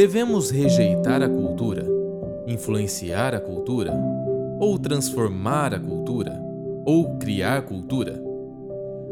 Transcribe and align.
Devemos 0.00 0.48
rejeitar 0.48 1.22
a 1.22 1.28
cultura, 1.28 1.86
influenciar 2.46 3.34
a 3.34 3.38
cultura, 3.38 3.92
ou 4.58 4.78
transformar 4.78 5.74
a 5.74 5.78
cultura, 5.78 6.40
ou 6.86 7.18
criar 7.18 7.60
cultura? 7.66 8.18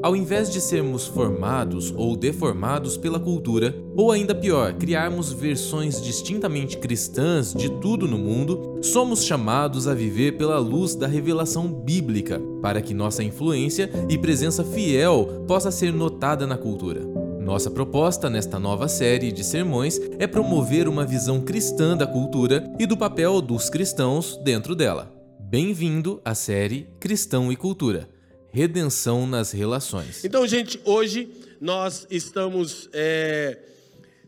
Ao 0.03 0.17
invés 0.17 0.51
de 0.51 0.63
sermos 0.63 1.07
formados 1.07 1.93
ou 1.95 2.17
deformados 2.17 2.97
pela 2.97 3.21
cultura, 3.21 3.77
ou 3.95 4.11
ainda 4.11 4.35
pior, 4.35 4.73
criarmos 4.79 5.31
versões 5.31 6.01
distintamente 6.01 6.79
cristãs 6.79 7.53
de 7.53 7.69
tudo 7.69 8.09
no 8.09 8.17
mundo, 8.17 8.79
somos 8.81 9.25
chamados 9.25 9.87
a 9.87 9.93
viver 9.93 10.39
pela 10.39 10.59
luz 10.59 10.95
da 10.95 11.07
revelação 11.07 11.71
bíblica, 11.71 12.41
para 12.63 12.81
que 12.81 12.95
nossa 12.95 13.23
influência 13.23 13.91
e 14.09 14.17
presença 14.17 14.65
fiel 14.65 15.45
possa 15.47 15.71
ser 15.71 15.93
notada 15.93 16.47
na 16.47 16.57
cultura. 16.57 17.28
Nossa 17.49 17.71
proposta 17.71 18.29
nesta 18.29 18.59
nova 18.59 18.89
série 18.89 19.33
de 19.33 19.43
sermões 19.43 19.99
é 20.19 20.27
promover 20.27 20.87
uma 20.87 21.07
visão 21.07 21.41
cristã 21.41 21.97
da 21.97 22.07
cultura 22.07 22.71
e 22.79 22.85
do 22.85 22.95
papel 22.95 23.41
dos 23.41 23.71
cristãos 23.71 24.37
dentro 24.45 24.77
dela. 24.77 25.11
Bem-vindo 25.41 26.21
à 26.23 26.35
série 26.35 26.87
Cristão 27.01 27.51
e 27.51 27.57
Cultura 27.57 28.07
redenção 28.51 29.27
nas 29.27 29.51
relações. 29.51 30.23
Então, 30.27 30.47
gente, 30.47 30.79
hoje 30.85 31.31
nós 31.59 32.07
estamos 32.11 32.91
é, 32.93 33.59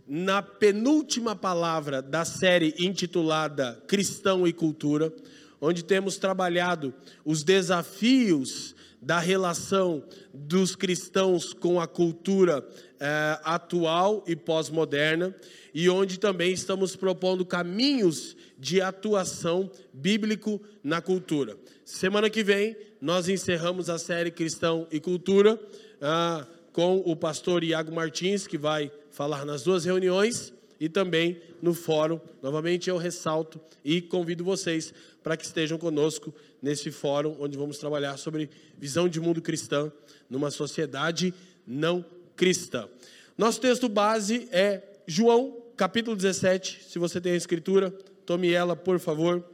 na 0.09 0.41
penúltima 0.41 1.37
palavra 1.37 2.01
da 2.01 2.25
série 2.25 2.75
intitulada 2.79 3.83
Cristão 3.87 4.47
e 4.47 4.53
Cultura, 4.55 5.13
onde 5.61 5.85
temos 5.85 6.17
trabalhado 6.17 6.95
os 7.23 7.43
desafios 7.43 8.75
da 9.01 9.19
relação 9.19 10.05
dos 10.33 10.77
cristãos 10.77 11.53
com 11.53 11.81
a 11.81 11.87
cultura 11.87 12.67
é, 12.99 13.39
atual 13.43 14.23
e 14.27 14.37
pós-moderna, 14.37 15.35
e 15.73 15.89
onde 15.89 16.19
também 16.19 16.53
estamos 16.53 16.97
propondo 16.97 17.47
caminhos 17.47 18.37
de 18.59 18.81
atuação 18.81 19.71
bíblico 19.93 20.61
na 20.83 21.01
cultura. 21.01 21.57
Semana 21.85 22.29
que 22.29 22.43
vem 22.43 22.77
nós 23.01 23.29
encerramos 23.29 23.89
a 23.89 23.99
série 23.99 24.31
Cristão 24.31 24.87
e 24.93 25.01
Cultura 25.01 25.59
ah, 26.01 26.47
com 26.73 26.99
o 26.99 27.17
pastor 27.17 27.65
Iago 27.65 27.93
Martins, 27.93 28.47
que 28.47 28.59
vai 28.59 28.93
falar 29.11 29.45
nas 29.47 29.63
duas 29.63 29.85
reuniões 29.85 30.53
e 30.81 30.89
também 30.89 31.41
no 31.61 31.75
fórum. 31.75 32.19
Novamente 32.43 32.89
eu 32.89 32.97
ressalto 32.97 33.61
e 33.85 34.01
convido 34.01 34.43
vocês 34.43 34.93
para 35.23 35.37
que 35.37 35.45
estejam 35.45 35.77
conosco 35.77 36.35
nesse 36.63 36.91
fórum, 36.91 37.37
onde 37.39 37.59
vamos 37.59 37.79
trabalhar 37.79 38.17
sobre 38.17 38.49
visão 38.79 39.07
de 39.07 39.21
mundo 39.21 39.43
cristã 39.43 39.93
numa 40.29 40.51
sociedade 40.51 41.35
não 41.67 42.05
cristã. 42.35 42.89
Nosso 43.37 43.61
texto 43.61 43.89
base 43.89 44.49
é 44.51 44.83
João, 45.07 45.57
capítulo 45.77 46.17
17. 46.17 46.85
Se 46.89 46.99
você 46.99 47.21
tem 47.21 47.33
a 47.33 47.37
escritura, 47.37 47.91
tome 48.25 48.51
ela, 48.51 48.75
por 48.75 48.99
favor. 48.99 49.45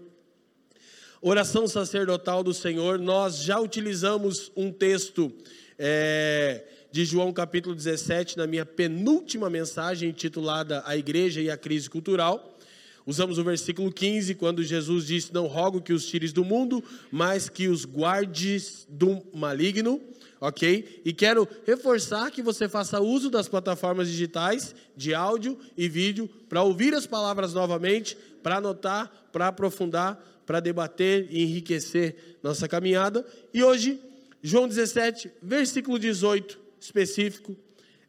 Oração 1.20 1.66
sacerdotal 1.66 2.44
do 2.44 2.54
Senhor, 2.54 2.98
nós 2.98 3.38
já 3.38 3.58
utilizamos 3.58 4.52
um 4.54 4.70
texto 4.70 5.32
é, 5.78 6.64
de 6.96 7.04
João 7.04 7.30
capítulo 7.30 7.74
17 7.74 8.38
na 8.38 8.46
minha 8.46 8.64
penúltima 8.64 9.50
mensagem 9.50 10.08
intitulada 10.08 10.82
A 10.86 10.96
Igreja 10.96 11.42
e 11.42 11.50
a 11.50 11.56
Crise 11.58 11.90
Cultural. 11.90 12.56
Usamos 13.04 13.36
o 13.36 13.44
versículo 13.44 13.92
15, 13.92 14.34
quando 14.36 14.64
Jesus 14.64 15.06
disse: 15.06 15.30
Não 15.30 15.46
rogo 15.46 15.82
que 15.82 15.92
os 15.92 16.06
tires 16.06 16.32
do 16.32 16.42
mundo, 16.42 16.82
mas 17.12 17.50
que 17.50 17.68
os 17.68 17.84
guardes 17.84 18.86
do 18.88 19.22
maligno. 19.34 20.00
Ok? 20.40 21.02
E 21.04 21.12
quero 21.12 21.46
reforçar 21.66 22.30
que 22.30 22.40
você 22.40 22.66
faça 22.66 22.98
uso 22.98 23.28
das 23.28 23.46
plataformas 23.46 24.08
digitais 24.08 24.74
de 24.96 25.12
áudio 25.12 25.58
e 25.76 25.90
vídeo 25.90 26.30
para 26.48 26.62
ouvir 26.62 26.94
as 26.94 27.06
palavras 27.06 27.52
novamente, 27.52 28.16
para 28.42 28.56
anotar, 28.56 29.12
para 29.30 29.48
aprofundar 29.48 30.18
para 30.46 30.60
debater 30.60 31.26
e 31.28 31.42
enriquecer 31.42 32.38
nossa 32.40 32.68
caminhada. 32.68 33.26
E 33.52 33.64
hoje, 33.64 34.00
João 34.40 34.68
17, 34.68 35.30
versículo 35.42 35.98
18, 35.98 36.65
específico, 36.86 37.56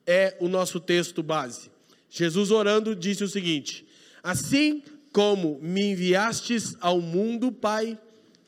é 0.06 0.38
o 0.40 0.48
nosso 0.48 0.80
texto 0.80 1.22
base. 1.22 1.70
Jesus 2.10 2.52
orando 2.52 2.96
disse 2.96 3.24
o 3.24 3.28
seguinte: 3.28 3.86
Assim 4.24 4.82
como 5.12 5.60
me 5.62 5.92
enviastes 5.92 6.76
ao 6.80 7.02
mundo, 7.02 7.52
Pai, 7.52 8.00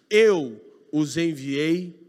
eu 0.09 0.63
os 0.91 1.17
enviei 1.17 1.99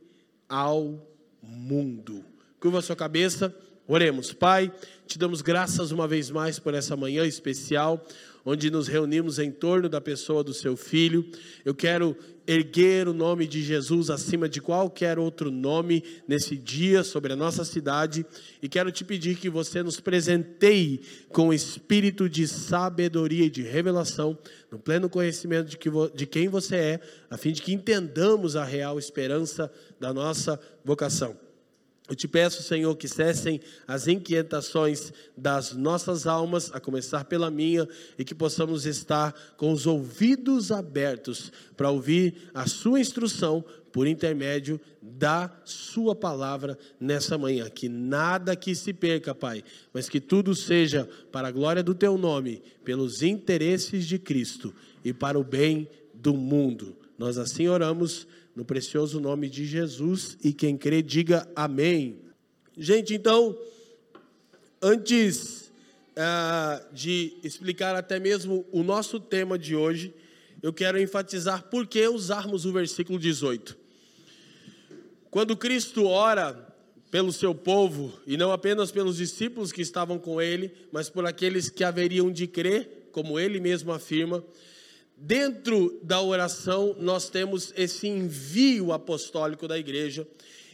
ao 0.48 1.06
mundo. 1.42 2.24
Curva 2.58 2.78
a 2.78 2.82
sua 2.82 2.96
cabeça, 2.96 3.54
oremos. 3.86 4.32
Pai, 4.32 4.72
te 5.06 5.18
damos 5.18 5.42
graças 5.42 5.90
uma 5.90 6.06
vez 6.06 6.30
mais 6.30 6.58
por 6.58 6.74
essa 6.74 6.96
manhã 6.96 7.26
especial 7.26 8.06
onde 8.44 8.70
nos 8.70 8.88
reunimos 8.88 9.38
em 9.38 9.50
torno 9.50 9.88
da 9.88 10.00
pessoa 10.00 10.42
do 10.42 10.54
seu 10.54 10.76
filho. 10.76 11.24
Eu 11.64 11.74
quero 11.74 12.16
erguer 12.46 13.06
o 13.06 13.12
nome 13.12 13.46
de 13.46 13.62
Jesus 13.62 14.10
acima 14.10 14.48
de 14.48 14.60
qualquer 14.60 15.18
outro 15.18 15.50
nome 15.50 16.02
nesse 16.26 16.56
dia 16.56 17.04
sobre 17.04 17.32
a 17.32 17.36
nossa 17.36 17.64
cidade 17.64 18.26
e 18.60 18.68
quero 18.68 18.90
te 18.90 19.04
pedir 19.04 19.36
que 19.36 19.48
você 19.48 19.82
nos 19.82 20.00
presenteie 20.00 21.00
com 21.28 21.48
o 21.48 21.54
espírito 21.54 22.28
de 22.28 22.48
sabedoria 22.48 23.44
e 23.44 23.50
de 23.50 23.62
revelação, 23.62 24.36
no 24.70 24.78
pleno 24.78 25.08
conhecimento 25.08 25.68
de, 25.68 25.78
que, 25.78 25.90
de 26.14 26.26
quem 26.26 26.48
você 26.48 26.76
é, 26.76 27.00
a 27.28 27.36
fim 27.36 27.52
de 27.52 27.62
que 27.62 27.72
entendamos 27.72 28.56
a 28.56 28.64
real 28.64 28.98
esperança 28.98 29.70
da 30.00 30.12
nossa 30.12 30.58
vocação. 30.84 31.49
Eu 32.10 32.16
te 32.16 32.26
peço, 32.26 32.60
Senhor, 32.64 32.96
que 32.96 33.06
cessem 33.06 33.60
as 33.86 34.08
inquietações 34.08 35.12
das 35.36 35.74
nossas 35.74 36.26
almas, 36.26 36.68
a 36.74 36.80
começar 36.80 37.24
pela 37.24 37.52
minha, 37.52 37.88
e 38.18 38.24
que 38.24 38.34
possamos 38.34 38.84
estar 38.84 39.32
com 39.56 39.70
os 39.70 39.86
ouvidos 39.86 40.72
abertos 40.72 41.52
para 41.76 41.88
ouvir 41.88 42.50
a 42.52 42.66
Sua 42.66 42.98
instrução 42.98 43.64
por 43.92 44.08
intermédio 44.08 44.80
da 45.00 45.56
Sua 45.64 46.16
palavra 46.16 46.76
nessa 46.98 47.38
manhã. 47.38 47.70
Que 47.70 47.88
nada 47.88 48.56
que 48.56 48.74
se 48.74 48.92
perca, 48.92 49.32
Pai, 49.32 49.62
mas 49.94 50.08
que 50.08 50.20
tudo 50.20 50.52
seja 50.52 51.08
para 51.30 51.46
a 51.46 51.52
glória 51.52 51.80
do 51.80 51.94
Teu 51.94 52.18
nome, 52.18 52.60
pelos 52.84 53.22
interesses 53.22 54.04
de 54.04 54.18
Cristo 54.18 54.74
e 55.04 55.12
para 55.12 55.38
o 55.38 55.44
bem 55.44 55.88
do 56.12 56.34
mundo. 56.34 56.96
Nós 57.16 57.38
assim 57.38 57.68
oramos 57.68 58.26
no 58.60 58.64
precioso 58.66 59.18
nome 59.18 59.48
de 59.48 59.64
Jesus 59.64 60.36
e 60.44 60.52
quem 60.52 60.76
crê 60.76 61.00
diga 61.00 61.50
amém. 61.56 62.18
Gente, 62.76 63.14
então, 63.14 63.58
antes 64.82 65.72
uh, 66.10 66.94
de 66.94 67.38
explicar 67.42 67.96
até 67.96 68.20
mesmo 68.20 68.66
o 68.70 68.82
nosso 68.82 69.18
tema 69.18 69.58
de 69.58 69.74
hoje, 69.74 70.12
eu 70.62 70.74
quero 70.74 71.00
enfatizar 71.00 71.70
por 71.70 71.86
que 71.86 72.06
usarmos 72.06 72.66
o 72.66 72.72
versículo 72.72 73.18
18. 73.18 73.78
Quando 75.30 75.56
Cristo 75.56 76.04
ora 76.04 76.68
pelo 77.10 77.32
seu 77.32 77.54
povo, 77.54 78.12
e 78.26 78.36
não 78.36 78.52
apenas 78.52 78.92
pelos 78.92 79.16
discípulos 79.16 79.72
que 79.72 79.80
estavam 79.80 80.18
com 80.18 80.38
ele, 80.38 80.70
mas 80.92 81.08
por 81.08 81.24
aqueles 81.24 81.70
que 81.70 81.82
haveriam 81.82 82.30
de 82.30 82.46
crer, 82.46 83.08
como 83.10 83.40
ele 83.40 83.58
mesmo 83.58 83.90
afirma, 83.90 84.44
dentro 85.20 86.00
da 86.02 86.22
oração, 86.22 86.96
nós 86.98 87.28
temos 87.28 87.74
esse 87.76 88.08
envio 88.08 88.90
apostólico 88.90 89.68
da 89.68 89.78
igreja. 89.78 90.26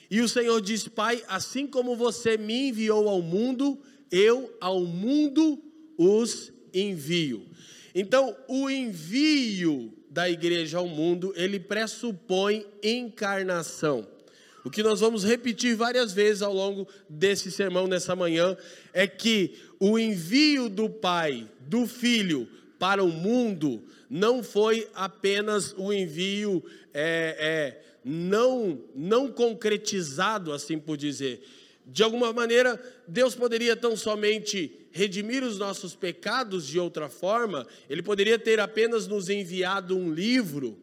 E 0.08 0.20
o 0.20 0.28
Senhor 0.28 0.60
diz: 0.60 0.86
Pai, 0.86 1.22
assim 1.26 1.66
como 1.66 1.96
você 1.96 2.38
me 2.38 2.68
enviou 2.68 3.08
ao 3.08 3.20
mundo, 3.20 3.78
eu 4.10 4.56
ao 4.60 4.84
mundo 4.84 5.60
os 5.98 6.52
envio. 6.72 7.44
Então, 7.92 8.36
o 8.46 8.70
envio 8.70 9.92
da 10.08 10.30
igreja 10.30 10.78
ao 10.78 10.86
mundo, 10.86 11.32
ele 11.36 11.58
pressupõe 11.58 12.64
encarnação. 12.82 14.06
O 14.64 14.70
que 14.70 14.82
nós 14.82 15.00
vamos 15.00 15.24
repetir 15.24 15.76
várias 15.76 16.12
vezes 16.12 16.42
ao 16.42 16.52
longo 16.52 16.88
desse 17.08 17.50
sermão 17.50 17.86
nessa 17.86 18.16
manhã 18.16 18.56
é 18.92 19.06
que 19.06 19.54
o 19.78 19.98
envio 19.98 20.68
do 20.68 20.90
Pai, 20.90 21.48
do 21.60 21.86
Filho 21.86 22.48
para 22.78 23.02
o 23.02 23.08
mundo, 23.08 23.82
não 24.08 24.42
foi 24.42 24.88
apenas 24.94 25.74
o 25.76 25.92
envio 25.92 26.64
é, 26.92 27.36
é, 27.38 27.82
não, 28.04 28.80
não 28.94 29.30
concretizado, 29.30 30.52
assim 30.52 30.78
por 30.78 30.96
dizer. 30.96 31.42
De 31.86 32.02
alguma 32.02 32.32
maneira, 32.32 32.80
Deus 33.06 33.34
poderia 33.34 33.76
tão 33.76 33.96
somente 33.96 34.72
redimir 34.90 35.44
os 35.44 35.58
nossos 35.58 35.94
pecados 35.94 36.66
de 36.66 36.80
outra 36.80 37.08
forma, 37.08 37.66
Ele 37.88 38.02
poderia 38.02 38.38
ter 38.38 38.58
apenas 38.58 39.06
nos 39.06 39.28
enviado 39.28 39.96
um 39.96 40.12
livro. 40.12 40.78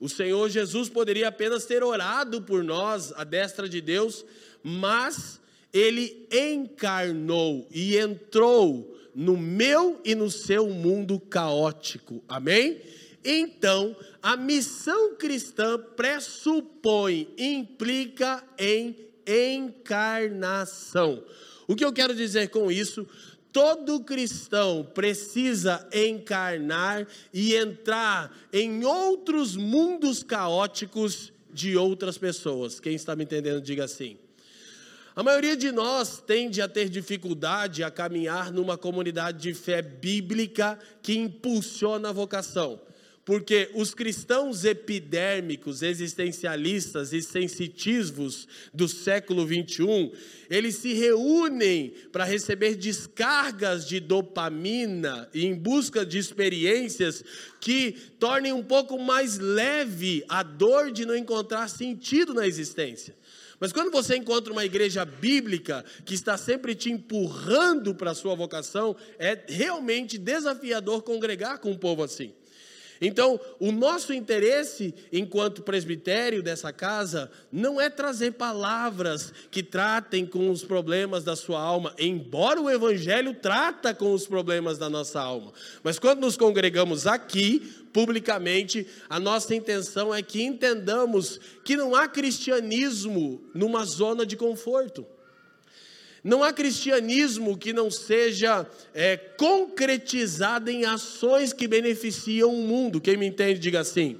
O 0.00 0.08
Senhor 0.08 0.48
Jesus 0.48 0.88
poderia 0.88 1.28
apenas 1.28 1.66
ter 1.66 1.84
orado 1.84 2.42
por 2.42 2.64
nós, 2.64 3.12
a 3.12 3.22
destra 3.22 3.68
de 3.68 3.80
Deus, 3.80 4.24
mas 4.62 5.40
Ele 5.72 6.26
encarnou 6.32 7.68
e 7.70 7.96
entrou 7.96 8.98
no 9.14 9.36
meu 9.36 10.00
e 10.04 10.14
no 10.14 10.30
seu 10.30 10.68
mundo 10.68 11.18
caótico. 11.18 12.22
Amém? 12.28 12.80
Então, 13.24 13.94
a 14.22 14.36
missão 14.36 15.14
cristã 15.16 15.78
pressupõe, 15.78 17.28
implica 17.36 18.42
em 18.58 18.96
encarnação. 19.26 21.22
O 21.68 21.76
que 21.76 21.84
eu 21.84 21.92
quero 21.92 22.14
dizer 22.14 22.48
com 22.48 22.70
isso? 22.70 23.06
todo 23.52 24.00
cristão 24.00 24.88
precisa 24.94 25.86
encarnar 25.92 27.06
e 27.32 27.54
entrar 27.54 28.34
em 28.52 28.84
outros 28.84 29.56
mundos 29.56 30.22
caóticos 30.22 31.32
de 31.52 31.76
outras 31.76 32.16
pessoas. 32.16 32.78
Quem 32.78 32.94
está 32.94 33.16
me 33.16 33.24
entendendo, 33.24 33.60
diga 33.60 33.84
assim. 33.84 34.16
A 35.20 35.22
maioria 35.22 35.54
de 35.54 35.70
nós 35.70 36.18
tende 36.26 36.62
a 36.62 36.66
ter 36.66 36.88
dificuldade 36.88 37.84
a 37.84 37.90
caminhar 37.90 38.50
numa 38.50 38.78
comunidade 38.78 39.42
de 39.42 39.52
fé 39.52 39.82
bíblica 39.82 40.78
que 41.02 41.12
impulsiona 41.12 42.08
a 42.08 42.12
vocação. 42.12 42.80
Porque 43.22 43.70
os 43.74 43.92
cristãos 43.92 44.64
epidérmicos, 44.64 45.82
existencialistas 45.82 47.12
e 47.12 47.20
sensitivos 47.20 48.48
do 48.72 48.88
século 48.88 49.44
21, 49.44 50.10
eles 50.48 50.76
se 50.76 50.94
reúnem 50.94 51.92
para 52.10 52.24
receber 52.24 52.74
descargas 52.74 53.86
de 53.86 54.00
dopamina 54.00 55.28
em 55.34 55.54
busca 55.54 56.06
de 56.06 56.16
experiências 56.16 57.22
que 57.60 57.92
tornem 58.18 58.54
um 58.54 58.62
pouco 58.62 58.98
mais 58.98 59.38
leve 59.38 60.24
a 60.30 60.42
dor 60.42 60.90
de 60.90 61.04
não 61.04 61.14
encontrar 61.14 61.68
sentido 61.68 62.32
na 62.32 62.46
existência. 62.46 63.19
Mas 63.60 63.72
quando 63.72 63.92
você 63.92 64.16
encontra 64.16 64.50
uma 64.50 64.64
igreja 64.64 65.04
bíblica 65.04 65.84
que 66.06 66.14
está 66.14 66.38
sempre 66.38 66.74
te 66.74 66.90
empurrando 66.90 67.94
para 67.94 68.12
a 68.12 68.14
sua 68.14 68.34
vocação, 68.34 68.96
é 69.18 69.38
realmente 69.46 70.16
desafiador 70.16 71.02
congregar 71.02 71.58
com 71.58 71.70
um 71.70 71.76
povo 71.76 72.02
assim. 72.02 72.32
Então, 73.00 73.40
o 73.58 73.72
nosso 73.72 74.12
interesse 74.12 74.94
enquanto 75.10 75.62
presbitério 75.62 76.42
dessa 76.42 76.70
casa 76.70 77.30
não 77.50 77.80
é 77.80 77.88
trazer 77.88 78.32
palavras 78.32 79.32
que 79.50 79.62
tratem 79.62 80.26
com 80.26 80.50
os 80.50 80.62
problemas 80.62 81.24
da 81.24 81.34
sua 81.34 81.60
alma, 81.60 81.94
embora 81.98 82.60
o 82.60 82.68
evangelho 82.68 83.32
trata 83.32 83.94
com 83.94 84.12
os 84.12 84.26
problemas 84.26 84.76
da 84.76 84.90
nossa 84.90 85.18
alma. 85.18 85.52
Mas 85.82 85.98
quando 85.98 86.20
nos 86.20 86.36
congregamos 86.36 87.06
aqui, 87.06 87.60
publicamente, 87.90 88.86
a 89.08 89.18
nossa 89.18 89.54
intenção 89.54 90.14
é 90.14 90.20
que 90.20 90.42
entendamos 90.42 91.40
que 91.64 91.76
não 91.76 91.94
há 91.94 92.06
cristianismo 92.06 93.40
numa 93.54 93.84
zona 93.84 94.26
de 94.26 94.36
conforto. 94.36 95.06
Não 96.22 96.44
há 96.44 96.52
cristianismo 96.52 97.56
que 97.56 97.72
não 97.72 97.90
seja 97.90 98.66
é, 98.94 99.16
concretizado 99.16 100.70
em 100.70 100.84
ações 100.84 101.52
que 101.52 101.66
beneficiam 101.66 102.52
o 102.52 102.62
mundo. 102.62 103.00
Quem 103.00 103.16
me 103.16 103.26
entende, 103.26 103.58
diga 103.58 103.80
assim. 103.80 104.18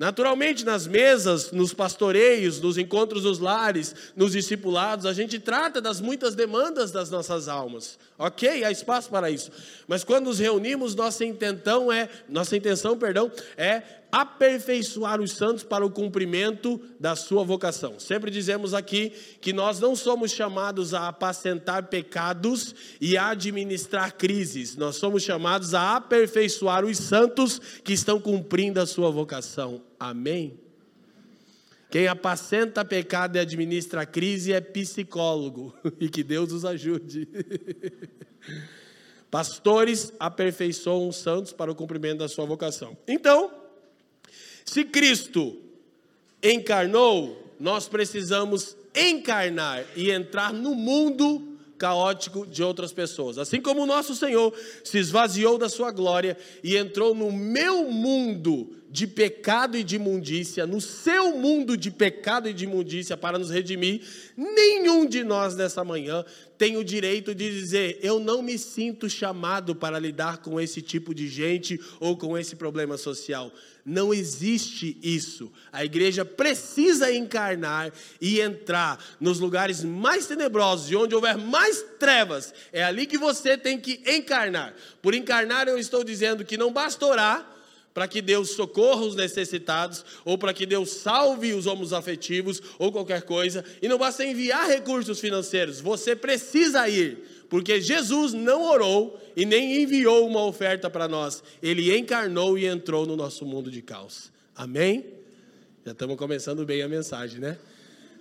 Naturalmente, 0.00 0.64
nas 0.64 0.86
mesas, 0.86 1.52
nos 1.52 1.74
pastoreios, 1.74 2.58
nos 2.58 2.78
encontros 2.78 3.24
dos 3.24 3.38
lares, 3.38 3.94
nos 4.16 4.32
discipulados, 4.32 5.04
a 5.04 5.12
gente 5.12 5.38
trata 5.38 5.78
das 5.78 6.00
muitas 6.00 6.34
demandas 6.34 6.90
das 6.90 7.10
nossas 7.10 7.48
almas. 7.48 7.98
Ok, 8.16 8.64
há 8.64 8.70
espaço 8.70 9.10
para 9.10 9.30
isso. 9.30 9.50
Mas 9.86 10.02
quando 10.02 10.24
nos 10.24 10.38
reunimos, 10.38 10.94
nossa 10.94 11.22
intenção 11.22 11.92
é, 11.92 12.08
nossa 12.30 12.56
intenção, 12.56 12.96
perdão, 12.96 13.30
é 13.58 13.82
aperfeiçoar 14.10 15.20
os 15.20 15.32
santos 15.32 15.64
para 15.64 15.84
o 15.84 15.90
cumprimento 15.90 16.80
da 16.98 17.14
sua 17.14 17.44
vocação. 17.44 18.00
Sempre 18.00 18.30
dizemos 18.30 18.72
aqui 18.72 19.12
que 19.38 19.52
nós 19.52 19.80
não 19.80 19.94
somos 19.94 20.30
chamados 20.30 20.94
a 20.94 21.08
apacentar 21.08 21.88
pecados 21.88 22.74
e 23.02 23.18
a 23.18 23.28
administrar 23.28 24.14
crises. 24.16 24.76
Nós 24.76 24.96
somos 24.96 25.22
chamados 25.22 25.74
a 25.74 25.96
aperfeiçoar 25.96 26.86
os 26.86 26.96
santos 26.96 27.60
que 27.84 27.92
estão 27.92 28.18
cumprindo 28.18 28.80
a 28.80 28.86
sua 28.86 29.10
vocação. 29.10 29.89
Amém. 30.00 30.58
Quem 31.90 32.08
apacenta 32.08 32.82
pecado 32.82 33.36
e 33.36 33.38
administra 33.38 34.06
crise 34.06 34.54
é 34.54 34.60
psicólogo. 34.60 35.74
E 36.00 36.08
que 36.08 36.22
Deus 36.22 36.52
os 36.52 36.64
ajude. 36.64 37.28
Pastores 39.30 40.12
aperfeiçoam 40.18 41.08
os 41.08 41.16
santos 41.16 41.52
para 41.52 41.70
o 41.70 41.74
cumprimento 41.74 42.20
da 42.20 42.28
sua 42.28 42.46
vocação. 42.46 42.96
Então, 43.06 43.52
se 44.64 44.84
Cristo 44.84 45.56
encarnou, 46.42 47.54
nós 47.60 47.86
precisamos 47.86 48.76
encarnar 48.94 49.84
e 49.94 50.10
entrar 50.10 50.52
no 50.52 50.74
mundo 50.74 51.58
caótico 51.76 52.46
de 52.46 52.62
outras 52.62 52.92
pessoas. 52.92 53.36
Assim 53.36 53.60
como 53.60 53.82
o 53.82 53.86
nosso 53.86 54.14
Senhor 54.14 54.54
se 54.82 54.98
esvaziou 54.98 55.58
da 55.58 55.68
sua 55.68 55.90
glória 55.90 56.36
e 56.64 56.76
entrou 56.76 57.14
no 57.14 57.30
meu 57.30 57.90
mundo 57.90 58.79
de 58.90 59.06
pecado 59.06 59.76
e 59.76 59.84
de 59.84 59.96
imundícia, 59.96 60.66
no 60.66 60.80
seu 60.80 61.36
mundo 61.36 61.76
de 61.76 61.92
pecado 61.92 62.48
e 62.48 62.52
de 62.52 62.64
imundícia 62.64 63.16
para 63.16 63.38
nos 63.38 63.48
redimir, 63.48 64.02
nenhum 64.36 65.06
de 65.06 65.22
nós 65.22 65.54
nessa 65.54 65.84
manhã 65.84 66.24
tem 66.58 66.76
o 66.76 66.82
direito 66.82 67.32
de 67.32 67.48
dizer: 67.48 68.00
eu 68.02 68.18
não 68.18 68.42
me 68.42 68.58
sinto 68.58 69.08
chamado 69.08 69.76
para 69.76 69.98
lidar 69.98 70.38
com 70.38 70.60
esse 70.60 70.82
tipo 70.82 71.14
de 71.14 71.28
gente 71.28 71.80
ou 72.00 72.16
com 72.16 72.36
esse 72.36 72.56
problema 72.56 72.98
social. 72.98 73.52
Não 73.84 74.12
existe 74.12 74.98
isso. 75.02 75.52
A 75.72 75.84
igreja 75.84 76.24
precisa 76.24 77.12
encarnar 77.12 77.92
e 78.20 78.40
entrar 78.40 79.02
nos 79.20 79.38
lugares 79.38 79.84
mais 79.84 80.26
tenebrosos 80.26 80.90
e 80.90 80.96
onde 80.96 81.14
houver 81.14 81.38
mais 81.38 81.82
trevas. 81.98 82.52
É 82.72 82.82
ali 82.82 83.06
que 83.06 83.16
você 83.16 83.56
tem 83.56 83.78
que 83.78 84.02
encarnar. 84.06 84.74
Por 85.00 85.14
encarnar, 85.14 85.68
eu 85.68 85.78
estou 85.78 86.02
dizendo 86.02 86.44
que 86.44 86.58
não 86.58 86.72
basta 86.72 87.06
orar 87.06 87.59
para 87.92 88.06
que 88.06 88.22
Deus 88.22 88.50
socorra 88.50 89.02
os 89.02 89.16
necessitados, 89.16 90.04
ou 90.24 90.38
para 90.38 90.54
que 90.54 90.64
Deus 90.64 90.90
salve 90.90 91.52
os 91.52 91.66
homos 91.66 91.92
afetivos, 91.92 92.62
ou 92.78 92.92
qualquer 92.92 93.22
coisa, 93.22 93.64
e 93.82 93.88
não 93.88 93.98
basta 93.98 94.24
enviar 94.24 94.68
recursos 94.68 95.18
financeiros, 95.18 95.80
você 95.80 96.14
precisa 96.14 96.88
ir, 96.88 97.18
porque 97.48 97.80
Jesus 97.80 98.32
não 98.32 98.62
orou 98.62 99.20
e 99.36 99.44
nem 99.44 99.82
enviou 99.82 100.26
uma 100.26 100.44
oferta 100.44 100.88
para 100.88 101.08
nós, 101.08 101.42
ele 101.62 101.96
encarnou 101.96 102.56
e 102.56 102.66
entrou 102.66 103.06
no 103.06 103.16
nosso 103.16 103.44
mundo 103.44 103.70
de 103.70 103.82
caos. 103.82 104.30
Amém? 104.54 105.04
Já 105.84 105.92
estamos 105.92 106.16
começando 106.16 106.64
bem 106.64 106.82
a 106.82 106.88
mensagem, 106.88 107.40
né? 107.40 107.58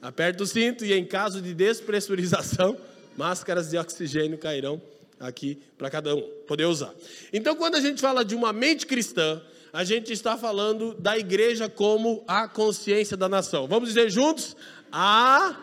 Aperta 0.02 0.44
o 0.44 0.48
cinto 0.48 0.86
e 0.86 0.94
em 0.94 1.06
caso 1.06 1.42
de 1.42 1.54
despressurização, 1.54 2.78
máscaras 3.18 3.70
de 3.70 3.78
oxigênio 3.78 4.38
cairão 4.38 4.82
aqui 5.20 5.62
para 5.78 5.90
cada 5.90 6.16
um 6.16 6.22
poder 6.48 6.66
usar. 6.66 6.94
Então, 7.34 7.56
quando 7.56 7.76
a 7.76 7.82
gente 7.82 8.00
fala 8.00 8.24
de 8.24 8.34
uma 8.34 8.54
mente 8.54 8.86
cristã, 8.86 9.42
a 9.72 9.84
gente 9.84 10.12
está 10.12 10.38
falando 10.38 10.96
da 10.96 11.18
igreja 11.18 11.70
como 11.70 12.24
a 12.28 12.48
consciência 12.48 13.16
da 13.16 13.30
nação. 13.30 13.68
Vamos 13.68 13.90
dizer 13.90 14.10
juntos? 14.10 14.56
A, 14.92 15.56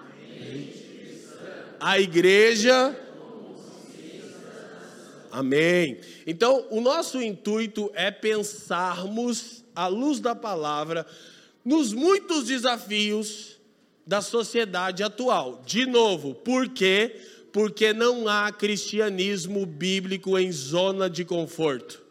a 1.80 1.98
igreja. 1.98 2.96
Amém. 5.30 6.00
Então, 6.26 6.66
o 6.70 6.80
nosso 6.80 7.20
intuito 7.20 7.90
é 7.94 8.10
pensarmos, 8.10 9.64
à 9.74 9.86
luz 9.88 10.20
da 10.20 10.34
palavra, 10.34 11.04
nos 11.64 11.92
muitos 11.92 12.44
desafios 12.44 13.60
da 14.06 14.22
sociedade 14.22 15.02
atual. 15.02 15.62
De 15.66 15.84
novo, 15.84 16.32
por 16.32 16.68
quê? 16.68 17.20
Porque 17.52 17.92
não 17.92 18.28
há 18.28 18.52
cristianismo 18.52 19.66
bíblico 19.66 20.38
em 20.38 20.52
zona 20.52 21.10
de 21.10 21.24
conforto. 21.24 22.05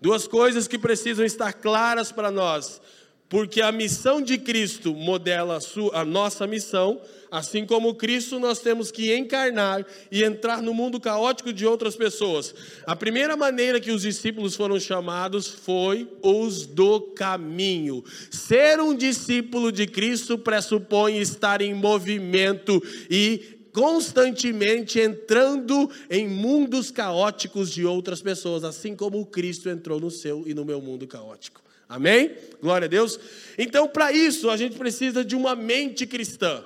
Duas 0.00 0.26
coisas 0.26 0.66
que 0.66 0.78
precisam 0.78 1.24
estar 1.24 1.52
claras 1.52 2.10
para 2.10 2.30
nós, 2.30 2.80
porque 3.28 3.60
a 3.60 3.70
missão 3.70 4.22
de 4.22 4.38
Cristo 4.38 4.94
modela 4.94 5.58
a, 5.58 5.60
sua, 5.60 6.00
a 6.00 6.04
nossa 6.04 6.46
missão, 6.46 7.00
assim 7.30 7.66
como 7.66 7.94
Cristo, 7.94 8.40
nós 8.40 8.60
temos 8.60 8.90
que 8.90 9.14
encarnar 9.14 9.86
e 10.10 10.24
entrar 10.24 10.62
no 10.62 10.72
mundo 10.72 10.98
caótico 10.98 11.52
de 11.52 11.66
outras 11.66 11.94
pessoas. 11.94 12.54
A 12.86 12.96
primeira 12.96 13.36
maneira 13.36 13.78
que 13.78 13.92
os 13.92 14.02
discípulos 14.02 14.56
foram 14.56 14.80
chamados 14.80 15.46
foi 15.46 16.08
os 16.22 16.66
do 16.66 17.00
caminho. 17.00 18.02
Ser 18.30 18.80
um 18.80 18.94
discípulo 18.94 19.70
de 19.70 19.86
Cristo 19.86 20.38
pressupõe 20.38 21.18
estar 21.18 21.60
em 21.60 21.74
movimento 21.74 22.82
e 23.10 23.59
constantemente 23.72 24.98
entrando 24.98 25.90
em 26.08 26.28
mundos 26.28 26.90
caóticos 26.90 27.70
de 27.70 27.84
outras 27.84 28.20
pessoas, 28.20 28.64
assim 28.64 28.94
como 28.96 29.20
o 29.20 29.26
Cristo 29.26 29.68
entrou 29.68 30.00
no 30.00 30.10
seu 30.10 30.44
e 30.46 30.54
no 30.54 30.64
meu 30.64 30.80
mundo 30.80 31.06
caótico. 31.06 31.62
Amém? 31.88 32.36
Glória 32.62 32.86
a 32.86 32.88
Deus. 32.88 33.18
Então, 33.58 33.88
para 33.88 34.12
isso, 34.12 34.48
a 34.48 34.56
gente 34.56 34.76
precisa 34.76 35.24
de 35.24 35.34
uma 35.34 35.56
mente 35.56 36.06
cristã. 36.06 36.64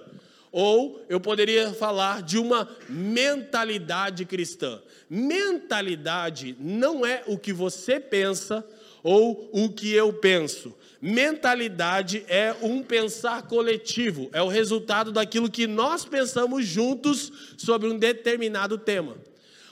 Ou 0.52 1.02
eu 1.08 1.18
poderia 1.18 1.73
falar 1.73 2.23
de 2.23 2.38
uma 2.38 2.68
mentalidade 2.88 4.25
cristã. 4.25 4.80
Mentalidade 5.11 6.54
não 6.61 7.04
é 7.04 7.25
o 7.26 7.38
que 7.38 7.52
você 7.52 7.99
pensa 7.99 8.64
ou 9.02 9.50
o 9.52 9.68
que 9.68 9.92
eu 9.92 10.12
penso. 10.12 10.75
Mentalidade 11.06 12.25
é 12.28 12.56
um 12.62 12.82
pensar 12.82 13.42
coletivo, 13.42 14.30
é 14.32 14.40
o 14.40 14.49
resultado 14.49 15.12
daquilo 15.12 15.50
que 15.50 15.66
nós 15.66 16.06
pensamos 16.06 16.64
juntos 16.64 17.30
sobre 17.58 17.90
um 17.90 17.99
determinado 17.99 18.78
tema. 18.78 19.14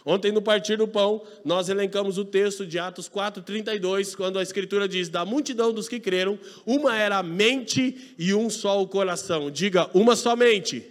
Ontem, 0.04 0.30
no 0.30 0.42
Partir 0.42 0.76
do 0.76 0.86
Pão, 0.86 1.22
nós 1.42 1.70
elencamos 1.70 2.18
o 2.18 2.24
texto 2.26 2.66
de 2.66 2.78
Atos 2.78 3.08
4,32, 3.08 4.14
quando 4.14 4.38
a 4.38 4.42
Escritura 4.42 4.86
diz: 4.86 5.08
Da 5.08 5.24
multidão 5.24 5.72
dos 5.72 5.88
que 5.88 5.98
creram, 5.98 6.38
uma 6.66 6.98
era 6.98 7.16
a 7.16 7.22
mente 7.22 8.14
e 8.18 8.34
um 8.34 8.50
só 8.50 8.82
o 8.82 8.86
coração. 8.86 9.50
Diga, 9.50 9.88
uma 9.94 10.14
só 10.14 10.36
mente, 10.36 10.84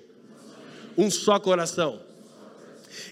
um 0.97 1.11
só 1.11 1.39
coração. 1.39 2.01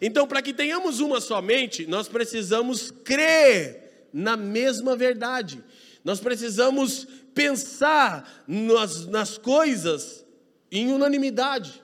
Então, 0.02 0.28
para 0.28 0.42
que 0.42 0.52
tenhamos 0.52 1.00
uma 1.00 1.22
só 1.22 1.44
mente, 1.44 1.86
nós 1.86 2.08
precisamos 2.08 2.90
crer 2.90 4.08
na 4.12 4.36
mesma 4.36 4.96
verdade. 4.96 5.64
Nós 6.04 6.20
precisamos 6.20 7.08
pensar 7.34 8.44
nas, 8.48 9.06
nas 9.06 9.38
coisas 9.38 10.26
em 10.72 10.92
unanimidade. 10.92 11.82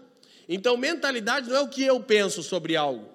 Então, 0.48 0.78
mentalidade 0.78 1.50
não 1.50 1.58
é 1.58 1.62
o 1.62 1.68
que 1.68 1.84
eu 1.84 2.00
penso 2.00 2.44
sobre 2.44 2.76
algo. 2.76 3.10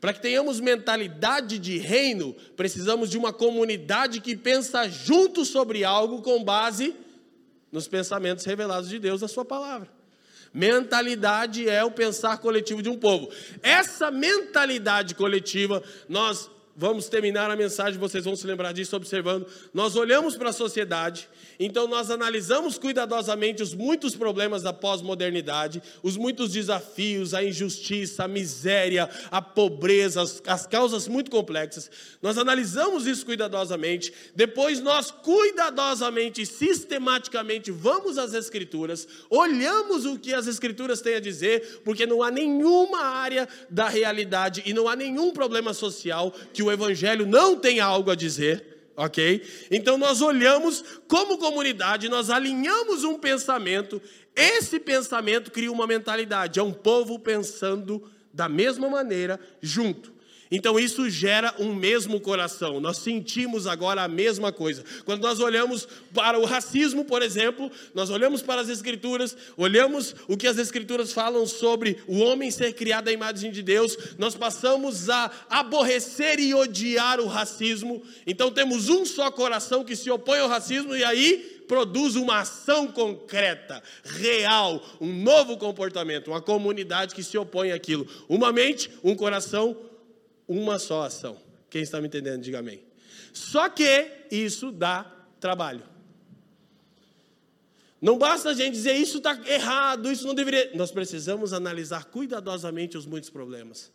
Para 0.00 0.12
que 0.12 0.20
tenhamos 0.20 0.60
mentalidade 0.60 1.58
de 1.58 1.76
reino, 1.76 2.34
precisamos 2.56 3.10
de 3.10 3.18
uma 3.18 3.32
comunidade 3.32 4.20
que 4.20 4.36
pensa 4.36 4.88
junto 4.88 5.44
sobre 5.44 5.82
algo 5.82 6.22
com 6.22 6.44
base 6.44 6.94
nos 7.72 7.88
pensamentos 7.88 8.44
revelados 8.44 8.88
de 8.88 8.98
Deus, 8.98 9.22
a 9.22 9.28
sua 9.28 9.44
palavra. 9.44 9.88
Mentalidade 10.54 11.68
é 11.68 11.84
o 11.84 11.90
pensar 11.90 12.38
coletivo 12.38 12.80
de 12.80 12.88
um 12.88 12.96
povo. 12.96 13.28
Essa 13.62 14.10
mentalidade 14.10 15.14
coletiva 15.14 15.82
nós 16.08 16.48
vamos 16.80 17.08
terminar 17.08 17.50
a 17.50 17.56
mensagem, 17.56 17.98
vocês 17.98 18.24
vão 18.24 18.36
se 18.36 18.46
lembrar 18.46 18.70
disso 18.70 18.94
observando. 18.94 19.44
Nós 19.74 19.96
olhamos 19.96 20.36
para 20.36 20.50
a 20.50 20.52
sociedade, 20.52 21.28
então 21.58 21.88
nós 21.88 22.08
analisamos 22.08 22.78
cuidadosamente 22.78 23.64
os 23.64 23.74
muitos 23.74 24.14
problemas 24.14 24.62
da 24.62 24.72
pós-modernidade, 24.72 25.82
os 26.04 26.16
muitos 26.16 26.52
desafios, 26.52 27.34
a 27.34 27.42
injustiça, 27.42 28.24
a 28.24 28.28
miséria, 28.28 29.10
a 29.28 29.42
pobreza, 29.42 30.22
as, 30.22 30.40
as 30.46 30.68
causas 30.68 31.08
muito 31.08 31.32
complexas. 31.32 31.90
Nós 32.22 32.38
analisamos 32.38 33.08
isso 33.08 33.26
cuidadosamente, 33.26 34.12
depois 34.36 34.80
nós 34.80 35.10
cuidadosamente, 35.10 36.46
sistematicamente 36.46 37.72
vamos 37.72 38.16
às 38.18 38.34
escrituras, 38.34 39.08
olhamos 39.28 40.06
o 40.06 40.16
que 40.16 40.32
as 40.32 40.46
escrituras 40.46 41.00
têm 41.00 41.16
a 41.16 41.20
dizer, 41.20 41.80
porque 41.84 42.06
não 42.06 42.22
há 42.22 42.30
nenhuma 42.30 43.00
área 43.00 43.48
da 43.68 43.88
realidade 43.88 44.62
e 44.64 44.72
não 44.72 44.88
há 44.88 44.94
nenhum 44.94 45.32
problema 45.32 45.74
social 45.74 46.32
que 46.52 46.62
o 46.62 46.67
o 46.68 46.72
Evangelho 46.72 47.26
não 47.26 47.56
tem 47.56 47.80
algo 47.80 48.10
a 48.10 48.14
dizer, 48.14 48.92
ok? 48.96 49.42
Então 49.70 49.96
nós 49.98 50.20
olhamos 50.20 50.84
como 51.06 51.38
comunidade, 51.38 52.08
nós 52.08 52.30
alinhamos 52.30 53.04
um 53.04 53.18
pensamento, 53.18 54.00
esse 54.34 54.78
pensamento 54.78 55.50
cria 55.50 55.72
uma 55.72 55.86
mentalidade, 55.86 56.60
é 56.60 56.62
um 56.62 56.72
povo 56.72 57.18
pensando 57.18 58.10
da 58.32 58.48
mesma 58.48 58.88
maneira 58.88 59.40
junto. 59.60 60.17
Então 60.50 60.78
isso 60.78 61.08
gera 61.10 61.54
um 61.58 61.74
mesmo 61.74 62.20
coração. 62.20 62.80
Nós 62.80 62.98
sentimos 62.98 63.66
agora 63.66 64.02
a 64.02 64.08
mesma 64.08 64.52
coisa. 64.52 64.84
Quando 65.04 65.22
nós 65.22 65.40
olhamos 65.40 65.86
para 66.14 66.38
o 66.38 66.44
racismo, 66.44 67.04
por 67.04 67.22
exemplo, 67.22 67.70
nós 67.94 68.10
olhamos 68.10 68.42
para 68.42 68.60
as 68.60 68.68
escrituras, 68.68 69.36
olhamos 69.56 70.14
o 70.26 70.36
que 70.36 70.46
as 70.46 70.58
escrituras 70.58 71.12
falam 71.12 71.46
sobre 71.46 71.98
o 72.06 72.18
homem 72.20 72.50
ser 72.50 72.72
criado 72.72 73.08
à 73.08 73.12
imagem 73.12 73.50
de 73.50 73.62
Deus, 73.62 73.96
nós 74.18 74.34
passamos 74.34 75.10
a 75.10 75.30
aborrecer 75.50 76.38
e 76.40 76.54
odiar 76.54 77.20
o 77.20 77.26
racismo. 77.26 78.02
Então 78.26 78.50
temos 78.50 78.88
um 78.88 79.04
só 79.04 79.30
coração 79.30 79.84
que 79.84 79.96
se 79.96 80.10
opõe 80.10 80.38
ao 80.40 80.48
racismo 80.48 80.94
e 80.94 81.04
aí 81.04 81.58
produz 81.68 82.16
uma 82.16 82.40
ação 82.40 82.88
concreta, 82.88 83.82
real, 84.02 84.82
um 84.98 85.12
novo 85.22 85.58
comportamento, 85.58 86.28
uma 86.28 86.40
comunidade 86.40 87.14
que 87.14 87.22
se 87.22 87.36
opõe 87.36 87.70
àquilo. 87.70 88.08
Uma 88.26 88.50
mente, 88.50 88.90
um 89.04 89.14
coração, 89.14 89.76
uma 90.48 90.78
só 90.78 91.02
ação. 91.02 91.36
Quem 91.68 91.82
está 91.82 92.00
me 92.00 92.08
entendendo, 92.08 92.42
diga 92.42 92.58
amém. 92.60 92.82
Só 93.32 93.68
que 93.68 94.10
isso 94.30 94.72
dá 94.72 95.04
trabalho. 95.38 95.82
Não 98.00 98.16
basta 98.16 98.50
a 98.50 98.54
gente 98.54 98.74
dizer 98.74 98.94
isso 98.94 99.18
está 99.18 99.38
errado, 99.46 100.10
isso 100.10 100.26
não 100.26 100.34
deveria. 100.34 100.70
Nós 100.74 100.90
precisamos 100.90 101.52
analisar 101.52 102.04
cuidadosamente 102.06 102.96
os 102.96 103.04
muitos 103.04 103.28
problemas 103.28 103.90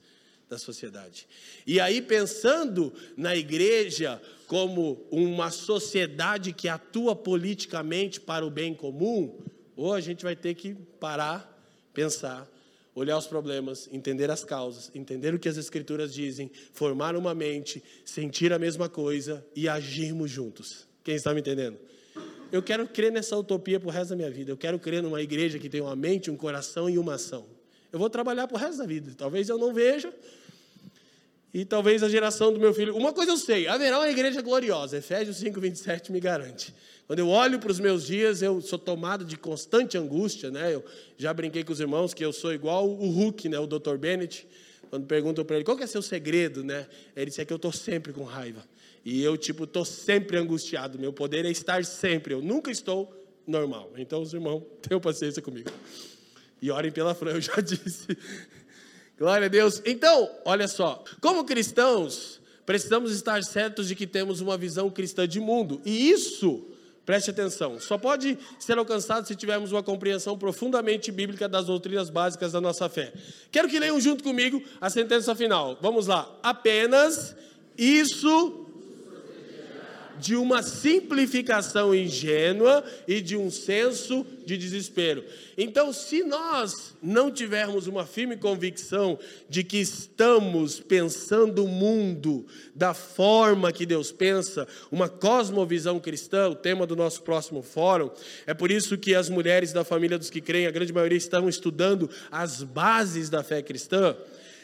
da 0.50 0.58
sociedade. 0.58 1.28
E 1.66 1.80
aí, 1.80 2.02
pensando 2.02 2.94
na 3.18 3.36
igreja 3.36 4.22
como 4.46 5.06
uma 5.10 5.50
sociedade 5.50 6.54
que 6.54 6.68
atua 6.68 7.16
politicamente 7.16 8.20
para 8.20 8.46
o 8.46 8.52
bem 8.52 8.74
comum, 8.74 9.40
ou 9.76 9.94
a 9.94 10.02
gente 10.02 10.24
vai 10.24 10.36
ter 10.36 10.54
que 10.54 10.76
parar, 11.00 11.50
pensar 11.94 12.48
olhar 12.96 13.18
os 13.18 13.28
problemas, 13.28 13.90
entender 13.92 14.30
as 14.30 14.44
causas, 14.44 14.92
entender 14.94 15.34
o 15.34 15.40
que 15.40 15.50
as 15.50 15.58
Escrituras 15.58 16.14
dizem, 16.14 16.52
formar 16.72 17.16
uma 17.16 17.34
mente, 17.34 17.84
sentir 18.06 18.54
a 18.54 18.60
mesma 18.60 18.88
coisa 18.88 19.46
e 19.56 19.68
agirmos 19.68 20.30
juntos. 20.30 20.88
Quem 21.04 21.16
está 21.16 21.34
me 21.34 21.42
entendendo? 21.42 21.78
Eu 22.52 22.62
quero 22.62 22.88
crer 22.88 23.12
nessa 23.12 23.36
utopia 23.36 23.80
para 23.80 23.90
o 23.90 23.92
resto 23.92 24.12
da 24.12 24.16
minha 24.16 24.30
vida. 24.30 24.52
Eu 24.52 24.58
quero 24.58 24.78
crer 24.78 25.02
numa 25.02 25.22
igreja 25.22 25.58
que 25.58 25.68
tem 25.68 25.82
uma 25.82 25.96
mente, 25.96 26.30
um 26.30 26.38
coração 26.38 26.90
e 26.90 26.98
uma 27.00 27.16
ação. 27.16 27.48
Eu 27.92 27.98
vou 27.98 28.10
trabalhar 28.10 28.48
para 28.48 28.56
o 28.56 28.60
resto 28.60 28.78
da 28.78 28.86
vida. 28.86 29.14
Talvez 29.18 29.50
eu 29.50 29.58
não 29.58 29.74
veja, 29.74 30.14
e 31.54 31.64
talvez 31.64 32.02
a 32.02 32.10
geração 32.10 32.52
do 32.52 32.60
meu 32.60 32.74
filho. 32.74 32.96
Uma 32.96 33.14
coisa 33.14 33.32
eu 33.32 33.38
sei: 33.38 33.68
haverá 33.68 34.00
uma 34.00 34.10
igreja 34.10 34.42
gloriosa. 34.42 34.98
Efésios 34.98 35.38
5, 35.38 35.60
27 35.60 36.12
me 36.12 36.20
garante. 36.20 36.74
Quando 37.06 37.20
eu 37.20 37.30
olho 37.30 37.60
para 37.60 37.70
os 37.70 37.80
meus 37.80 38.06
dias, 38.08 38.42
eu 38.42 38.62
sou 38.62 38.80
tomado 38.80 39.24
de 39.24 39.38
constante 39.38 39.98
angústia. 39.98 40.50
Né? 40.50 40.74
Eu 40.74 40.84
já 41.18 41.34
brinquei 41.34 41.64
com 41.64 41.72
os 41.72 41.80
irmãos 41.80 42.14
que 42.14 42.26
eu 42.26 42.34
sou 42.34 42.54
igual 42.54 42.90
o 42.90 43.10
Hulk, 43.10 43.50
né? 43.50 43.60
o 43.60 43.68
Dr. 43.68 43.98
Bennett. 43.98 44.48
Quando 44.90 45.06
perguntam 45.06 45.44
para 45.44 45.58
ele 45.58 45.66
qual 45.66 45.76
que 45.76 45.84
é 45.84 45.88
seu 45.88 46.02
segredo, 46.02 46.64
né? 46.64 46.88
ele 47.16 47.26
disse 47.26 47.42
é 47.42 47.46
que 47.46 47.52
eu 47.52 47.58
estou 47.58 47.72
sempre 47.72 48.14
com 48.14 48.24
raiva. 48.24 48.64
E 49.04 49.22
eu, 49.22 49.36
tipo, 49.36 49.66
estou 49.66 49.84
sempre 49.84 50.38
angustiado. 50.38 50.98
Meu 50.98 51.12
poder 51.12 51.46
é 51.46 51.52
estar 51.52 51.84
sempre. 51.84 52.34
Eu 52.34 52.42
nunca 52.42 52.72
estou 52.72 53.14
normal. 53.46 53.92
Então, 53.98 54.22
os 54.22 54.34
irmãos, 54.34 54.64
tenham 54.82 55.02
paciência 55.02 55.42
comigo. 55.42 55.70
E 56.62 56.72
orem 56.72 56.92
pela 56.92 57.14
Fran, 57.14 57.32
eu 57.32 57.42
já 57.42 57.60
disse. 57.62 58.18
Glória 59.18 59.46
a 59.46 59.50
Deus. 59.50 59.82
Então, 59.86 60.30
olha 60.44 60.68
só, 60.68 61.04
como 61.22 61.44
cristãos, 61.44 62.42
precisamos 62.66 63.14
estar 63.14 63.44
certos 63.44 63.88
de 63.88 63.96
que 63.96 64.08
temos 64.08 64.42
uma 64.42 64.58
visão 64.58 64.90
cristã 64.90 65.28
de 65.28 65.40
mundo. 65.40 65.82
E 65.86 66.10
isso, 66.10 66.66
preste 67.06 67.30
atenção, 67.30 67.80
só 67.80 67.98
pode 67.98 68.38
ser 68.60 68.78
alcançado 68.78 69.28
se 69.28 69.36
tivermos 69.36 69.72
uma 69.72 69.84
compreensão 69.84 70.38
profundamente 70.38 71.12
bíblica 71.12 71.48
das 71.48 71.66
doutrinas 71.66 72.10
básicas 72.10 72.52
da 72.52 72.62
nossa 72.62 72.90
fé. 72.90 73.14
Quero 73.52 73.70
que 73.70 73.80
leiam 73.80 74.00
junto 74.00 74.24
comigo 74.24 74.62
a 74.82 74.90
sentença 74.90 75.36
final. 75.36 75.78
Vamos 75.82 76.08
lá. 76.08 76.30
Apenas 76.42 77.36
isso 77.78 78.63
de 80.24 80.38
uma 80.38 80.64
simplificação 80.64 81.94
ingênua 81.94 82.82
e 83.06 83.20
de 83.20 83.36
um 83.36 83.52
senso 83.52 84.26
de 84.46 84.58
desespero. 84.58 85.22
Então, 85.58 85.92
se 85.92 86.24
nós 86.24 86.96
não 87.04 87.30
tivermos 87.30 87.88
uma 87.88 88.06
firme 88.06 88.38
convicção 88.38 89.20
de 89.50 89.66
que 89.66 89.80
estamos 89.80 90.80
pensando 90.80 91.66
o 91.66 91.68
mundo 91.68 92.46
da 92.74 92.94
forma 92.94 93.74
que 93.74 93.86
Deus 93.86 94.14
pensa, 94.14 94.66
uma 94.90 95.10
cosmovisão 95.10 96.00
cristã, 96.00 96.48
o 96.48 96.56
tema 96.56 96.88
do 96.88 96.96
nosso 96.96 97.22
próximo 97.24 97.62
fórum, 97.62 98.10
é 98.48 98.54
por 98.54 98.72
isso 98.72 98.98
que 98.98 99.14
as 99.14 99.28
mulheres 99.28 99.74
da 99.74 99.84
família 99.84 100.18
dos 100.18 100.30
que 100.30 100.40
creem, 100.40 100.68
a 100.68 100.72
grande 100.72 100.94
maioria 100.94 101.18
estão 101.18 101.50
estudando 101.50 102.10
as 102.32 102.64
bases 102.64 103.30
da 103.30 103.44
fé 103.44 103.62
cristã. 103.62 104.16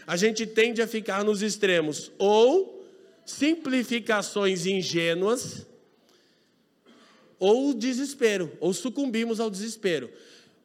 A 0.07 0.15
gente 0.15 0.45
tende 0.45 0.81
a 0.81 0.87
ficar 0.87 1.25
nos 1.25 1.41
extremos, 1.41 2.13
ou 2.17 2.78
simplificações 3.29 4.65
ingênuas 4.65 5.65
ou 7.37 7.73
desespero, 7.73 8.51
ou 8.59 8.73
sucumbimos 8.73 9.39
ao 9.39 9.49
desespero. 9.49 10.11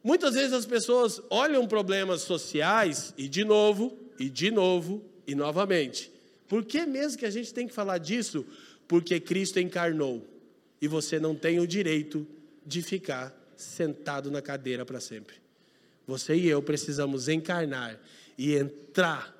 Muitas 0.03 0.33
vezes 0.33 0.53
as 0.53 0.65
pessoas 0.65 1.21
olham 1.29 1.67
problemas 1.67 2.21
sociais 2.21 3.13
e 3.17 3.29
de 3.29 3.45
novo, 3.45 3.97
e 4.19 4.29
de 4.29 4.51
novo, 4.51 5.03
e 5.25 5.33
novamente. 5.33 6.11
Por 6.47 6.65
que 6.65 6.85
mesmo 6.85 7.17
que 7.17 7.25
a 7.25 7.31
gente 7.31 7.53
tem 7.53 7.67
que 7.67 7.73
falar 7.73 7.97
disso? 7.97 8.45
Porque 8.87 9.19
Cristo 9.19 9.59
encarnou 9.59 10.25
e 10.81 10.87
você 10.87 11.19
não 11.19 11.33
tem 11.33 11.59
o 11.59 11.67
direito 11.67 12.27
de 12.65 12.81
ficar 12.81 13.33
sentado 13.55 14.29
na 14.29 14.41
cadeira 14.41 14.85
para 14.85 14.99
sempre. 14.99 15.35
Você 16.05 16.35
e 16.35 16.47
eu 16.47 16.61
precisamos 16.61 17.27
encarnar 17.27 17.99
e 18.37 18.53
entrar 18.55 19.33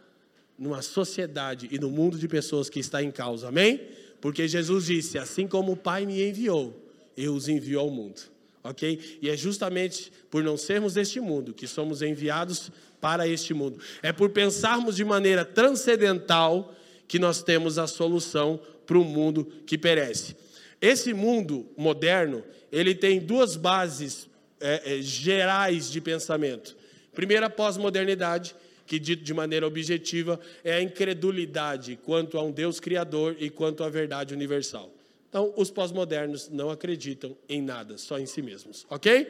numa 0.57 0.81
sociedade 0.81 1.67
e 1.71 1.77
no 1.77 1.89
mundo 1.89 2.17
de 2.17 2.27
pessoas 2.27 2.69
que 2.69 2.79
está 2.79 3.03
em 3.03 3.11
causa, 3.11 3.49
amém? 3.49 3.81
Porque 4.21 4.47
Jesus 4.47 4.85
disse: 4.85 5.17
Assim 5.17 5.47
como 5.47 5.73
o 5.73 5.77
Pai 5.77 6.05
me 6.05 6.27
enviou, 6.27 6.73
eu 7.15 7.33
os 7.33 7.47
envio 7.47 7.79
ao 7.79 7.89
mundo, 7.89 8.21
ok? 8.63 9.19
E 9.21 9.29
é 9.29 9.37
justamente 9.37 10.11
por 10.29 10.43
não 10.43 10.57
sermos 10.57 10.93
deste 10.93 11.19
mundo 11.19 11.53
que 11.53 11.67
somos 11.67 12.01
enviados 12.01 12.71
para 12.99 13.27
este 13.27 13.53
mundo. 13.53 13.79
É 14.01 14.11
por 14.11 14.29
pensarmos 14.29 14.95
de 14.95 15.03
maneira 15.03 15.45
transcendental 15.45 16.73
que 17.07 17.19
nós 17.19 17.43
temos 17.43 17.77
a 17.77 17.87
solução 17.87 18.59
para 18.85 18.97
o 18.97 19.03
mundo 19.03 19.45
que 19.65 19.77
perece. 19.77 20.35
Esse 20.81 21.13
mundo 21.13 21.67
moderno, 21.77 22.43
ele 22.71 22.93
tem 22.93 23.19
duas 23.19 23.55
bases 23.55 24.29
é, 24.59 24.97
é, 24.97 25.01
gerais 25.01 25.89
de 25.89 26.01
pensamento. 26.01 26.75
Primeiro, 27.13 27.45
a 27.45 27.49
pós-modernidade, 27.49 28.55
que 28.85 28.99
dito 28.99 29.23
de 29.23 29.33
maneira 29.33 29.65
objetiva 29.65 30.39
é 30.63 30.73
a 30.73 30.81
incredulidade 30.81 31.99
quanto 32.03 32.37
a 32.37 32.43
um 32.43 32.51
Deus 32.51 32.79
criador 32.79 33.35
e 33.39 33.49
quanto 33.49 33.83
à 33.83 33.89
verdade 33.89 34.33
universal. 34.33 34.91
Então, 35.29 35.53
os 35.57 35.69
pós-modernos 35.69 36.49
não 36.49 36.69
acreditam 36.69 37.35
em 37.49 37.61
nada, 37.61 37.97
só 37.97 38.17
em 38.17 38.25
si 38.25 38.41
mesmos, 38.41 38.85
ok? 38.89 39.27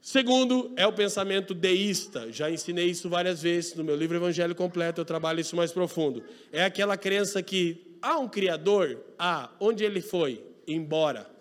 Segundo 0.00 0.72
é 0.74 0.84
o 0.86 0.92
pensamento 0.92 1.54
deísta. 1.54 2.32
Já 2.32 2.50
ensinei 2.50 2.86
isso 2.86 3.08
várias 3.08 3.40
vezes 3.40 3.74
no 3.74 3.84
meu 3.84 3.94
livro 3.94 4.16
Evangelho 4.16 4.54
Completo, 4.54 5.00
eu 5.00 5.04
trabalho 5.04 5.40
isso 5.40 5.54
mais 5.54 5.70
profundo. 5.70 6.24
É 6.50 6.64
aquela 6.64 6.96
crença 6.96 7.40
que 7.40 7.96
há 8.02 8.18
um 8.18 8.28
Criador, 8.28 8.98
há, 9.16 9.50
onde 9.60 9.84
ele 9.84 10.00
foi? 10.00 10.42
Embora. 10.66 11.31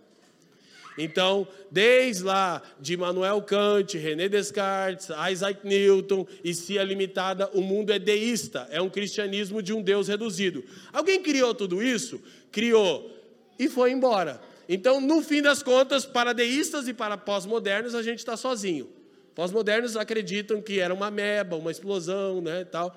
Então, 0.98 1.48
desde 1.70 2.24
lá 2.24 2.62
de 2.80 2.94
Immanuel 2.94 3.42
Kant, 3.42 3.98
René 3.98 4.28
Descartes, 4.28 5.08
Isaac 5.32 5.66
Newton 5.66 6.28
e 6.44 6.54
Cia 6.54 6.84
Limitada, 6.84 7.50
o 7.54 7.62
mundo 7.62 7.92
é 7.92 8.00
deísta, 8.00 8.68
é 8.70 8.82
um 8.82 8.90
cristianismo 8.90 9.62
de 9.62 9.74
um 9.74 9.82
Deus 9.82 10.08
reduzido. 10.08 10.64
Alguém 10.92 11.22
criou 11.22 11.56
tudo 11.56 11.82
isso? 11.82 12.22
Criou 12.52 13.10
e 13.58 13.70
foi 13.70 13.92
embora. 13.92 14.42
Então, 14.68 15.02
no 15.02 15.22
fim 15.22 15.42
das 15.42 15.62
contas, 15.62 16.06
para 16.06 16.34
deístas 16.34 16.88
e 16.88 16.94
para 16.94 17.18
pós-modernos, 17.18 17.96
a 17.96 18.02
gente 18.02 18.20
está 18.20 18.36
sozinho. 18.36 18.90
Pós-modernos 19.34 19.96
acreditam 19.96 20.62
que 20.62 20.80
era 20.80 20.94
uma 20.94 21.10
meba, 21.10 21.56
uma 21.56 21.72
explosão, 21.72 22.42
né, 22.42 22.66
tal. 22.66 22.96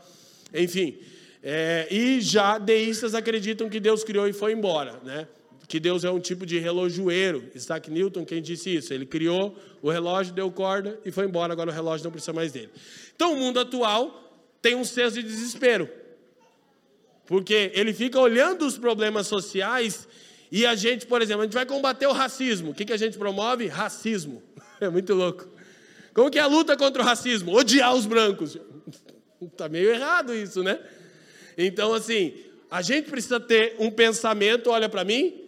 Enfim, 0.52 0.98
é, 1.42 1.86
e 1.90 2.20
já 2.20 2.58
deístas 2.58 3.14
acreditam 3.14 3.68
que 3.68 3.78
Deus 3.78 4.02
criou 4.02 4.28
e 4.28 4.32
foi 4.32 4.52
embora, 4.52 5.00
né? 5.04 5.28
Que 5.66 5.80
Deus 5.80 6.04
é 6.04 6.10
um 6.10 6.20
tipo 6.20 6.44
de 6.44 6.58
relojoeiro. 6.58 7.50
Isaac 7.54 7.90
Newton, 7.90 8.24
quem 8.24 8.42
disse 8.42 8.74
isso? 8.74 8.92
Ele 8.92 9.06
criou 9.06 9.56
o 9.80 9.90
relógio, 9.90 10.34
deu 10.34 10.50
corda 10.50 10.98
e 11.04 11.10
foi 11.10 11.24
embora. 11.24 11.52
Agora 11.52 11.70
o 11.70 11.72
relógio 11.72 12.04
não 12.04 12.10
precisa 12.10 12.32
mais 12.32 12.52
dele. 12.52 12.70
Então, 13.14 13.32
o 13.32 13.36
mundo 13.36 13.58
atual 13.60 14.20
tem 14.60 14.74
um 14.74 14.84
senso 14.84 15.16
de 15.16 15.22
desespero, 15.22 15.88
porque 17.26 17.70
ele 17.74 17.92
fica 17.92 18.18
olhando 18.18 18.66
os 18.66 18.78
problemas 18.78 19.26
sociais 19.26 20.08
e 20.50 20.64
a 20.64 20.74
gente, 20.74 21.06
por 21.06 21.20
exemplo, 21.20 21.42
a 21.42 21.44
gente 21.44 21.54
vai 21.54 21.66
combater 21.66 22.06
o 22.06 22.12
racismo. 22.12 22.70
O 22.70 22.74
que, 22.74 22.84
que 22.84 22.92
a 22.92 22.96
gente 22.96 23.18
promove? 23.18 23.66
Racismo. 23.66 24.42
É 24.80 24.88
muito 24.88 25.14
louco. 25.14 25.48
Como 26.12 26.28
que 26.28 26.38
é 26.38 26.42
a 26.42 26.46
luta 26.46 26.76
contra 26.76 27.00
o 27.00 27.04
racismo? 27.04 27.54
Odiar 27.54 27.94
os 27.94 28.06
brancos. 28.06 28.58
Está 29.40 29.66
meio 29.70 29.88
errado 29.88 30.34
isso, 30.34 30.64
né? 30.64 30.78
Então, 31.56 31.94
assim, 31.94 32.34
a 32.70 32.82
gente 32.82 33.08
precisa 33.08 33.38
ter 33.38 33.76
um 33.78 33.90
pensamento, 33.90 34.70
olha 34.70 34.88
para 34.88 35.04
mim, 35.04 35.43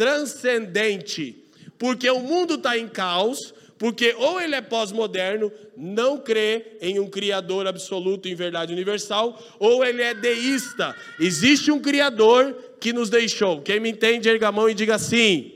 transcendente. 0.00 1.44
Porque 1.78 2.08
o 2.08 2.20
mundo 2.20 2.54
está 2.54 2.78
em 2.78 2.88
caos, 2.88 3.52
porque 3.78 4.14
ou 4.16 4.40
ele 4.40 4.54
é 4.54 4.62
pós-moderno, 4.62 5.52
não 5.76 6.16
crê 6.16 6.78
em 6.80 6.98
um 6.98 7.06
Criador 7.06 7.66
absoluto 7.66 8.26
em 8.26 8.34
verdade 8.34 8.72
universal, 8.72 9.38
ou 9.58 9.84
ele 9.84 10.00
é 10.00 10.14
deísta. 10.14 10.96
Existe 11.18 11.70
um 11.70 11.78
Criador 11.78 12.56
que 12.80 12.94
nos 12.94 13.10
deixou. 13.10 13.60
Quem 13.60 13.78
me 13.78 13.90
entende, 13.90 14.26
erga 14.26 14.48
a 14.48 14.52
mão 14.52 14.70
e 14.70 14.74
diga 14.74 14.98
sim. 14.98 15.52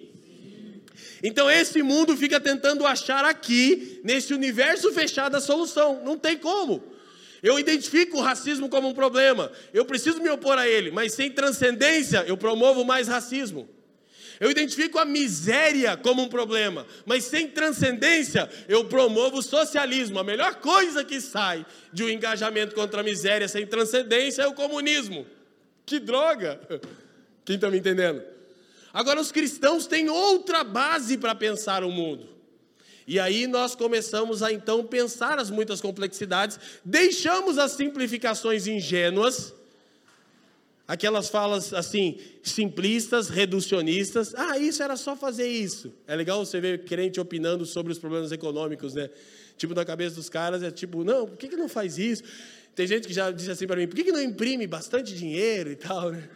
Então 1.23 1.51
esse 1.51 1.83
mundo 1.83 2.15
fica 2.15 2.39
tentando 2.39 2.85
achar 2.85 3.25
aqui, 3.25 3.99
nesse 4.05 4.35
universo 4.35 4.93
fechado, 4.93 5.37
a 5.37 5.41
solução. 5.41 6.03
Não 6.05 6.19
tem 6.19 6.37
como. 6.37 6.85
Eu 7.43 7.59
identifico 7.59 8.19
o 8.19 8.21
racismo 8.21 8.69
como 8.69 8.89
um 8.89 8.95
problema. 8.95 9.51
Eu 9.73 9.87
preciso 9.87 10.21
me 10.21 10.29
opor 10.29 10.59
a 10.59 10.69
ele, 10.69 10.91
mas 10.91 11.15
sem 11.15 11.31
transcendência 11.31 12.25
eu 12.27 12.37
promovo 12.37 12.85
mais 12.85 13.09
racismo. 13.09 13.67
Eu 14.41 14.51
identifico 14.51 14.99
a 14.99 15.05
miséria 15.05 15.97
como 15.97 16.23
um 16.23 16.29
problema, 16.29 16.87
mas 17.07 17.25
sem 17.25 17.49
transcendência 17.49 18.49
eu 18.69 18.85
promovo 18.85 19.39
o 19.39 19.43
socialismo. 19.43 20.19
A 20.19 20.25
melhor 20.25 20.57
coisa 20.57 21.05
que 21.05 21.21
sai 21.21 21.65
de 21.93 22.03
um 22.03 22.09
engajamento 22.09 22.75
contra 22.75 23.01
a 23.01 23.05
miséria 23.05 23.49
sem 23.49 23.67
transcendência 23.67 24.43
é 24.43 24.47
o 24.47 24.55
comunismo. 24.55 25.27
Que 25.87 25.99
droga! 25.99 26.61
Quem 27.45 27.57
está 27.57 27.71
me 27.71 27.79
entendendo? 27.79 28.23
Agora, 28.93 29.21
os 29.21 29.33
cristãos 29.33 29.87
têm 29.87 30.09
outra 30.09 30.63
base 30.63 31.19
para 31.19 31.35
pensar 31.35 31.83
o 31.83 31.91
mundo. 31.91 32.29
E 33.07 33.21
aí 33.21 33.47
nós 33.47 33.75
começamos 33.75 34.43
a 34.43 34.53
então 34.53 34.85
pensar 34.85 35.39
as 35.39 35.51
muitas 35.51 35.81
complexidades, 35.81 36.59
deixamos 36.85 37.59
as 37.59 37.73
simplificações 37.73 38.67
ingênuas, 38.67 39.53
aquelas 40.87 41.29
falas 41.29 41.73
assim, 41.73 42.19
simplistas, 42.43 43.29
reducionistas. 43.29 44.35
Ah, 44.35 44.59
isso 44.59 44.83
era 44.83 44.97
só 44.97 45.17
fazer 45.17 45.49
isso. 45.49 45.93
É 46.07 46.15
legal 46.15 46.45
você 46.45 46.61
ver 46.61 46.85
crente 46.85 47.21
opinando 47.21 47.65
sobre 47.65 47.93
os 47.93 47.99
problemas 47.99 48.33
econômicos, 48.33 48.95
né? 48.95 49.09
Tipo, 49.57 49.75
na 49.75 49.85
cabeça 49.85 50.17
dos 50.17 50.29
caras 50.29 50.63
é 50.63 50.71
tipo, 50.71 51.05
não, 51.05 51.27
por 51.27 51.37
que, 51.37 51.49
que 51.49 51.57
não 51.57 51.69
faz 51.69 51.99
isso? 51.99 52.23
Tem 52.75 52.87
gente 52.87 53.07
que 53.07 53.15
já 53.15 53.31
disse 53.31 53.51
assim 53.51 53.67
para 53.67 53.77
mim, 53.77 53.87
por 53.87 53.95
que, 53.95 54.05
que 54.05 54.13
não 54.13 54.23
imprime 54.23 54.67
bastante 54.67 55.15
dinheiro 55.15 55.71
e 55.71 55.77
tal, 55.77 56.11
né? 56.11 56.29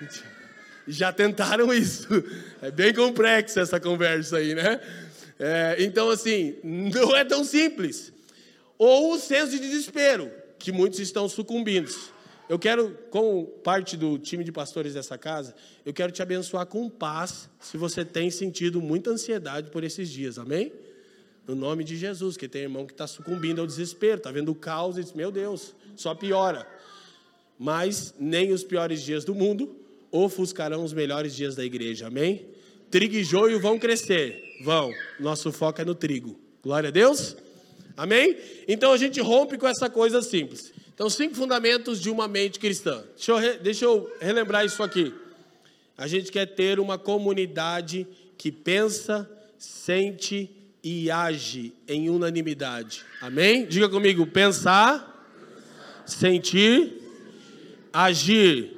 Já 0.88 1.12
tentaram 1.12 1.72
isso. 1.72 2.08
É 2.60 2.70
bem 2.70 2.92
complexa 2.92 3.60
essa 3.60 3.78
conversa 3.78 4.38
aí, 4.38 4.54
né? 4.54 4.80
É, 5.38 5.76
então, 5.78 6.10
assim, 6.10 6.56
não 6.64 7.14
é 7.16 7.24
tão 7.24 7.44
simples. 7.44 8.12
Ou 8.76 9.12
o 9.12 9.18
senso 9.18 9.52
de 9.52 9.58
desespero, 9.58 10.30
que 10.58 10.72
muitos 10.72 10.98
estão 10.98 11.28
sucumbindo. 11.28 11.90
Eu 12.50 12.58
quero, 12.58 12.98
como 13.10 13.46
parte 13.46 13.96
do 13.96 14.18
time 14.18 14.42
de 14.42 14.50
pastores 14.50 14.94
dessa 14.94 15.16
casa, 15.16 15.54
eu 15.86 15.94
quero 15.94 16.10
te 16.10 16.20
abençoar 16.20 16.66
com 16.66 16.90
paz, 16.90 17.48
se 17.60 17.76
você 17.76 18.04
tem 18.04 18.28
sentido 18.28 18.82
muita 18.82 19.08
ansiedade 19.08 19.70
por 19.70 19.84
esses 19.84 20.10
dias, 20.10 20.36
amém? 20.36 20.72
No 21.46 21.54
nome 21.54 21.84
de 21.84 21.96
Jesus, 21.96 22.36
que 22.36 22.48
tem 22.48 22.62
irmão 22.62 22.86
que 22.86 22.92
está 22.92 23.06
sucumbindo 23.06 23.60
ao 23.60 23.68
desespero, 23.68 24.16
está 24.16 24.32
vendo 24.32 24.50
o 24.50 24.54
caos 24.56 24.98
e 24.98 25.04
diz: 25.04 25.12
Meu 25.12 25.30
Deus, 25.30 25.76
só 25.94 26.12
piora. 26.12 26.66
Mas 27.56 28.12
nem 28.18 28.52
os 28.52 28.64
piores 28.64 29.00
dias 29.00 29.24
do 29.24 29.32
mundo 29.32 29.72
ofuscarão 30.10 30.82
os 30.82 30.92
melhores 30.92 31.36
dias 31.36 31.54
da 31.54 31.64
igreja, 31.64 32.08
amém? 32.08 32.46
Trigo 32.90 33.14
e 33.14 33.22
joio 33.22 33.60
vão 33.60 33.78
crescer, 33.78 34.42
vão. 34.64 34.92
Nosso 35.20 35.52
foco 35.52 35.82
é 35.82 35.84
no 35.84 35.94
trigo. 35.94 36.36
Glória 36.64 36.88
a 36.88 36.90
Deus. 36.90 37.36
Amém? 37.96 38.36
Então 38.66 38.92
a 38.92 38.96
gente 38.96 39.20
rompe 39.20 39.56
com 39.56 39.68
essa 39.68 39.88
coisa 39.88 40.20
simples. 40.20 40.79
Então, 41.00 41.08
cinco 41.08 41.34
fundamentos 41.34 41.98
de 41.98 42.10
uma 42.10 42.28
mente 42.28 42.58
cristã. 42.58 43.02
Deixa 43.16 43.32
eu, 43.32 43.38
re, 43.38 43.56
deixa 43.56 43.84
eu 43.86 44.12
relembrar 44.20 44.66
isso 44.66 44.82
aqui. 44.82 45.14
A 45.96 46.06
gente 46.06 46.30
quer 46.30 46.44
ter 46.44 46.78
uma 46.78 46.98
comunidade 46.98 48.06
que 48.36 48.52
pensa, 48.52 49.26
sente 49.56 50.50
e 50.84 51.10
age 51.10 51.72
em 51.88 52.10
unanimidade. 52.10 53.02
Amém? 53.18 53.64
Diga 53.64 53.88
comigo: 53.88 54.26
pensar, 54.26 55.26
sentir, 56.04 57.00
agir 57.90 58.76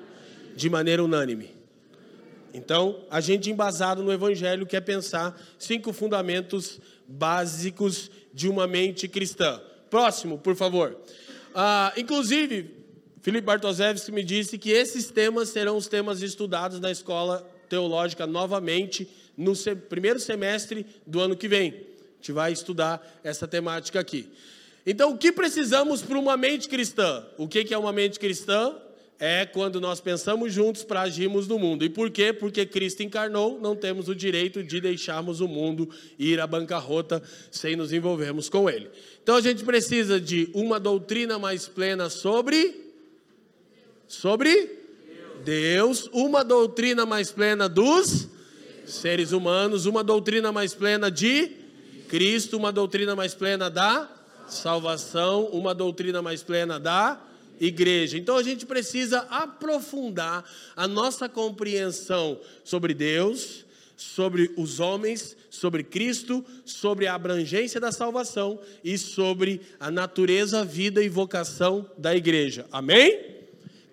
de 0.54 0.70
maneira 0.70 1.02
unânime. 1.02 1.50
Então, 2.54 3.04
a 3.10 3.20
gente 3.20 3.50
embasado 3.50 4.00
no 4.00 4.12
Evangelho 4.12 4.64
quer 4.64 4.82
pensar 4.82 5.36
cinco 5.58 5.92
fundamentos 5.92 6.78
básicos 7.08 8.12
de 8.32 8.48
uma 8.48 8.68
mente 8.68 9.08
cristã. 9.08 9.60
Próximo, 9.90 10.38
por 10.38 10.54
favor. 10.54 10.96
Ah, 11.54 11.92
inclusive, 11.96 12.70
Felipe 13.20 13.46
Bartoszewski 13.46 14.10
me 14.10 14.22
disse 14.22 14.58
que 14.58 14.70
esses 14.70 15.10
temas 15.10 15.48
serão 15.50 15.76
os 15.76 15.86
temas 15.86 16.22
estudados 16.22 16.80
na 16.80 16.90
escola 16.90 17.48
teológica 17.68 18.26
novamente 18.26 19.08
no 19.36 19.52
primeiro 19.88 20.18
semestre 20.18 20.86
do 21.06 21.20
ano 21.20 21.36
que 21.36 21.48
vem. 21.48 21.70
A 21.70 22.16
gente 22.16 22.32
vai 22.32 22.52
estudar 22.52 23.20
essa 23.22 23.46
temática 23.48 24.00
aqui. 24.00 24.28
Então, 24.84 25.12
o 25.12 25.18
que 25.18 25.30
precisamos 25.30 26.02
para 26.02 26.18
uma 26.18 26.36
mente 26.36 26.68
cristã? 26.68 27.24
O 27.38 27.46
que 27.46 27.72
é 27.72 27.78
uma 27.78 27.92
mente 27.92 28.18
cristã? 28.18 28.74
É 29.24 29.46
quando 29.46 29.80
nós 29.80 30.00
pensamos 30.00 30.52
juntos 30.52 30.82
para 30.82 31.02
agirmos 31.02 31.46
no 31.46 31.56
mundo. 31.56 31.84
E 31.84 31.88
por 31.88 32.10
quê? 32.10 32.32
Porque 32.32 32.66
Cristo 32.66 33.04
encarnou, 33.04 33.60
não 33.60 33.76
temos 33.76 34.08
o 34.08 34.16
direito 34.16 34.64
de 34.64 34.80
deixarmos 34.80 35.40
o 35.40 35.46
mundo 35.46 35.88
ir 36.18 36.40
à 36.40 36.46
bancarrota 36.46 37.22
sem 37.48 37.76
nos 37.76 37.92
envolvermos 37.92 38.48
com 38.48 38.68
ele. 38.68 38.90
Então 39.22 39.36
a 39.36 39.40
gente 39.40 39.62
precisa 39.62 40.20
de 40.20 40.50
uma 40.52 40.80
doutrina 40.80 41.38
mais 41.38 41.68
plena 41.68 42.10
sobre 42.10 42.90
sobre 44.08 44.76
Deus, 45.44 46.10
uma 46.12 46.42
doutrina 46.42 47.06
mais 47.06 47.30
plena 47.30 47.68
dos 47.68 48.26
seres 48.84 49.30
humanos, 49.30 49.86
uma 49.86 50.02
doutrina 50.02 50.50
mais 50.50 50.74
plena 50.74 51.08
de 51.08 51.48
Cristo, 52.08 52.56
uma 52.56 52.72
doutrina 52.72 53.14
mais 53.14 53.36
plena 53.36 53.70
da 53.70 54.10
salvação, 54.48 55.44
uma 55.52 55.72
doutrina 55.72 56.20
mais 56.20 56.42
plena 56.42 56.80
da 56.80 57.20
igreja. 57.66 58.18
Então 58.18 58.36
a 58.36 58.42
gente 58.42 58.66
precisa 58.66 59.20
aprofundar 59.30 60.44
a 60.74 60.88
nossa 60.88 61.28
compreensão 61.28 62.40
sobre 62.64 62.92
Deus, 62.92 63.64
sobre 63.96 64.52
os 64.56 64.80
homens, 64.80 65.36
sobre 65.48 65.84
Cristo, 65.84 66.44
sobre 66.64 67.06
a 67.06 67.14
abrangência 67.14 67.80
da 67.80 67.92
salvação 67.92 68.58
e 68.82 68.98
sobre 68.98 69.60
a 69.78 69.90
natureza, 69.90 70.64
vida 70.64 71.02
e 71.02 71.08
vocação 71.08 71.88
da 71.96 72.14
igreja. 72.16 72.66
Amém? 72.72 73.32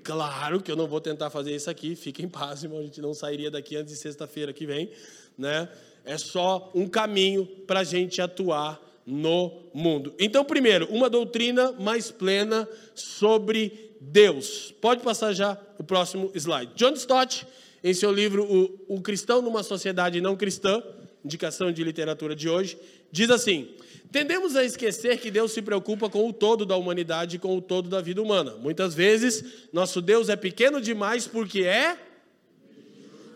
Claro 0.03 0.61
que 0.61 0.71
eu 0.71 0.75
não 0.75 0.87
vou 0.87 0.99
tentar 0.99 1.29
fazer 1.29 1.55
isso 1.55 1.69
aqui, 1.69 1.95
fique 1.95 2.23
em 2.23 2.29
paz, 2.29 2.63
irmão, 2.63 2.79
a 2.79 2.83
gente 2.83 3.01
não 3.01 3.13
sairia 3.13 3.51
daqui 3.51 3.75
antes 3.75 3.93
de 3.93 3.99
sexta-feira 3.99 4.51
que 4.51 4.65
vem, 4.65 4.89
né? 5.37 5.69
É 6.03 6.17
só 6.17 6.71
um 6.73 6.87
caminho 6.87 7.45
para 7.45 7.81
a 7.81 7.83
gente 7.83 8.19
atuar 8.19 8.81
no 9.09 9.51
mundo. 9.73 10.13
Então, 10.19 10.45
primeiro, 10.45 10.87
uma 10.91 11.09
doutrina 11.09 11.71
mais 11.73 12.11
plena 12.11 12.69
sobre 12.93 13.95
Deus. 13.99 14.73
Pode 14.79 15.01
passar 15.01 15.33
já 15.33 15.57
o 15.77 15.83
próximo 15.83 16.31
slide. 16.35 16.73
John 16.75 16.93
Stott, 16.93 17.45
em 17.83 17.93
seu 17.93 18.11
livro 18.11 18.45
O, 18.87 18.95
o 18.97 19.01
Cristão 19.01 19.41
numa 19.41 19.63
Sociedade 19.63 20.21
Não 20.21 20.35
Cristã, 20.35 20.81
indicação 21.25 21.71
de 21.71 21.83
literatura 21.83 22.35
de 22.35 22.47
hoje, 22.47 22.77
diz 23.11 23.29
assim: 23.31 23.69
Tendemos 24.11 24.55
a 24.55 24.63
esquecer 24.63 25.17
que 25.19 25.31
Deus 25.31 25.51
se 25.51 25.61
preocupa 25.61 26.09
com 26.09 26.27
o 26.27 26.33
todo 26.33 26.65
da 26.65 26.75
humanidade 26.75 27.35
e 27.35 27.39
com 27.39 27.57
o 27.57 27.61
todo 27.61 27.89
da 27.89 28.01
vida 28.01 28.21
humana. 28.21 28.55
Muitas 28.55 28.93
vezes, 28.93 29.43
nosso 29.73 30.01
Deus 30.01 30.29
é 30.29 30.35
pequeno 30.35 30.79
demais 30.79 31.25
porque 31.25 31.63
é 31.63 31.97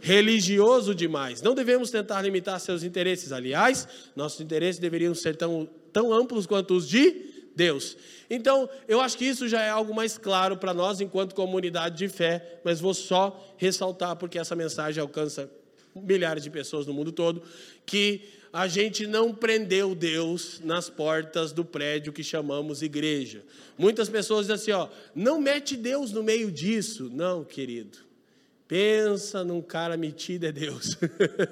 religioso 0.03 0.93
demais. 0.93 1.41
Não 1.41 1.55
devemos 1.55 1.89
tentar 1.89 2.21
limitar 2.21 2.59
seus 2.59 2.83
interesses. 2.83 3.31
Aliás, 3.31 3.87
nossos 4.17 4.41
interesses 4.41 4.77
deveriam 4.77 5.15
ser 5.15 5.37
tão, 5.37 5.67
tão 5.93 6.11
amplos 6.11 6.45
quanto 6.45 6.75
os 6.75 6.89
de 6.89 7.31
Deus. 7.55 7.95
Então, 8.29 8.69
eu 8.85 8.99
acho 8.99 9.17
que 9.17 9.23
isso 9.23 9.47
já 9.47 9.61
é 9.61 9.69
algo 9.69 9.95
mais 9.95 10.17
claro 10.17 10.57
para 10.57 10.73
nós 10.73 10.99
enquanto 10.99 11.33
comunidade 11.33 11.97
de 11.97 12.09
fé, 12.09 12.59
mas 12.65 12.81
vou 12.81 12.93
só 12.93 13.55
ressaltar 13.55 14.17
porque 14.17 14.37
essa 14.37 14.57
mensagem 14.57 15.01
alcança 15.01 15.49
milhares 15.95 16.43
de 16.43 16.49
pessoas 16.49 16.85
no 16.85 16.93
mundo 16.93 17.13
todo, 17.13 17.41
que 17.85 18.23
a 18.51 18.67
gente 18.67 19.07
não 19.07 19.33
prendeu 19.33 19.95
Deus 19.95 20.59
nas 20.65 20.89
portas 20.89 21.53
do 21.53 21.63
prédio 21.63 22.11
que 22.11 22.23
chamamos 22.23 22.81
igreja. 22.81 23.41
Muitas 23.77 24.09
pessoas 24.09 24.47
dizem 24.47 24.55
assim, 24.55 24.71
ó, 24.71 24.89
não 25.15 25.39
mete 25.39 25.77
Deus 25.77 26.11
no 26.11 26.21
meio 26.21 26.51
disso. 26.51 27.09
Não, 27.09 27.45
querido. 27.45 27.99
Pensa 28.73 29.43
num 29.43 29.61
cara 29.61 29.95
metido 29.95 30.47
é 30.47 30.51
Deus. 30.51 30.97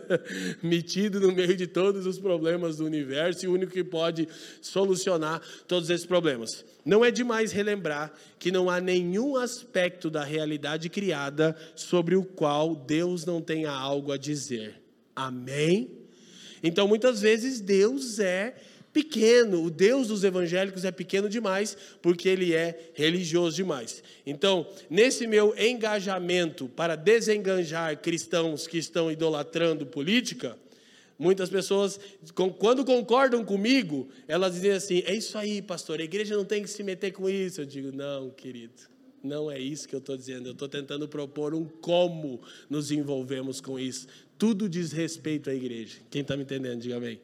metido 0.63 1.19
no 1.19 1.31
meio 1.31 1.55
de 1.55 1.67
todos 1.67 2.07
os 2.07 2.17
problemas 2.17 2.77
do 2.77 2.85
universo 2.85 3.45
e 3.45 3.47
o 3.47 3.53
único 3.53 3.71
que 3.71 3.83
pode 3.83 4.27
solucionar 4.59 5.39
todos 5.67 5.91
esses 5.91 6.03
problemas. 6.03 6.65
Não 6.83 7.05
é 7.05 7.11
demais 7.11 7.51
relembrar 7.51 8.11
que 8.39 8.51
não 8.51 8.71
há 8.71 8.81
nenhum 8.81 9.35
aspecto 9.35 10.09
da 10.09 10.23
realidade 10.23 10.89
criada 10.89 11.55
sobre 11.75 12.15
o 12.15 12.23
qual 12.23 12.75
Deus 12.75 13.23
não 13.23 13.39
tenha 13.39 13.69
algo 13.69 14.11
a 14.11 14.17
dizer. 14.17 14.81
Amém? 15.15 15.91
Então, 16.63 16.87
muitas 16.87 17.21
vezes, 17.21 17.61
Deus 17.61 18.17
é 18.17 18.55
pequeno. 18.93 19.63
O 19.63 19.69
Deus 19.69 20.07
dos 20.07 20.23
evangélicos 20.23 20.85
é 20.85 20.91
pequeno 20.91 21.29
demais, 21.29 21.77
porque 22.01 22.29
ele 22.29 22.53
é 22.53 22.91
religioso 22.93 23.55
demais. 23.55 24.03
Então, 24.25 24.67
nesse 24.89 25.27
meu 25.27 25.53
engajamento 25.57 26.67
para 26.69 26.95
desenganjar 26.95 27.99
cristãos 28.01 28.67
que 28.67 28.77
estão 28.77 29.11
idolatrando 29.11 29.85
política, 29.85 30.57
muitas 31.17 31.49
pessoas, 31.49 31.99
quando 32.57 32.83
concordam 32.85 33.43
comigo, 33.43 34.09
elas 34.27 34.55
dizem 34.55 34.71
assim: 34.71 35.03
é 35.05 35.13
isso 35.13 35.37
aí, 35.37 35.61
pastor, 35.61 35.99
a 35.99 36.03
igreja 36.03 36.35
não 36.35 36.45
tem 36.45 36.63
que 36.63 36.69
se 36.69 36.83
meter 36.83 37.11
com 37.11 37.29
isso. 37.29 37.61
Eu 37.61 37.65
digo: 37.65 37.91
não, 37.91 38.29
querido. 38.29 38.91
Não 39.23 39.51
é 39.51 39.59
isso 39.59 39.87
que 39.87 39.93
eu 39.93 39.99
estou 39.99 40.17
dizendo, 40.17 40.47
eu 40.47 40.53
estou 40.53 40.67
tentando 40.67 41.07
propor 41.07 41.53
um 41.53 41.63
como 41.63 42.41
nos 42.67 42.91
envolvemos 42.91 43.61
com 43.61 43.79
isso. 43.79 44.07
Tudo 44.35 44.67
diz 44.67 44.91
respeito 44.91 45.47
à 45.47 45.53
igreja. 45.53 45.99
Quem 46.09 46.23
está 46.23 46.35
me 46.35 46.41
entendendo, 46.41 46.81
diga 46.81 46.97
amém. 46.97 47.21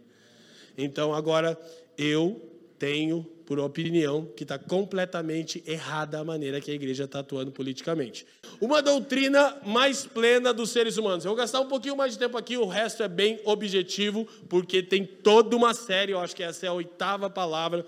Então, 0.78 1.14
agora, 1.14 1.60
eu 1.98 2.40
tenho 2.78 3.26
por 3.46 3.60
opinião 3.60 4.26
que 4.36 4.44
está 4.44 4.60
completamente 4.60 5.64
errada 5.66 6.20
a 6.20 6.24
maneira 6.24 6.60
que 6.60 6.70
a 6.70 6.74
igreja 6.74 7.06
está 7.06 7.20
atuando 7.20 7.50
politicamente. 7.50 8.26
Uma 8.60 8.82
doutrina 8.82 9.56
mais 9.66 10.06
plena 10.06 10.54
dos 10.54 10.70
seres 10.70 10.98
humanos. 10.98 11.24
Eu 11.24 11.30
vou 11.30 11.38
gastar 11.38 11.62
um 11.62 11.68
pouquinho 11.68 11.96
mais 11.96 12.14
de 12.14 12.20
tempo 12.20 12.38
aqui, 12.38 12.58
o 12.58 12.68
resto 12.68 13.04
é 13.04 13.08
bem 13.08 13.40
objetivo, 13.46 14.28
porque 14.50 14.84
tem 14.84 15.06
toda 15.06 15.56
uma 15.56 15.74
série, 15.74 16.12
eu 16.12 16.20
acho 16.20 16.36
que 16.36 16.44
essa 16.44 16.66
é 16.66 16.70
a 16.70 16.74
oitava 16.74 17.30
palavra. 17.30 17.86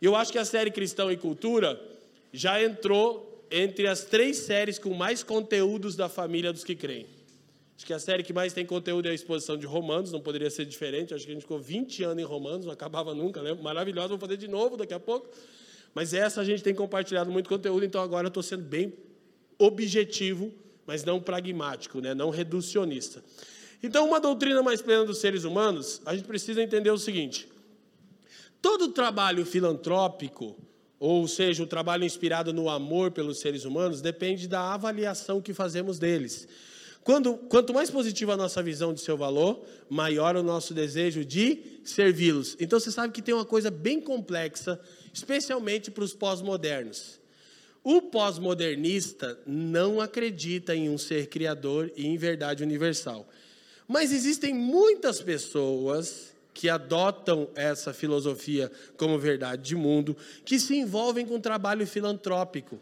Eu 0.00 0.14
acho 0.14 0.30
que 0.30 0.38
a 0.38 0.44
série 0.44 0.70
Cristão 0.70 1.10
e 1.10 1.16
Cultura 1.16 1.80
já 2.32 2.62
entrou 2.62 3.44
entre 3.50 3.88
as 3.88 4.04
três 4.04 4.38
séries 4.38 4.78
com 4.78 4.94
mais 4.94 5.22
conteúdos 5.24 5.96
da 5.96 6.08
família 6.08 6.52
dos 6.52 6.64
que 6.64 6.76
creem. 6.76 7.06
Acho 7.82 7.86
que 7.88 7.92
a 7.92 7.98
série 7.98 8.22
que 8.22 8.32
mais 8.32 8.52
tem 8.52 8.64
conteúdo 8.64 9.08
é 9.08 9.10
a 9.10 9.14
exposição 9.14 9.56
de 9.56 9.66
Romanos, 9.66 10.12
não 10.12 10.20
poderia 10.20 10.48
ser 10.48 10.64
diferente. 10.64 11.12
Acho 11.12 11.24
que 11.24 11.32
a 11.32 11.34
gente 11.34 11.42
ficou 11.42 11.58
20 11.58 12.04
anos 12.04 12.22
em 12.22 12.24
Romanos, 12.24 12.64
não 12.64 12.72
acabava 12.72 13.12
nunca, 13.12 13.42
né? 13.42 13.52
Maravilhosa, 13.54 14.06
vamos 14.06 14.20
fazer 14.20 14.36
de 14.36 14.46
novo 14.46 14.76
daqui 14.76 14.94
a 14.94 15.00
pouco. 15.00 15.28
Mas 15.92 16.14
essa 16.14 16.40
a 16.42 16.44
gente 16.44 16.62
tem 16.62 16.72
compartilhado 16.72 17.32
muito 17.32 17.48
conteúdo, 17.48 17.84
então 17.84 18.00
agora 18.00 18.26
eu 18.26 18.28
estou 18.28 18.40
sendo 18.40 18.62
bem 18.62 18.92
objetivo, 19.58 20.52
mas 20.86 21.02
não 21.02 21.20
pragmático, 21.20 22.00
né? 22.00 22.14
não 22.14 22.30
reducionista. 22.30 23.20
Então, 23.82 24.06
uma 24.06 24.20
doutrina 24.20 24.62
mais 24.62 24.80
plena 24.80 25.04
dos 25.04 25.18
seres 25.18 25.42
humanos, 25.42 26.00
a 26.06 26.14
gente 26.14 26.28
precisa 26.28 26.62
entender 26.62 26.92
o 26.92 26.98
seguinte: 26.98 27.48
todo 28.60 28.90
trabalho 28.90 29.44
filantrópico, 29.44 30.56
ou 31.00 31.26
seja, 31.26 31.64
o 31.64 31.66
trabalho 31.66 32.04
inspirado 32.04 32.52
no 32.52 32.70
amor 32.70 33.10
pelos 33.10 33.40
seres 33.40 33.64
humanos, 33.64 34.00
depende 34.00 34.46
da 34.46 34.72
avaliação 34.72 35.42
que 35.42 35.52
fazemos 35.52 35.98
deles. 35.98 36.46
Quando, 37.04 37.36
quanto 37.36 37.74
mais 37.74 37.90
positiva 37.90 38.34
a 38.34 38.36
nossa 38.36 38.62
visão 38.62 38.94
de 38.94 39.00
seu 39.00 39.16
valor, 39.16 39.64
maior 39.88 40.36
o 40.36 40.42
nosso 40.42 40.72
desejo 40.72 41.24
de 41.24 41.80
servi-los. 41.84 42.56
Então 42.60 42.78
você 42.78 42.92
sabe 42.92 43.12
que 43.12 43.20
tem 43.20 43.34
uma 43.34 43.44
coisa 43.44 43.70
bem 43.70 44.00
complexa, 44.00 44.80
especialmente 45.12 45.90
para 45.90 46.04
os 46.04 46.14
pós-modernos. 46.14 47.20
O 47.82 48.02
pós-modernista 48.02 49.36
não 49.44 50.00
acredita 50.00 50.76
em 50.76 50.88
um 50.88 50.96
ser 50.96 51.26
criador 51.26 51.90
e 51.96 52.06
em 52.06 52.16
verdade 52.16 52.62
universal. 52.62 53.28
Mas 53.88 54.12
existem 54.12 54.54
muitas 54.54 55.20
pessoas 55.20 56.32
que 56.54 56.68
adotam 56.68 57.48
essa 57.56 57.92
filosofia 57.92 58.70
como 58.96 59.18
verdade 59.18 59.62
de 59.62 59.74
mundo, 59.74 60.16
que 60.44 60.60
se 60.60 60.76
envolvem 60.76 61.26
com 61.26 61.40
trabalho 61.40 61.84
filantrópico. 61.84 62.78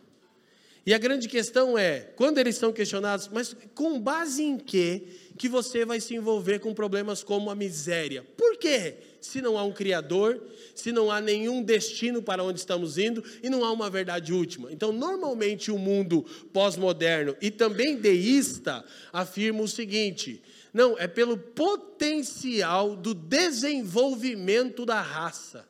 E 0.85 0.95
a 0.95 0.99
grande 0.99 1.29
questão 1.29 1.77
é, 1.77 2.01
quando 2.17 2.39
eles 2.39 2.57
são 2.57 2.73
questionados, 2.73 3.29
mas 3.29 3.55
com 3.75 4.01
base 4.01 4.43
em 4.43 4.57
que 4.57 5.07
que 5.37 5.49
você 5.49 5.87
vai 5.87 6.01
se 6.01 6.15
envolver 6.15 6.59
com 6.59 6.75
problemas 6.75 7.23
como 7.23 7.51
a 7.51 7.55
miséria? 7.55 8.23
Por 8.37 8.59
quê? 8.59 8.97
Se 9.21 9.41
não 9.41 9.59
há 9.59 9.63
um 9.63 9.73
criador, 9.73 10.43
se 10.75 10.93
não 10.93 11.11
há 11.11 11.21
nenhum 11.21 11.63
destino 11.63 12.23
para 12.23 12.45
onde 12.45 12.59
estamos 12.59 12.99
indo 12.99 13.25
e 13.43 13.49
não 13.49 13.65
há 13.65 13.73
uma 13.73 13.89
verdade 13.89 14.33
última. 14.33 14.71
Então, 14.73 14.93
normalmente 14.93 15.71
o 15.71 15.79
mundo 15.79 16.25
pós-moderno 16.53 17.37
e 17.41 17.51
também 17.51 17.97
deísta 17.97 18.85
afirma 19.13 19.63
o 19.63 19.69
seguinte: 19.69 20.43
não, 20.73 20.99
é 20.99 21.07
pelo 21.07 21.37
potencial 21.37 22.95
do 22.95 23.15
desenvolvimento 23.15 24.85
da 24.85 25.01
raça. 25.01 25.67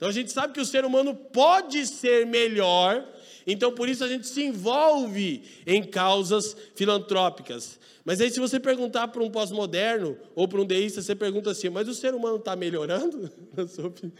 Então 0.00 0.08
a 0.08 0.12
gente 0.12 0.32
sabe 0.32 0.54
que 0.54 0.60
o 0.60 0.64
ser 0.64 0.86
humano 0.86 1.14
pode 1.14 1.86
ser 1.86 2.24
melhor 2.24 3.06
então, 3.46 3.72
por 3.72 3.88
isso 3.88 4.04
a 4.04 4.08
gente 4.08 4.26
se 4.26 4.42
envolve 4.42 5.42
em 5.66 5.82
causas 5.82 6.56
filantrópicas. 6.74 7.78
Mas 8.04 8.20
aí, 8.20 8.30
se 8.30 8.40
você 8.40 8.58
perguntar 8.58 9.08
para 9.08 9.22
um 9.22 9.30
pós-moderno 9.30 10.16
ou 10.34 10.48
para 10.48 10.60
um 10.60 10.64
deísta, 10.64 11.02
você 11.02 11.14
pergunta 11.14 11.50
assim: 11.50 11.68
mas 11.68 11.88
o 11.88 11.94
ser 11.94 12.14
humano 12.14 12.36
está 12.36 12.54
melhorando? 12.56 13.30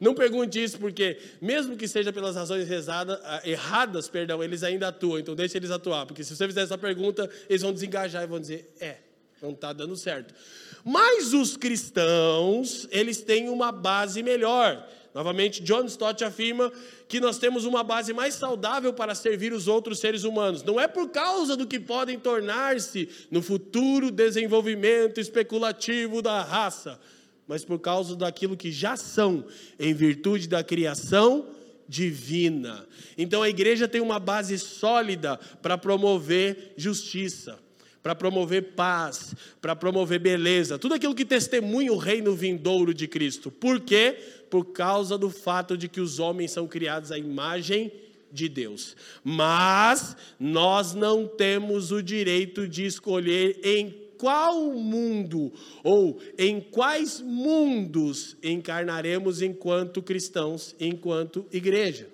Não 0.00 0.14
pergunte 0.14 0.62
isso, 0.62 0.78
porque, 0.78 1.18
mesmo 1.42 1.76
que 1.76 1.86
seja 1.86 2.10
pelas 2.10 2.34
razões 2.34 2.66
rezada, 2.66 3.20
ah, 3.22 3.42
erradas, 3.44 4.08
perdão, 4.08 4.42
eles 4.42 4.62
ainda 4.62 4.88
atuam. 4.88 5.18
Então, 5.18 5.34
deixe 5.34 5.58
eles 5.58 5.70
atuar. 5.70 6.06
Porque 6.06 6.24
se 6.24 6.34
você 6.34 6.46
fizer 6.46 6.62
essa 6.62 6.78
pergunta, 6.78 7.28
eles 7.50 7.60
vão 7.60 7.72
desengajar 7.72 8.22
e 8.22 8.26
vão 8.26 8.40
dizer: 8.40 8.72
é, 8.80 8.96
não 9.42 9.50
está 9.50 9.72
dando 9.72 9.96
certo. 9.96 10.34
Mas 10.82 11.34
os 11.34 11.56
cristãos, 11.56 12.88
eles 12.90 13.20
têm 13.20 13.48
uma 13.48 13.70
base 13.70 14.22
melhor. 14.22 14.86
Novamente, 15.12 15.62
John 15.62 15.86
Stott 15.86 16.22
afirma 16.22 16.72
que 17.08 17.18
nós 17.18 17.36
temos 17.36 17.64
uma 17.64 17.82
base 17.82 18.12
mais 18.12 18.34
saudável 18.34 18.92
para 18.92 19.14
servir 19.14 19.52
os 19.52 19.66
outros 19.66 19.98
seres 19.98 20.22
humanos. 20.22 20.62
Não 20.62 20.78
é 20.78 20.86
por 20.86 21.08
causa 21.08 21.56
do 21.56 21.66
que 21.66 21.80
podem 21.80 22.18
tornar-se 22.18 23.08
no 23.30 23.42
futuro 23.42 24.10
desenvolvimento 24.10 25.18
especulativo 25.18 26.22
da 26.22 26.42
raça, 26.42 27.00
mas 27.48 27.64
por 27.64 27.80
causa 27.80 28.14
daquilo 28.14 28.56
que 28.56 28.70
já 28.70 28.96
são, 28.96 29.44
em 29.78 29.92
virtude 29.92 30.46
da 30.46 30.62
criação 30.62 31.46
divina. 31.88 32.86
Então 33.18 33.42
a 33.42 33.48
igreja 33.48 33.88
tem 33.88 34.00
uma 34.00 34.20
base 34.20 34.56
sólida 34.58 35.36
para 35.60 35.76
promover 35.76 36.74
justiça 36.76 37.58
para 38.02 38.14
promover 38.14 38.74
paz, 38.74 39.34
para 39.60 39.76
promover 39.76 40.18
beleza, 40.18 40.78
tudo 40.78 40.94
aquilo 40.94 41.14
que 41.14 41.24
testemunha 41.24 41.92
o 41.92 41.98
reino 41.98 42.34
vindouro 42.34 42.94
de 42.94 43.06
Cristo. 43.06 43.50
Por 43.50 43.80
quê? 43.80 44.16
por 44.50 44.64
causa 44.66 45.16
do 45.16 45.30
fato 45.30 45.78
de 45.78 45.88
que 45.88 46.00
os 46.00 46.18
homens 46.18 46.50
são 46.50 46.66
criados 46.66 47.12
à 47.12 47.16
imagem 47.16 47.92
de 48.32 48.48
Deus. 48.48 48.96
Mas 49.22 50.16
nós 50.38 50.92
não 50.92 51.26
temos 51.26 51.92
o 51.92 52.02
direito 52.02 52.68
de 52.68 52.84
escolher 52.84 53.60
em 53.62 53.94
qual 54.18 54.72
mundo 54.72 55.52
ou 55.82 56.20
em 56.36 56.60
quais 56.60 57.20
mundos 57.20 58.36
encarnaremos 58.42 59.40
enquanto 59.40 60.02
cristãos, 60.02 60.74
enquanto 60.78 61.46
igreja. 61.50 62.08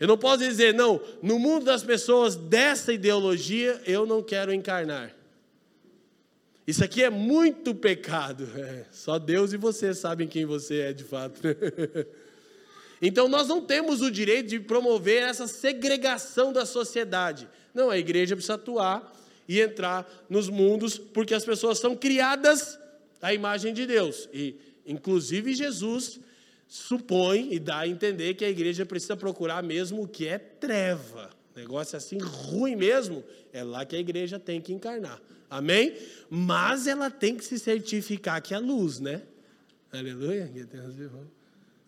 Eu 0.00 0.06
não 0.06 0.16
posso 0.16 0.38
dizer, 0.38 0.72
não, 0.74 1.00
no 1.22 1.38
mundo 1.38 1.64
das 1.64 1.82
pessoas 1.82 2.36
dessa 2.36 2.92
ideologia 2.92 3.80
eu 3.86 4.06
não 4.06 4.22
quero 4.22 4.52
encarnar. 4.52 5.14
Isso 6.66 6.84
aqui 6.84 7.02
é 7.02 7.10
muito 7.10 7.74
pecado. 7.74 8.48
É, 8.56 8.84
só 8.90 9.18
Deus 9.18 9.52
e 9.52 9.56
você 9.56 9.94
sabem 9.94 10.28
quem 10.28 10.44
você 10.44 10.80
é 10.80 10.92
de 10.92 11.04
fato. 11.04 11.40
então 13.00 13.28
nós 13.28 13.48
não 13.48 13.60
temos 13.60 14.00
o 14.00 14.10
direito 14.10 14.48
de 14.48 14.60
promover 14.60 15.22
essa 15.22 15.46
segregação 15.46 16.52
da 16.52 16.64
sociedade. 16.64 17.48
Não, 17.74 17.90
a 17.90 17.98
igreja 17.98 18.36
precisa 18.36 18.54
atuar 18.54 19.14
e 19.48 19.60
entrar 19.60 20.06
nos 20.28 20.48
mundos, 20.48 20.98
porque 20.98 21.34
as 21.34 21.44
pessoas 21.44 21.78
são 21.78 21.96
criadas 21.96 22.78
à 23.22 23.32
imagem 23.32 23.72
de 23.72 23.86
Deus. 23.86 24.28
E 24.32 24.68
Inclusive, 24.88 25.54
Jesus 25.54 26.18
supõe 26.68 27.48
e 27.50 27.58
dá 27.58 27.78
a 27.78 27.88
entender 27.88 28.34
que 28.34 28.44
a 28.44 28.50
igreja 28.50 28.84
precisa 28.84 29.16
procurar 29.16 29.62
mesmo 29.62 30.02
o 30.02 30.08
que 30.08 30.28
é 30.28 30.38
treva. 30.38 31.30
Negócio 31.56 31.96
assim 31.96 32.18
ruim 32.18 32.76
mesmo, 32.76 33.24
é 33.52 33.64
lá 33.64 33.84
que 33.84 33.96
a 33.96 33.98
igreja 33.98 34.38
tem 34.38 34.60
que 34.60 34.72
encarnar. 34.72 35.20
Amém? 35.50 35.96
Mas 36.28 36.86
ela 36.86 37.10
tem 37.10 37.34
que 37.34 37.44
se 37.44 37.58
certificar 37.58 38.40
que 38.42 38.52
é 38.52 38.58
luz, 38.58 39.00
né? 39.00 39.22
Aleluia. 39.90 40.46
Tem 40.70 40.80
os 40.80 40.98
irmãos, 40.98 41.26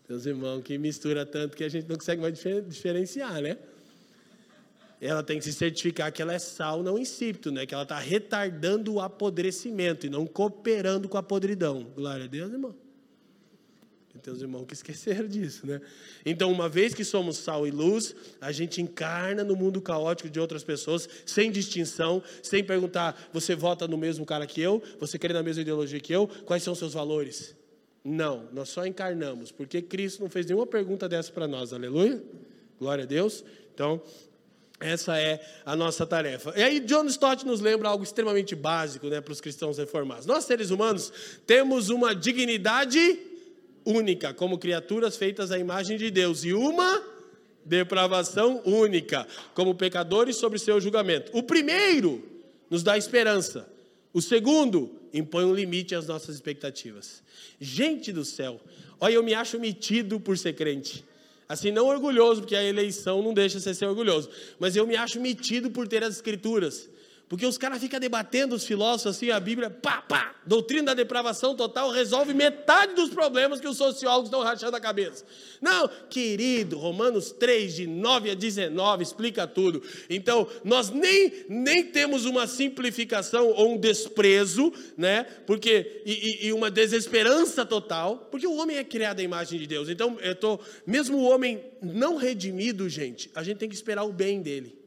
tem 0.07 0.17
os 0.17 0.25
irmãos 0.25 0.63
que 0.63 0.77
mistura 0.79 1.25
tanto 1.25 1.55
que 1.55 1.63
a 1.63 1.69
gente 1.69 1.87
não 1.87 1.95
consegue 1.95 2.21
mais 2.21 2.33
diferenciar, 2.67 3.39
né? 3.39 3.57
Ela 4.99 5.23
tem 5.23 5.37
que 5.37 5.45
se 5.45 5.53
certificar 5.53 6.11
que 6.11 6.21
ela 6.21 6.33
é 6.33 6.39
sal 6.39 6.83
não 6.83 6.97
insípido, 6.97 7.51
né? 7.51 7.65
Que 7.65 7.73
ela 7.73 7.83
está 7.83 7.99
retardando 7.99 8.95
o 8.95 8.99
apodrecimento 8.99 10.07
e 10.07 10.09
não 10.09 10.25
cooperando 10.25 11.07
com 11.07 11.17
a 11.17 11.23
podridão. 11.23 11.83
Glória 11.95 12.25
a 12.25 12.27
Deus, 12.27 12.51
irmão. 12.51 12.75
Tem 14.19 14.33
os 14.33 14.41
irmãos 14.41 14.65
que 14.65 14.73
esqueceram 14.73 15.27
disso, 15.27 15.65
né? 15.65 15.81
Então, 16.25 16.51
uma 16.51 16.67
vez 16.67 16.93
que 16.93 17.03
somos 17.03 17.37
sal 17.37 17.65
e 17.65 17.71
luz, 17.71 18.15
a 18.39 18.51
gente 18.51 18.81
encarna 18.81 19.43
no 19.43 19.55
mundo 19.55 19.81
caótico 19.81 20.29
de 20.29 20.39
outras 20.39 20.63
pessoas, 20.63 21.07
sem 21.25 21.51
distinção, 21.51 22.21
sem 22.43 22.63
perguntar: 22.63 23.29
você 23.31 23.55
vota 23.55 23.87
no 23.87 23.97
mesmo 23.97 24.25
cara 24.25 24.45
que 24.45 24.61
eu? 24.61 24.81
Você 24.99 25.17
crê 25.17 25.33
na 25.33 25.43
mesma 25.43 25.61
ideologia 25.61 25.99
que 25.99 26.13
eu? 26.13 26.27
Quais 26.45 26.63
são 26.63 26.73
os 26.73 26.79
seus 26.79 26.93
valores? 26.93 27.55
Não, 28.03 28.49
nós 28.51 28.69
só 28.69 28.85
encarnamos, 28.85 29.51
porque 29.51 29.81
Cristo 29.81 30.21
não 30.23 30.29
fez 30.29 30.45
nenhuma 30.45 30.65
pergunta 30.65 31.07
dessa 31.07 31.31
para 31.31 31.47
nós, 31.47 31.71
aleluia? 31.71 32.21
Glória 32.79 33.03
a 33.03 33.07
Deus. 33.07 33.43
Então, 33.73 34.01
essa 34.79 35.19
é 35.19 35.39
a 35.63 35.75
nossa 35.75 36.07
tarefa. 36.07 36.51
E 36.57 36.63
aí, 36.63 36.79
John 36.79 37.05
Stott 37.05 37.45
nos 37.45 37.61
lembra 37.61 37.89
algo 37.89 38.03
extremamente 38.03 38.55
básico 38.55 39.07
né, 39.07 39.21
para 39.21 39.31
os 39.31 39.39
cristãos 39.39 39.77
reformados. 39.77 40.25
Nós, 40.25 40.45
seres 40.45 40.71
humanos, 40.71 41.13
temos 41.45 41.89
uma 41.89 42.15
dignidade 42.15 43.19
única, 43.85 44.33
como 44.33 44.57
criaturas 44.57 45.17
feitas 45.17 45.51
à 45.51 45.57
imagem 45.57 45.97
de 45.97 46.09
Deus, 46.11 46.43
e 46.43 46.53
uma 46.53 47.03
depravação 47.63 48.61
única, 48.65 49.27
como 49.53 49.75
pecadores 49.75 50.35
sobre 50.35 50.59
seu 50.59 50.79
julgamento. 50.79 51.31
O 51.37 51.43
primeiro 51.43 52.23
nos 52.69 52.83
dá 52.83 52.97
esperança, 52.97 53.67
o 54.13 54.21
segundo 54.21 54.91
impõe 55.13 55.45
um 55.45 55.53
limite 55.53 55.93
às 55.93 56.07
nossas 56.07 56.35
expectativas. 56.35 57.21
Gente 57.59 58.11
do 58.11 58.25
céu, 58.25 58.59
olha, 58.99 59.13
eu 59.13 59.23
me 59.23 59.33
acho 59.33 59.59
metido 59.59 60.19
por 60.19 60.37
ser 60.37 60.53
crente. 60.53 61.03
Assim, 61.47 61.69
não 61.69 61.87
orgulhoso, 61.87 62.41
porque 62.41 62.55
a 62.55 62.63
eleição 62.63 63.21
não 63.21 63.33
deixa 63.33 63.59
você 63.59 63.73
ser 63.73 63.85
orgulhoso, 63.85 64.29
mas 64.57 64.75
eu 64.75 64.87
me 64.87 64.95
acho 64.95 65.19
metido 65.19 65.69
por 65.69 65.85
ter 65.85 66.01
as 66.01 66.15
escrituras. 66.15 66.89
Porque 67.31 67.45
os 67.45 67.57
caras 67.57 67.79
ficam 67.79 67.97
debatendo, 67.97 68.55
os 68.55 68.65
filósofos, 68.65 69.15
assim, 69.15 69.31
a 69.31 69.39
Bíblia, 69.39 69.69
pá, 69.69 70.01
pá, 70.01 70.35
doutrina 70.45 70.87
da 70.87 70.93
depravação 70.93 71.55
total 71.55 71.89
resolve 71.89 72.33
metade 72.33 72.93
dos 72.93 73.09
problemas 73.09 73.61
que 73.61 73.67
os 73.69 73.77
sociólogos 73.77 74.27
estão 74.27 74.41
rachando 74.41 74.75
a 74.75 74.81
cabeça. 74.81 75.23
Não, 75.61 75.89
querido, 76.09 76.77
Romanos 76.77 77.31
3, 77.31 77.73
de 77.73 77.87
9 77.87 78.31
a 78.31 78.33
19, 78.33 79.01
explica 79.01 79.47
tudo. 79.47 79.81
Então, 80.09 80.45
nós 80.65 80.89
nem, 80.89 81.45
nem 81.47 81.85
temos 81.85 82.25
uma 82.25 82.45
simplificação 82.47 83.47
ou 83.47 83.75
um 83.75 83.77
desprezo, 83.77 84.73
né? 84.97 85.23
Porque, 85.47 86.01
e, 86.05 86.47
e 86.47 86.51
uma 86.51 86.69
desesperança 86.69 87.65
total, 87.65 88.27
porque 88.29 88.45
o 88.45 88.57
homem 88.57 88.75
é 88.75 88.83
criado 88.83 89.21
à 89.21 89.23
imagem 89.23 89.57
de 89.57 89.67
Deus. 89.67 89.87
Então, 89.87 90.19
eu 90.19 90.35
tô, 90.35 90.59
mesmo 90.85 91.19
o 91.19 91.29
homem 91.29 91.63
não 91.81 92.17
redimido, 92.17 92.89
gente, 92.89 93.31
a 93.33 93.41
gente 93.41 93.57
tem 93.57 93.69
que 93.69 93.75
esperar 93.75 94.03
o 94.03 94.11
bem 94.11 94.41
dele 94.41 94.80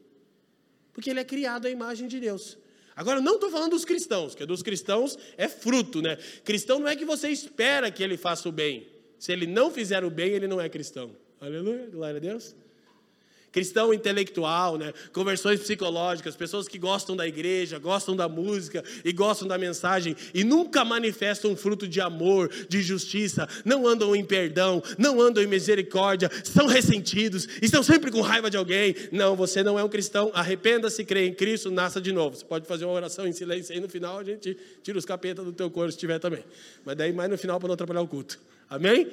porque 0.95 1.11
ele 1.11 1.19
é 1.19 1.23
criado 1.23 1.67
à 1.67 1.69
imagem 1.69 2.07
de 2.07 2.19
Deus. 2.19 2.57
Agora, 2.95 3.21
não 3.21 3.35
estou 3.35 3.51
falando 3.51 3.71
dos 3.71 3.85
cristãos, 3.85 4.33
que 4.33 4.43
dos 4.45 4.63
cristãos 4.63 5.15
é 5.37 5.47
fruto, 5.47 6.01
né? 6.01 6.17
Cristão 6.43 6.79
não 6.79 6.87
é 6.87 6.95
que 6.95 7.05
você 7.05 7.29
espera 7.29 7.91
que 7.91 8.01
ele 8.01 8.17
faça 8.17 8.49
o 8.49 8.51
bem. 8.51 8.87
Se 9.19 9.31
ele 9.31 9.45
não 9.45 9.69
fizer 9.69 10.03
o 10.03 10.09
bem, 10.09 10.31
ele 10.31 10.47
não 10.47 10.59
é 10.59 10.67
cristão. 10.67 11.15
Aleluia, 11.39 11.87
glória 11.91 12.17
a 12.17 12.19
Deus 12.19 12.55
cristão 13.55 13.93
intelectual, 13.93 14.77
né? 14.77 14.93
conversões 15.13 15.61
psicológicas, 15.61 16.35
pessoas 16.35 16.67
que 16.67 16.77
gostam 16.77 17.15
da 17.15 17.25
igreja, 17.25 17.79
gostam 17.79 18.13
da 18.13 18.27
música 18.27 18.83
e 19.01 19.13
gostam 19.13 19.47
da 19.47 19.57
mensagem 19.57 20.13
e 20.33 20.43
nunca 20.43 20.83
manifestam 20.83 21.55
fruto 21.55 21.87
de 21.87 22.01
amor, 22.01 22.51
de 22.67 22.83
justiça, 22.83 23.47
não 23.63 23.87
andam 23.87 24.13
em 24.13 24.25
perdão, 24.25 24.83
não 24.97 25.21
andam 25.21 25.41
em 25.41 25.47
misericórdia, 25.47 26.29
são 26.43 26.67
ressentidos, 26.67 27.47
estão 27.61 27.81
sempre 27.81 28.11
com 28.11 28.19
raiva 28.19 28.49
de 28.49 28.57
alguém. 28.57 28.93
Não, 29.09 29.37
você 29.37 29.63
não 29.63 29.79
é 29.79 29.83
um 29.85 29.89
cristão, 29.89 30.31
arrependa-se, 30.33 31.05
crê 31.05 31.25
em 31.25 31.33
Cristo, 31.33 31.71
nasça 31.71 32.01
de 32.01 32.11
novo. 32.11 32.35
Você 32.35 32.43
pode 32.43 32.67
fazer 32.67 32.83
uma 32.83 32.93
oração 32.93 33.25
em 33.25 33.31
silêncio 33.31 33.73
aí 33.73 33.79
no 33.79 33.87
final 33.87 34.19
a 34.19 34.23
gente 34.25 34.57
tira 34.83 34.97
os 34.97 35.05
capetas 35.05 35.45
do 35.45 35.53
teu 35.53 35.71
corpo 35.71 35.93
se 35.93 35.97
tiver 35.97 36.19
também. 36.19 36.43
Mas 36.83 36.97
daí 36.97 37.13
mais 37.13 37.29
no 37.29 37.37
final 37.37 37.57
para 37.57 37.67
não 37.67 37.75
atrapalhar 37.75 38.01
o 38.01 38.07
culto. 38.07 38.37
Amém? 38.69 39.09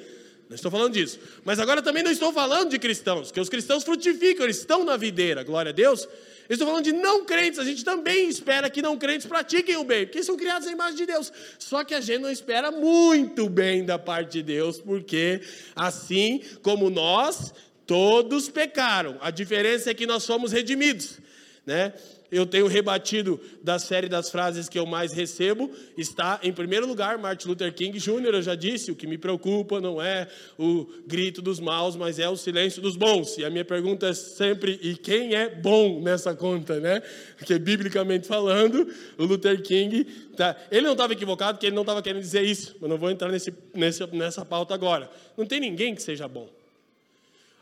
Não 0.53 0.55
estou 0.55 0.69
falando 0.69 0.93
disso. 0.93 1.19
Mas 1.43 1.57
agora 1.57 1.81
também 1.81 2.03
não 2.03 2.11
estou 2.11 2.31
falando 2.31 2.69
de 2.69 2.77
cristãos, 2.77 3.31
que 3.31 3.39
os 3.39 3.49
cristãos 3.49 3.83
frutificam, 3.83 4.45
eles 4.45 4.59
estão 4.59 4.85
na 4.85 4.95
videira, 4.95 5.43
glória 5.43 5.71
a 5.71 5.73
Deus. 5.73 6.07
Eu 6.47 6.53
estou 6.53 6.67
falando 6.67 6.83
de 6.83 6.91
não 6.91 7.25
crentes, 7.25 7.57
a 7.57 7.63
gente 7.63 7.83
também 7.83 8.29
espera 8.29 8.69
que 8.69 8.79
não 8.79 8.95
crentes 8.95 9.25
pratiquem 9.25 9.77
o 9.77 9.83
bem, 9.83 10.05
porque 10.05 10.21
são 10.21 10.37
criados 10.37 10.67
à 10.67 10.71
imagem 10.71 10.95
de 10.95 11.07
Deus. 11.07 11.33
Só 11.57 11.83
que 11.83 11.95
a 11.95 12.01
gente 12.01 12.21
não 12.21 12.29
espera 12.29 12.69
muito 12.69 13.49
bem 13.49 13.83
da 13.83 13.97
parte 13.97 14.33
de 14.33 14.43
Deus, 14.43 14.77
porque 14.77 15.41
assim 15.75 16.41
como 16.61 16.91
nós, 16.91 17.51
todos 17.87 18.47
pecaram. 18.47 19.17
A 19.21 19.31
diferença 19.31 19.89
é 19.89 19.93
que 19.95 20.05
nós 20.05 20.21
somos 20.21 20.51
redimidos, 20.51 21.17
né? 21.65 21.93
Eu 22.33 22.45
tenho 22.45 22.67
rebatido 22.67 23.39
da 23.61 23.77
série 23.77 24.09
das 24.09 24.29
frases 24.29 24.67
que 24.67 24.77
eu 24.77 24.85
mais 24.85 25.13
recebo, 25.13 25.69
está 25.97 26.39
em 26.41 26.51
primeiro 26.51 26.87
lugar 26.87 27.17
Martin 27.17 27.47
Luther 27.49 27.73
King 27.73 27.97
Jr., 27.97 28.33
eu 28.33 28.41
já 28.41 28.55
disse, 28.55 28.91
o 28.91 28.95
que 28.95 29.05
me 29.05 29.17
preocupa 29.17 29.79
não 29.79 30.01
é 30.01 30.27
o 30.57 30.85
grito 31.05 31.41
dos 31.41 31.59
maus, 31.59 31.95
mas 31.95 32.19
é 32.19 32.27
o 32.27 32.35
silêncio 32.35 32.81
dos 32.81 32.95
bons. 32.95 33.37
E 33.37 33.45
a 33.45 33.49
minha 33.49 33.63
pergunta 33.63 34.07
é 34.07 34.13
sempre, 34.13 34.79
e 34.81 34.95
quem 34.95 35.35
é 35.35 35.49
bom 35.49 36.01
nessa 36.01 36.33
conta, 36.35 36.79
né? 36.79 37.01
Porque 37.37 37.57
biblicamente 37.59 38.27
falando, 38.27 38.87
o 39.17 39.25
Luther 39.25 39.61
King, 39.61 40.03
tá, 40.35 40.55
ele 40.71 40.85
não 40.85 40.93
estava 40.93 41.13
equivocado, 41.13 41.57
porque 41.57 41.67
ele 41.67 41.75
não 41.75 41.83
estava 41.83 42.01
querendo 42.01 42.21
dizer 42.21 42.43
isso, 42.43 42.75
mas 42.81 42.89
não 42.89 42.97
vou 42.97 43.11
entrar 43.11 43.29
nesse, 43.29 43.53
nesse, 43.73 44.05
nessa 44.07 44.43
pauta 44.43 44.73
agora. 44.73 45.09
Não 45.37 45.45
tem 45.45 45.59
ninguém 45.59 45.93
que 45.93 46.01
seja 46.01 46.27
bom. 46.27 46.49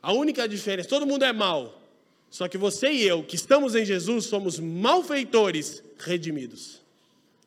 A 0.02 0.14
única 0.14 0.48
diferença, 0.48 0.90
todo 0.90 1.06
mundo 1.06 1.24
é 1.24 1.34
mau, 1.34 1.81
só 2.32 2.48
que 2.48 2.58
você 2.58 2.89
e 2.89 3.06
eu, 3.06 3.22
que 3.22 3.36
estamos 3.36 3.76
em 3.76 3.84
Jesus, 3.84 4.24
somos 4.24 4.58
malfeitores 4.58 5.84
redimidos. 6.00 6.80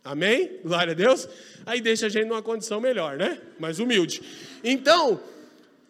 Amém? 0.05 0.61
Glória 0.63 0.93
a 0.93 0.95
Deus. 0.95 1.27
Aí 1.65 1.81
deixa 1.81 2.05
a 2.05 2.09
gente 2.11 2.27
numa 2.27 2.43
condição 2.43 2.83
melhor, 2.83 3.17
né? 3.17 3.41
Mais 3.59 3.79
humilde. 3.79 4.21
Então, 4.63 5.19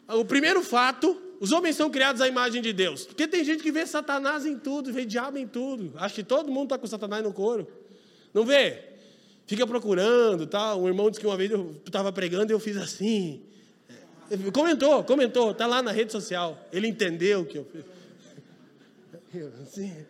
o 0.09 0.24
primeiro 0.24 0.62
fato, 0.62 1.20
os 1.40 1.50
homens 1.50 1.74
são 1.74 1.90
criados 1.90 2.22
à 2.22 2.28
imagem 2.28 2.62
de 2.62 2.72
Deus. 2.72 3.04
Porque 3.04 3.26
tem 3.26 3.42
gente 3.42 3.64
que 3.64 3.72
vê 3.72 3.85
Satanás 3.85 4.46
em 4.46 4.57
tudo, 4.57 4.92
vê 4.92 5.04
diabo 5.04 5.38
em 5.38 5.48
tudo. 5.48 5.92
Acho 5.96 6.14
que 6.14 6.22
todo 6.22 6.52
mundo 6.52 6.66
está 6.66 6.78
com 6.78 6.87
Satanás 6.87 7.24
no 7.24 7.33
couro. 7.33 7.66
Não 8.33 8.44
vê? 8.44 8.80
Fica 9.44 9.66
procurando, 9.66 10.46
tá? 10.46 10.76
Um 10.76 10.87
irmão 10.87 11.11
disse 11.11 11.20
que 11.20 11.26
uma 11.26 11.37
vez 11.37 11.50
eu 11.50 11.74
estava 11.85 12.12
pregando 12.12 12.52
e 12.52 12.54
eu 12.54 12.61
fiz 12.61 12.76
assim. 12.76 13.42
Comentou, 14.52 15.02
comentou, 15.02 15.52
tá 15.52 15.66
lá 15.66 15.83
na 15.83 15.90
rede 15.90 16.12
social. 16.12 16.64
Ele 16.72 16.87
entendeu 16.87 17.40
o 17.40 17.44
que 17.44 17.59
eu 17.59 17.64
fiz 17.64 17.93
assim, 19.62 20.07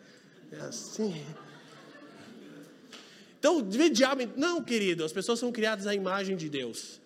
é 0.51 0.57
assim. 0.57 1.25
Então, 3.39 3.61
de 3.61 3.89
diabo. 3.89 4.23
Não, 4.35 4.63
querido, 4.63 5.03
as 5.03 5.13
pessoas 5.13 5.39
são 5.39 5.51
criadas 5.51 5.85
à 5.87 5.93
imagem 5.93 6.35
de 6.35 6.49
Deus. 6.49 6.99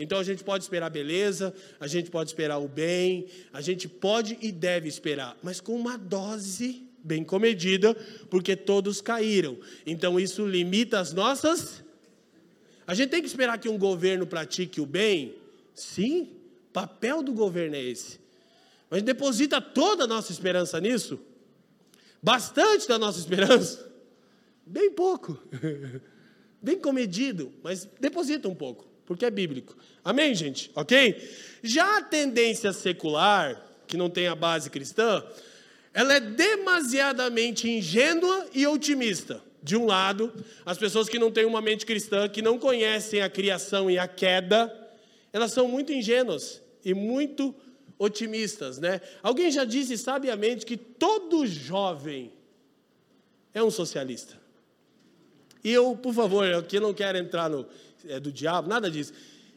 Então 0.00 0.18
a 0.18 0.22
gente 0.24 0.42
pode 0.42 0.64
esperar 0.64 0.88
beleza, 0.88 1.52
a 1.78 1.86
gente 1.86 2.10
pode 2.10 2.30
esperar 2.30 2.58
o 2.58 2.66
bem, 2.66 3.26
a 3.52 3.60
gente 3.60 3.86
pode 3.86 4.38
e 4.40 4.50
deve 4.50 4.88
esperar, 4.88 5.36
mas 5.42 5.60
com 5.60 5.74
uma 5.74 5.98
dose 5.98 6.86
bem 7.04 7.22
comedida, 7.22 7.94
porque 8.30 8.56
todos 8.56 9.02
caíram. 9.02 9.58
Então 9.84 10.18
isso 10.18 10.46
limita 10.46 10.98
as 10.98 11.12
nossas. 11.12 11.84
A 12.86 12.94
gente 12.94 13.10
tem 13.10 13.20
que 13.20 13.28
esperar 13.28 13.58
que 13.58 13.68
um 13.68 13.76
governo 13.76 14.26
pratique 14.26 14.80
o 14.80 14.86
bem? 14.86 15.34
Sim, 15.74 16.30
papel 16.72 17.22
do 17.22 17.34
governo 17.34 17.76
é 17.76 17.82
esse. 17.82 18.18
Mas 18.88 19.02
deposita 19.02 19.60
toda 19.60 20.04
a 20.04 20.06
nossa 20.06 20.32
esperança 20.32 20.80
nisso? 20.80 21.20
Bastante 22.22 22.86
da 22.86 22.98
nossa 22.98 23.18
esperança? 23.18 23.90
Bem 24.66 24.90
pouco. 24.90 25.38
Bem 26.62 26.78
comedido, 26.78 27.52
mas 27.62 27.88
deposita 27.98 28.46
um 28.46 28.54
pouco, 28.54 28.86
porque 29.06 29.24
é 29.24 29.30
bíblico. 29.30 29.74
Amém, 30.04 30.34
gente? 30.34 30.70
Ok? 30.74 31.16
Já 31.62 31.98
a 31.98 32.02
tendência 32.02 32.72
secular, 32.72 33.66
que 33.86 33.96
não 33.96 34.10
tem 34.10 34.26
a 34.26 34.34
base 34.34 34.68
cristã, 34.68 35.24
ela 35.94 36.14
é 36.14 36.20
demasiadamente 36.20 37.68
ingênua 37.68 38.46
e 38.54 38.66
otimista. 38.66 39.42
De 39.62 39.76
um 39.76 39.86
lado, 39.86 40.32
as 40.64 40.78
pessoas 40.78 41.08
que 41.08 41.18
não 41.18 41.30
têm 41.30 41.44
uma 41.44 41.60
mente 41.60 41.84
cristã, 41.84 42.28
que 42.28 42.40
não 42.42 42.58
conhecem 42.58 43.20
a 43.20 43.28
criação 43.28 43.90
e 43.90 43.98
a 43.98 44.06
queda, 44.06 44.70
elas 45.32 45.52
são 45.52 45.66
muito 45.68 45.92
ingênuas 45.92 46.62
e 46.84 46.94
muito 46.94 47.54
otimistas, 47.54 47.69
né? 48.78 49.00
Alguém 49.22 49.50
já 49.50 49.64
disse 49.64 49.98
sabiamente 49.98 50.64
que 50.64 50.76
todo 50.76 51.46
jovem 51.46 52.32
é 53.52 53.62
um 53.62 53.70
socialista. 53.70 54.40
E 55.62 55.70
eu, 55.70 55.94
por 55.94 56.14
favor, 56.14 56.44
aqui 56.54 56.80
não 56.80 56.94
quero 56.94 57.18
entrar 57.18 57.50
no 57.50 57.66
é, 58.08 58.18
do 58.18 58.32
diabo, 58.32 58.68
nada 58.68 58.90
disso. 58.90 59.12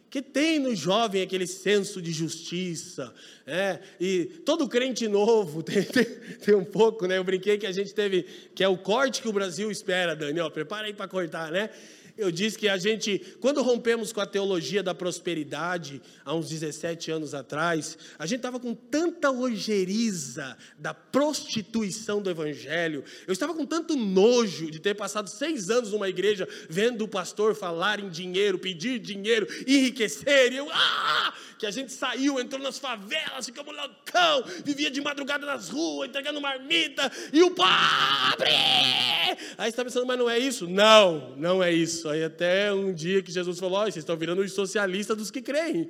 que 0.10 0.22
tem 0.22 0.60
no 0.60 0.76
jovem 0.76 1.22
aquele 1.22 1.48
senso 1.48 2.02
de 2.02 2.12
justiça, 2.12 3.14
é, 3.48 3.80
e 4.00 4.26
todo 4.46 4.68
crente 4.68 5.08
novo 5.08 5.64
tem, 5.64 5.82
tem, 5.82 6.06
tem, 6.06 6.54
um 6.54 6.66
pouco, 6.66 7.08
né? 7.08 7.18
Eu 7.18 7.24
brinquei 7.24 7.58
que 7.58 7.66
a 7.66 7.72
gente 7.72 7.94
teve, 7.94 8.24
que 8.54 8.64
é 8.64 8.68
o 8.68 8.78
corte 8.78 9.22
que 9.22 9.28
o 9.28 9.34
Brasil 9.34 9.72
espera, 9.72 10.16
Daniel, 10.16 10.52
prepara 10.52 10.88
aí 10.88 10.94
para 10.94 11.08
cortar, 11.08 11.52
né? 11.52 11.70
Eu 12.16 12.32
disse 12.32 12.58
que 12.58 12.70
a 12.70 12.78
gente, 12.78 13.38
quando 13.42 13.64
rompemos 13.64 14.14
com 14.14 14.22
a 14.22 14.26
teologia 14.26 14.84
da 14.84 14.94
prosperidade, 14.94 16.00
há 16.24 16.34
uns 16.36 16.48
17 16.48 17.10
anos 17.10 17.34
atrás, 17.34 17.98
a 18.20 18.28
gente 18.28 18.38
estava 18.38 18.60
com 18.60 18.76
tanta 18.76 19.32
ojeriza 19.32 20.56
da 20.78 20.94
prostituição 20.94 22.22
do 22.22 22.30
Evangelho, 22.30 23.04
eu 23.26 23.34
estava 23.34 23.54
com 23.56 23.66
tanto 23.66 23.96
nojo 23.96 24.70
de 24.70 24.80
ter 24.80 24.94
passado 24.94 25.28
seis 25.28 25.72
anos 25.72 25.92
numa 25.92 26.08
igreja 26.08 26.48
vendo 26.70 27.04
o 27.04 27.08
pastor 27.08 27.56
falar 27.56 28.00
em 28.00 28.10
dinheiro, 28.10 28.60
pedir 28.60 29.00
dinheiro, 29.00 29.48
enriquecer, 29.66 30.54
e 30.54 30.58
eu, 30.58 30.70
ah! 30.72 31.34
que 31.64 31.68
a 31.68 31.72
gente 31.72 31.94
saiu, 31.94 32.42
entrou 32.42 32.62
nas 32.62 32.78
favelas, 32.78 33.46
ficamos 33.46 33.74
loucão, 33.74 34.44
vivia 34.66 34.92
de 34.92 35.00
madrugada 35.00 35.46
nas 35.46 35.70
ruas, 35.70 36.10
entregando 36.10 36.42
marmita, 36.42 37.10
e 37.32 37.42
o 37.42 37.52
pobre! 37.52 38.52
Aí 38.52 39.38
você 39.58 39.70
está 39.70 39.84
pensando, 39.84 40.06
mas 40.06 40.20
não 40.20 40.30
é 40.30 40.38
isso? 40.38 40.68
Não, 40.68 41.34
não 41.38 41.64
é 41.64 41.72
isso. 41.72 42.03
Aí 42.10 42.24
até 42.24 42.74
um 42.74 42.94
dia 42.94 43.22
que 43.22 43.32
Jesus 43.32 43.60
falou, 43.60 43.80
oh, 43.80 43.84
vocês 43.84 43.98
estão 43.98 44.16
virando 44.16 44.42
os 44.42 44.52
socialistas 44.54 45.18
dos 45.18 45.32
que 45.32 45.42
creem. 45.42 45.90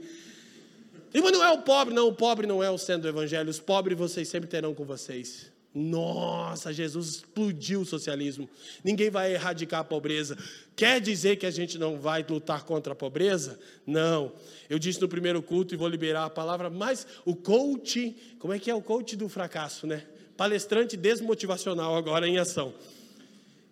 E 1.13 1.21
mas 1.21 1.32
não 1.32 1.43
é 1.43 1.52
o 1.52 1.60
pobre, 1.60 1.93
não, 1.93 2.08
o 2.08 2.13
pobre 2.13 2.47
não 2.47 2.63
é 2.63 2.69
o 2.69 2.78
centro 2.78 3.04
do 3.04 3.08
evangelho, 3.10 3.49
os 3.49 3.60
pobres 3.60 3.97
vocês 3.97 4.28
sempre 4.28 4.49
terão 4.49 4.73
com 4.73 4.84
vocês. 4.84 5.52
Nossa, 5.73 6.71
Jesus 6.71 7.08
explodiu 7.15 7.82
o 7.82 7.86
socialismo. 7.86 8.47
Ninguém 8.84 9.10
vai 9.10 9.34
erradicar 9.34 9.80
a 9.80 9.84
pobreza. 9.84 10.38
Quer 10.76 11.02
dizer 11.02 11.38
que 11.38 11.47
a 11.47 11.52
gente 11.52 11.80
não 11.80 11.99
vai 11.99 12.23
lutar 12.28 12.63
contra 12.63 12.93
a 12.93 12.95
pobreza? 12.95 13.60
Não. 13.86 14.32
Eu 14.69 14.78
disse 14.78 15.02
no 15.02 15.08
primeiro 15.08 15.41
culto 15.41 15.73
e 15.73 15.78
vou 15.78 15.88
liberar 15.88 16.26
a 16.26 16.30
palavra, 16.30 16.69
mas 16.69 17.08
o 17.26 17.36
coach, 17.36 18.15
como 18.38 18.54
é 18.54 18.60
que 18.60 18.69
é 18.69 18.76
o 18.76 18.82
coach 18.82 19.15
do 19.15 19.28
fracasso, 19.28 19.88
né? 19.88 20.04
Palestrante 20.38 20.95
desmotivacional 20.95 21.95
agora 21.95 22.28
em 22.28 22.38
ação. 22.38 22.73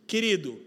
Querido, 0.08 0.60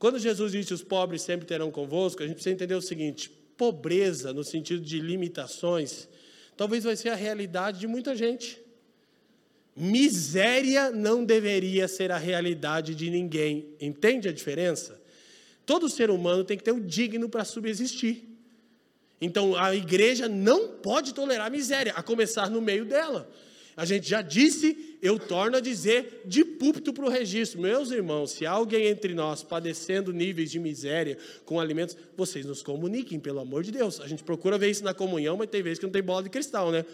quando 0.00 0.18
Jesus 0.18 0.52
disse 0.52 0.72
os 0.72 0.82
pobres 0.82 1.20
sempre 1.20 1.46
terão 1.46 1.70
convosco, 1.70 2.22
a 2.22 2.26
gente 2.26 2.36
precisa 2.36 2.54
entender 2.54 2.74
o 2.74 2.80
seguinte: 2.80 3.30
pobreza, 3.54 4.32
no 4.32 4.42
sentido 4.42 4.82
de 4.82 4.98
limitações, 4.98 6.08
talvez 6.56 6.84
vai 6.84 6.96
ser 6.96 7.10
a 7.10 7.14
realidade 7.14 7.78
de 7.78 7.86
muita 7.86 8.16
gente. 8.16 8.58
Miséria 9.76 10.90
não 10.90 11.22
deveria 11.22 11.86
ser 11.86 12.10
a 12.10 12.16
realidade 12.16 12.94
de 12.94 13.10
ninguém. 13.10 13.74
Entende 13.78 14.26
a 14.26 14.32
diferença? 14.32 14.98
Todo 15.66 15.86
ser 15.90 16.10
humano 16.10 16.44
tem 16.44 16.56
que 16.56 16.64
ter 16.64 16.72
o 16.72 16.80
digno 16.80 17.28
para 17.28 17.44
subsistir. 17.44 18.26
Então 19.20 19.54
a 19.54 19.74
igreja 19.74 20.30
não 20.30 20.68
pode 20.68 21.12
tolerar 21.12 21.50
miséria, 21.50 21.92
a 21.94 22.02
começar 22.02 22.48
no 22.48 22.62
meio 22.62 22.86
dela. 22.86 23.30
A 23.80 23.86
gente 23.86 24.06
já 24.06 24.20
disse, 24.20 24.98
eu 25.00 25.18
torno 25.18 25.56
a 25.56 25.60
dizer 25.60 26.20
de 26.26 26.44
púlpito 26.44 26.92
para 26.92 27.06
o 27.06 27.08
registro. 27.08 27.62
Meus 27.62 27.90
irmãos, 27.90 28.32
se 28.32 28.44
alguém 28.44 28.88
entre 28.88 29.14
nós 29.14 29.42
padecendo 29.42 30.12
níveis 30.12 30.50
de 30.50 30.58
miséria 30.58 31.16
com 31.46 31.58
alimentos, 31.58 31.96
vocês 32.14 32.44
nos 32.44 32.62
comuniquem, 32.62 33.18
pelo 33.18 33.40
amor 33.40 33.62
de 33.62 33.72
Deus. 33.72 33.98
A 33.98 34.06
gente 34.06 34.22
procura 34.22 34.58
ver 34.58 34.68
isso 34.68 34.84
na 34.84 34.92
comunhão, 34.92 35.34
mas 35.38 35.48
tem 35.48 35.62
vezes 35.62 35.78
que 35.78 35.86
não 35.86 35.90
tem 35.90 36.02
bola 36.02 36.22
de 36.22 36.28
cristal, 36.28 36.70
né? 36.70 36.84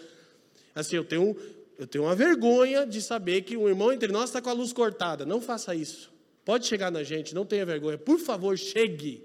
Assim, 0.77 0.95
eu 0.95 1.05
tenho 1.05 1.37
eu 1.77 1.89
tenho 1.89 2.05
uma 2.05 2.15
vergonha 2.15 2.87
de 2.87 3.03
saber 3.03 3.43
que 3.43 3.57
um 3.57 3.69
irmão 3.69 3.93
entre 3.93 4.13
nós 4.13 4.27
está 4.27 4.41
com 4.41 4.51
a 4.51 4.53
luz 4.53 4.73
cortada. 4.73 5.27
Não 5.27 5.41
faça 5.41 5.75
isso. 5.75 6.13
Pode 6.45 6.69
chegar 6.69 6.93
na 6.93 7.03
gente, 7.03 7.35
não 7.35 7.45
tenha 7.45 7.67
vergonha. 7.67 7.99
Por 7.99 8.21
favor, 8.21 8.57
chegue, 8.57 9.25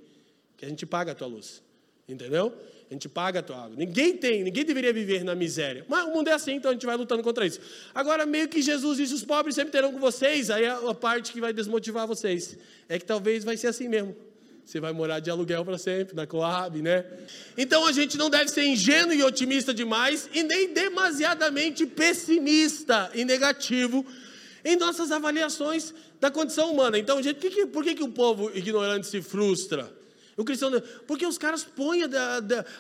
que 0.58 0.66
a 0.66 0.68
gente 0.68 0.88
paga 0.88 1.12
a 1.12 1.16
tua 1.16 1.28
luz. 1.28 1.62
Entendeu? 2.10 2.58
A 2.92 2.94
gente 2.94 3.08
paga 3.08 3.40
a 3.40 3.42
tua 3.42 3.56
água. 3.56 3.74
Ninguém 3.78 4.18
tem, 4.18 4.44
ninguém 4.44 4.66
deveria 4.66 4.92
viver 4.92 5.24
na 5.24 5.34
miséria. 5.34 5.86
Mas 5.88 6.04
o 6.04 6.10
mundo 6.10 6.28
é 6.28 6.34
assim, 6.34 6.56
então 6.56 6.72
a 6.72 6.74
gente 6.74 6.86
vai 6.86 6.98
lutando 6.98 7.24
contra 7.24 7.46
isso. 7.48 7.62
Agora, 7.96 8.26
meio 8.26 8.50
que 8.50 8.62
Jesus 8.62 8.98
disse: 8.98 9.14
os 9.14 9.24
pobres 9.24 9.56
sempre 9.56 9.72
terão 9.72 9.94
com 9.94 10.00
vocês. 10.00 10.50
Aí 10.50 10.66
é 10.66 10.72
a 10.72 10.94
parte 10.94 11.32
que 11.32 11.40
vai 11.40 11.54
desmotivar 11.54 12.06
vocês. 12.06 12.58
É 12.90 13.00
que 13.00 13.06
talvez 13.06 13.46
vai 13.46 13.56
ser 13.56 13.68
assim 13.68 13.88
mesmo. 13.88 14.14
Você 14.66 14.82
vai 14.82 14.92
morar 14.92 15.22
de 15.22 15.30
aluguel 15.30 15.64
para 15.64 15.78
sempre, 15.78 16.14
na 16.14 16.28
Coab, 16.28 16.82
né? 16.82 17.06
Então 17.58 17.86
a 17.88 17.94
gente 17.94 18.18
não 18.18 18.30
deve 18.30 18.50
ser 18.50 18.66
ingênuo 18.66 19.14
e 19.14 19.24
otimista 19.24 19.74
demais 19.74 20.30
e 20.34 20.44
nem 20.44 20.74
demasiadamente 20.74 21.86
pessimista 21.86 23.10
e 23.16 23.24
negativo 23.24 24.06
em 24.66 24.76
nossas 24.76 25.14
avaliações 25.14 25.94
da 26.20 26.30
condição 26.30 26.74
humana. 26.74 27.00
Então, 27.00 27.24
gente, 27.24 27.40
por 27.68 27.86
que, 27.86 27.96
que 27.96 28.04
o 28.04 28.10
povo 28.10 28.52
ignorante 28.54 29.08
se 29.08 29.22
frustra? 29.22 30.01
O 30.42 30.46
cristão, 30.46 30.72
porque 31.06 31.26
os 31.26 31.38
caras 31.38 31.64
põem 31.64 32.04
a, 32.04 32.08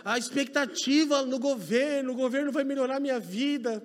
a, 0.03 0.13
a 0.13 0.17
expectativa 0.17 1.21
no 1.23 1.37
governo, 1.37 2.13
o 2.13 2.15
governo 2.15 2.51
vai 2.51 2.63
melhorar 2.63 2.97
a 2.97 2.99
minha 2.99 3.19
vida. 3.19 3.83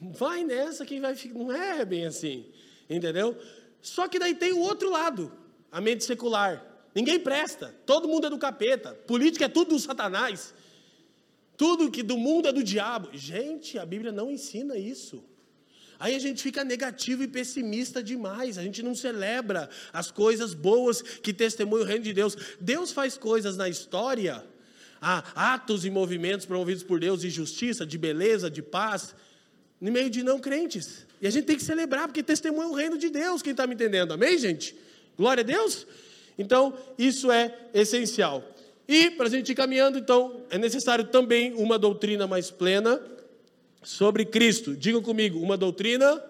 Vai 0.00 0.44
nessa 0.44 0.86
que 0.86 0.98
vai 0.98 1.14
ficar. 1.14 1.38
Não 1.38 1.52
é 1.52 1.84
bem 1.84 2.06
assim, 2.06 2.46
entendeu? 2.88 3.36
Só 3.82 4.08
que 4.08 4.18
daí 4.18 4.34
tem 4.34 4.52
o 4.52 4.60
outro 4.60 4.90
lado, 4.90 5.32
a 5.70 5.80
mente 5.80 6.04
secular. 6.04 6.64
Ninguém 6.94 7.20
presta, 7.20 7.74
todo 7.84 8.08
mundo 8.08 8.26
é 8.26 8.30
do 8.30 8.38
capeta, 8.38 8.94
política 9.06 9.44
é 9.44 9.48
tudo 9.48 9.70
do 9.74 9.78
satanás, 9.78 10.54
tudo 11.56 11.90
que 11.90 12.02
do 12.02 12.16
mundo 12.16 12.48
é 12.48 12.52
do 12.52 12.64
diabo. 12.64 13.10
Gente, 13.12 13.78
a 13.78 13.84
Bíblia 13.84 14.10
não 14.10 14.30
ensina 14.30 14.76
isso. 14.76 15.22
Aí 16.00 16.14
a 16.14 16.18
gente 16.18 16.42
fica 16.42 16.62
negativo 16.62 17.24
e 17.24 17.28
pessimista 17.28 18.00
demais, 18.02 18.56
a 18.56 18.62
gente 18.62 18.82
não 18.82 18.94
celebra 18.94 19.68
as 19.92 20.10
coisas 20.10 20.54
boas 20.54 21.02
que 21.02 21.32
testemunham 21.32 21.84
o 21.84 21.86
reino 21.86 22.04
de 22.04 22.12
Deus. 22.12 22.36
Deus 22.60 22.92
faz 22.92 23.18
coisas 23.18 23.56
na 23.56 23.68
história, 23.68 24.44
há 25.00 25.54
atos 25.54 25.84
e 25.84 25.90
movimentos 25.90 26.46
promovidos 26.46 26.84
por 26.84 27.00
Deus 27.00 27.22
de 27.22 27.30
justiça, 27.30 27.84
de 27.84 27.98
beleza, 27.98 28.48
de 28.48 28.62
paz, 28.62 29.12
no 29.80 29.90
meio 29.90 30.08
de 30.08 30.22
não 30.22 30.38
crentes. 30.38 31.04
E 31.20 31.26
a 31.26 31.30
gente 31.30 31.46
tem 31.46 31.56
que 31.56 31.64
celebrar, 31.64 32.06
porque 32.06 32.22
testemunha 32.22 32.68
o 32.68 32.74
reino 32.74 32.96
de 32.96 33.10
Deus, 33.10 33.42
quem 33.42 33.50
está 33.50 33.66
me 33.66 33.74
entendendo? 33.74 34.12
Amém, 34.12 34.38
gente? 34.38 34.76
Glória 35.16 35.40
a 35.40 35.44
Deus? 35.44 35.84
Então, 36.38 36.72
isso 36.96 37.32
é 37.32 37.52
essencial. 37.74 38.44
E, 38.86 39.10
para 39.10 39.26
a 39.26 39.30
gente 39.30 39.50
ir 39.50 39.54
caminhando, 39.56 39.98
então, 39.98 40.44
é 40.48 40.56
necessário 40.56 41.06
também 41.06 41.52
uma 41.54 41.76
doutrina 41.76 42.28
mais 42.28 42.52
plena 42.52 43.00
sobre 43.82 44.24
Cristo. 44.24 44.76
Diga 44.76 45.00
comigo, 45.00 45.40
uma 45.40 45.56
doutrina. 45.56 46.22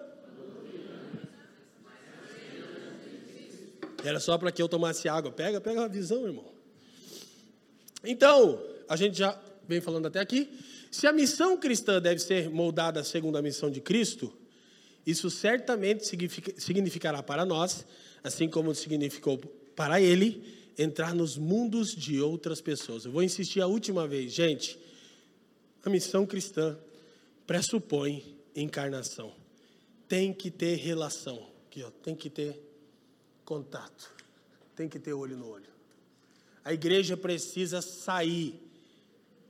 Era 4.03 4.19
só 4.19 4.37
para 4.37 4.51
que 4.51 4.61
eu 4.61 4.69
tomasse 4.69 5.09
água. 5.09 5.31
Pega, 5.31 5.59
pega 5.59 5.83
a 5.83 5.87
visão, 5.87 6.25
irmão. 6.25 6.51
Então, 8.03 8.61
a 8.87 8.95
gente 8.95 9.17
já 9.17 9.37
vem 9.67 9.81
falando 9.81 10.05
até 10.05 10.19
aqui. 10.19 10.49
Se 10.89 11.05
a 11.05 11.11
missão 11.11 11.57
cristã 11.57 12.01
deve 12.01 12.19
ser 12.19 12.49
moldada 12.49 13.03
segundo 13.03 13.37
a 13.37 13.41
missão 13.41 13.69
de 13.69 13.81
Cristo, 13.81 14.33
isso 15.05 15.29
certamente 15.29 16.05
significará 16.57 17.21
para 17.21 17.45
nós, 17.45 17.85
assim 18.23 18.49
como 18.49 18.73
significou 18.73 19.37
para 19.75 20.01
ele 20.01 20.43
entrar 20.77 21.13
nos 21.13 21.37
mundos 21.37 21.93
de 21.95 22.21
outras 22.21 22.61
pessoas. 22.61 23.05
Eu 23.05 23.11
vou 23.11 23.21
insistir 23.21 23.61
a 23.61 23.67
última 23.67 24.07
vez, 24.07 24.31
gente. 24.31 24.79
A 25.83 25.89
missão 25.89 26.25
cristã 26.25 26.77
pressupõe 27.49 28.37
encarnação. 28.55 29.33
Tem 30.07 30.31
que 30.31 30.51
ter 30.51 30.75
relação, 30.75 31.49
aqui, 31.65 31.81
ó, 31.81 31.89
tem 31.89 32.13
que 32.13 32.29
ter 32.29 32.61
contato, 33.43 34.11
tem 34.75 34.87
que 34.87 34.99
ter 34.99 35.13
olho 35.13 35.35
no 35.35 35.49
olho. 35.49 35.65
A 36.63 36.71
igreja 36.71 37.17
precisa 37.17 37.81
sair 37.81 38.53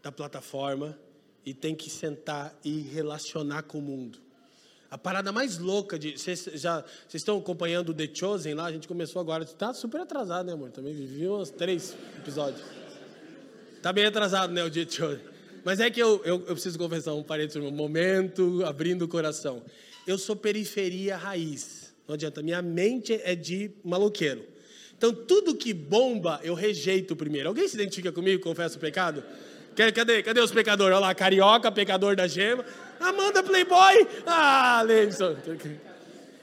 da 0.01 0.13
plataforma 0.13 0.97
e 1.45 1.53
tem 1.53 1.75
que 1.75 1.89
sentar 1.89 2.57
e 2.63 2.79
relacionar 2.79 3.63
com 3.63 3.79
o 3.79 3.81
mundo. 3.81 4.17
A 4.89 4.97
parada 4.97 5.33
mais 5.33 5.57
louca 5.57 5.99
de. 5.99 6.17
Vocês 6.17 6.45
já 6.53 6.79
vocês 6.81 7.15
estão 7.15 7.38
acompanhando 7.38 7.89
o 7.89 7.93
The 7.93 8.09
Chosen 8.13 8.53
lá? 8.53 8.67
A 8.67 8.71
gente 8.71 8.88
começou 8.88 9.19
agora. 9.19 9.43
Está 9.43 9.73
super 9.73 9.99
atrasado, 9.99 10.45
né, 10.45 10.53
amor? 10.53 10.71
Também 10.71 10.93
vivi 10.93 11.27
uns 11.27 11.49
três 11.49 11.93
episódios. 12.17 12.63
Está 13.76 13.91
bem 13.91 14.05
atrasado, 14.05 14.53
né, 14.53 14.63
o 14.63 14.71
The 14.71 14.89
Chosen. 14.89 15.38
Mas 15.70 15.80
é 15.80 15.88
que 15.88 16.01
eu, 16.01 16.20
eu, 16.26 16.43
eu 16.47 16.53
preciso 16.55 16.80
confessar 16.80 17.13
um 17.13 17.22
parênteses, 17.22 17.61
um 17.61 17.70
momento, 17.70 18.65
abrindo 18.65 19.03
o 19.03 19.07
coração. 19.07 19.61
Eu 20.07 20.17
sou 20.17 20.36
periferia 20.36 21.15
raiz. 21.15 21.93
Não 22.07 22.15
adianta. 22.15 22.41
Minha 22.41 22.59
mente 22.59 23.22
é 23.24 23.36
de 23.36 23.70
maloqueiro. 23.84 24.43
Então, 24.97 25.13
tudo 25.13 25.53
que 25.53 25.72
bomba, 25.72 26.39
eu 26.41 26.55
rejeito 26.55 27.15
primeiro. 27.15 27.49
Alguém 27.49 27.67
se 27.67 27.76
identifica 27.76 28.11
comigo, 28.11 28.41
confessa 28.41 28.78
o 28.78 28.80
pecado? 28.80 29.24
Cadê, 29.93 30.24
cadê 30.24 30.41
os 30.41 30.49
pecadores? 30.49 30.97
Olha 30.97 31.05
lá, 31.05 31.13
carioca, 31.13 31.72
pecador 31.72 32.15
da 32.15 32.26
gema. 32.26 32.65
Amanda 32.99 33.43
Playboy. 33.43 34.07
Ah, 34.26 34.82
Leidson. 34.84 35.38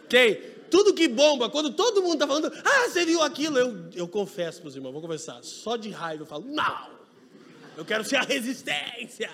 Ok? 0.04 0.66
Tudo 0.70 0.94
que 0.94 1.08
bomba, 1.08 1.50
quando 1.50 1.72
todo 1.72 2.00
mundo 2.00 2.14
está 2.14 2.28
falando, 2.28 2.52
ah, 2.64 2.88
você 2.88 3.04
viu 3.04 3.20
aquilo, 3.20 3.58
eu, 3.58 3.76
eu 3.92 4.06
confesso 4.06 4.60
para 4.60 4.68
os 4.68 4.76
irmãos, 4.76 4.92
vou 4.92 5.02
conversar. 5.02 5.40
Só 5.42 5.76
de 5.76 5.90
raiva 5.90 6.22
eu 6.22 6.26
falo, 6.28 6.44
não, 6.46 6.95
eu 7.76 7.84
quero 7.84 8.04
ser 8.04 8.16
a 8.16 8.22
resistência. 8.22 9.30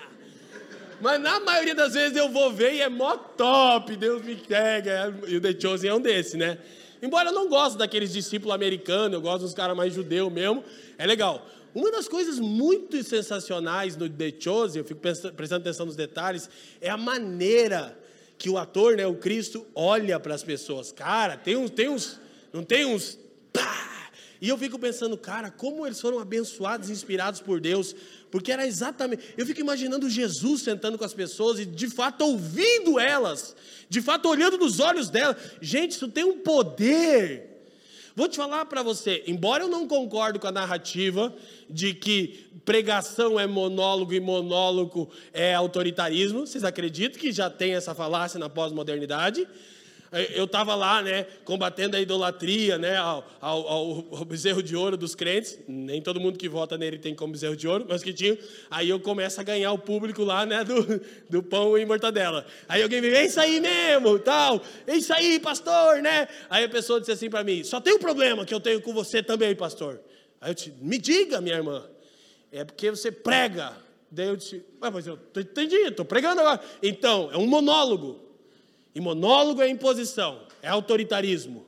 Mas 0.99 1.19
na 1.19 1.39
maioria 1.39 1.75
das 1.75 1.93
vezes 1.93 2.15
eu 2.15 2.29
vou 2.29 2.51
ver 2.51 2.75
e 2.75 2.81
é 2.81 2.89
mó 2.89 3.15
top, 3.15 3.95
Deus 3.95 4.21
me 4.21 4.35
pega. 4.35 5.13
E 5.27 5.37
o 5.37 5.41
The 5.41 5.59
Chosen 5.59 5.89
é 5.89 5.93
um 5.93 5.99
desse, 5.99 6.37
né? 6.37 6.57
Embora 7.01 7.29
eu 7.29 7.33
não 7.33 7.49
goste 7.49 7.77
daqueles 7.77 8.13
discípulos 8.13 8.55
americanos, 8.55 9.13
eu 9.13 9.21
gosto 9.21 9.41
dos 9.41 9.53
caras 9.53 9.75
mais 9.75 9.93
judeus 9.93 10.31
mesmo, 10.31 10.63
é 10.97 11.05
legal. 11.05 11.45
Uma 11.75 11.91
das 11.91 12.07
coisas 12.07 12.39
muito 12.39 13.01
sensacionais 13.03 13.97
no 13.97 14.07
The 14.07 14.33
Chosen, 14.39 14.79
eu 14.79 14.85
fico 14.85 15.01
prestando 15.01 15.61
atenção 15.61 15.85
nos 15.85 15.95
detalhes, 15.95 16.49
é 16.79 16.89
a 16.89 16.97
maneira 16.97 17.97
que 18.37 18.49
o 18.49 18.57
ator, 18.57 18.95
né, 18.95 19.05
o 19.05 19.15
Cristo, 19.15 19.65
olha 19.73 20.19
para 20.19 20.35
as 20.35 20.43
pessoas. 20.43 20.91
Cara, 20.91 21.35
tem 21.35 21.57
uns, 21.57 21.71
tem 21.71 21.89
uns, 21.89 22.19
não 22.51 22.63
tem 22.63 22.85
uns. 22.85 23.17
Pá! 23.51 23.93
E 24.43 24.49
eu 24.49 24.57
fico 24.57 24.77
pensando, 24.77 25.17
cara, 25.17 25.49
como 25.49 25.87
eles 25.87 26.01
foram 26.01 26.19
abençoados, 26.19 26.89
inspirados 26.89 27.39
por 27.39 27.61
Deus, 27.61 27.95
porque 28.33 28.51
era 28.51 28.65
exatamente. 28.65 29.23
Eu 29.37 29.45
fico 29.45 29.61
imaginando 29.61 30.09
Jesus 30.09 30.63
sentando 30.63 30.97
com 30.97 31.05
as 31.05 31.13
pessoas 31.13 31.59
e 31.59 31.67
de 31.67 31.87
fato 31.87 32.23
ouvindo 32.25 32.99
elas, 32.99 33.55
de 33.87 34.01
fato 34.01 34.27
olhando 34.27 34.57
nos 34.57 34.79
olhos 34.79 35.07
delas. 35.07 35.37
Gente, 35.61 35.91
isso 35.91 36.07
tem 36.07 36.23
um 36.23 36.39
poder. 36.39 37.63
Vou 38.15 38.27
te 38.27 38.37
falar 38.37 38.65
para 38.65 38.81
você, 38.81 39.23
embora 39.27 39.65
eu 39.65 39.67
não 39.67 39.87
concordo 39.87 40.39
com 40.39 40.47
a 40.47 40.51
narrativa 40.51 41.31
de 41.69 41.93
que 41.93 42.47
pregação 42.65 43.39
é 43.39 43.45
monólogo 43.45 44.15
e 44.15 44.19
monólogo 44.19 45.11
é 45.31 45.53
autoritarismo, 45.53 46.47
vocês 46.47 46.63
acreditam 46.63 47.21
que 47.21 47.31
já 47.31 47.51
tem 47.51 47.75
essa 47.75 47.93
falácia 47.93 48.39
na 48.39 48.49
pós-modernidade? 48.49 49.47
Eu 50.35 50.45
estava 50.45 50.75
lá, 50.75 51.01
né, 51.01 51.25
combatendo 51.43 51.97
a 51.97 52.01
idolatria, 52.01 52.77
né, 52.77 52.97
ao, 52.97 53.25
ao, 53.41 53.67
ao, 53.67 54.25
bezerro 54.25 54.61
de 54.61 54.75
ouro 54.75 54.95
dos 54.95 55.15
crentes. 55.15 55.57
Nem 55.67 56.01
todo 56.01 56.19
mundo 56.19 56.37
que 56.37 56.47
vota 56.47 56.77
nele 56.77 56.99
tem 56.99 57.15
como 57.15 57.33
bezerro 57.33 57.55
de 57.55 57.67
ouro, 57.67 57.85
mas 57.89 58.03
que 58.03 58.13
tinha. 58.13 58.37
Aí 58.69 58.89
eu 58.89 58.99
começo 58.99 59.41
a 59.41 59.43
ganhar 59.43 59.71
o 59.71 59.77
público 59.77 60.23
lá, 60.23 60.45
né, 60.45 60.63
do, 60.63 61.01
do 61.29 61.41
pão 61.41 61.77
e 61.77 61.85
mortadela. 61.85 62.45
Aí 62.69 62.83
alguém 62.83 63.01
vem, 63.01 63.11
é 63.11 63.25
isso 63.25 63.39
aí 63.39 63.59
mesmo, 63.59 64.19
tal, 64.19 64.61
é 64.85 64.95
isso 64.95 65.11
aí, 65.13 65.39
pastor, 65.39 66.01
né? 66.01 66.27
Aí 66.49 66.63
a 66.63 66.69
pessoa 66.69 66.99
disse 66.99 67.11
assim 67.11 67.29
para 67.29 67.43
mim: 67.43 67.63
só 67.63 67.81
tem 67.81 67.95
um 67.95 67.99
problema 67.99 68.45
que 68.45 68.53
eu 68.53 68.59
tenho 68.59 68.81
com 68.81 68.93
você 68.93 69.23
também, 69.23 69.55
pastor. 69.55 69.99
Aí 70.39 70.51
eu 70.51 70.53
disse: 70.53 70.73
me 70.79 70.97
diga, 70.97 71.41
minha 71.41 71.55
irmã, 71.55 71.83
é 72.51 72.63
porque 72.63 72.91
você 72.91 73.11
prega. 73.11 73.73
Daí 74.11 74.27
eu 74.27 74.35
disse: 74.35 74.63
mas 74.79 75.07
eu 75.07 75.17
entendi, 75.37 75.75
estou 75.75 76.05
pregando 76.05 76.41
agora. 76.41 76.61
Então, 76.83 77.31
é 77.33 77.37
um 77.37 77.47
monólogo. 77.47 78.32
E 78.95 79.01
monólogo 79.01 79.61
é 79.61 79.69
imposição, 79.69 80.47
é 80.61 80.67
autoritarismo. 80.67 81.65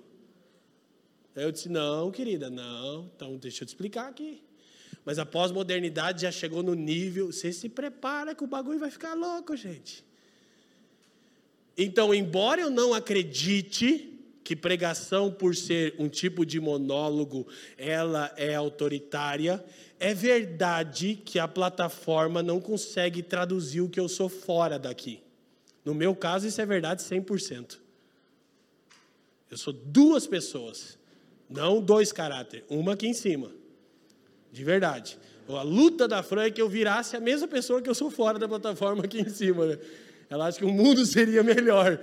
Eu 1.35 1.51
disse: 1.51 1.67
não, 1.67 2.11
querida, 2.11 2.49
não. 2.49 3.09
Então 3.15 3.35
deixa 3.37 3.63
eu 3.63 3.65
te 3.65 3.69
explicar 3.69 4.07
aqui. 4.07 4.41
Mas 5.03 5.19
a 5.19 5.25
pós-modernidade 5.25 6.23
já 6.23 6.31
chegou 6.31 6.63
no 6.63 6.73
nível. 6.73 7.31
Você 7.31 7.51
se 7.51 7.69
prepara 7.69 8.33
que 8.33 8.43
o 8.43 8.47
bagulho 8.47 8.79
vai 8.79 8.89
ficar 8.89 9.13
louco, 9.13 9.55
gente. 9.55 10.03
Então, 11.77 12.13
embora 12.13 12.61
eu 12.61 12.69
não 12.69 12.93
acredite 12.93 14.11
que 14.43 14.55
pregação, 14.55 15.31
por 15.31 15.55
ser 15.55 15.95
um 15.97 16.07
tipo 16.07 16.45
de 16.45 16.59
monólogo, 16.59 17.47
ela 17.77 18.31
é 18.37 18.53
autoritária, 18.53 19.63
é 19.99 20.13
verdade 20.13 21.19
que 21.25 21.39
a 21.39 21.47
plataforma 21.47 22.43
não 22.43 22.61
consegue 22.61 23.23
traduzir 23.23 23.81
o 23.81 23.89
que 23.89 23.99
eu 23.99 24.07
sou 24.07 24.29
fora 24.29 24.77
daqui. 24.77 25.24
No 25.85 25.93
meu 25.93 26.15
caso, 26.15 26.47
isso 26.47 26.59
é 26.59 26.65
verdade 26.65 27.03
100%. 27.03 27.77
Eu 29.51 29.57
sou 29.57 29.71
duas 29.71 30.25
pessoas, 30.25 30.97
não 31.47 31.79
dois 31.79 32.11
caráter, 32.11 32.65
uma 32.67 32.93
aqui 32.93 33.07
em 33.07 33.13
cima. 33.13 33.51
De 34.51 34.63
verdade. 34.63 35.17
A 35.47 35.61
luta 35.61 36.07
da 36.07 36.23
Fran 36.23 36.45
é 36.45 36.49
que 36.49 36.61
eu 36.61 36.67
virasse 36.67 37.15
a 37.15 37.19
mesma 37.19 37.47
pessoa 37.47 37.79
que 37.81 37.89
eu 37.89 37.93
sou 37.93 38.09
fora 38.09 38.39
da 38.39 38.47
plataforma 38.47 39.03
aqui 39.03 39.19
em 39.19 39.29
cima. 39.29 39.67
Né? 39.67 39.77
Ela 40.27 40.47
acha 40.47 40.57
que 40.57 40.65
o 40.65 40.71
mundo 40.71 41.05
seria 41.07 41.43
melhor. 41.43 41.99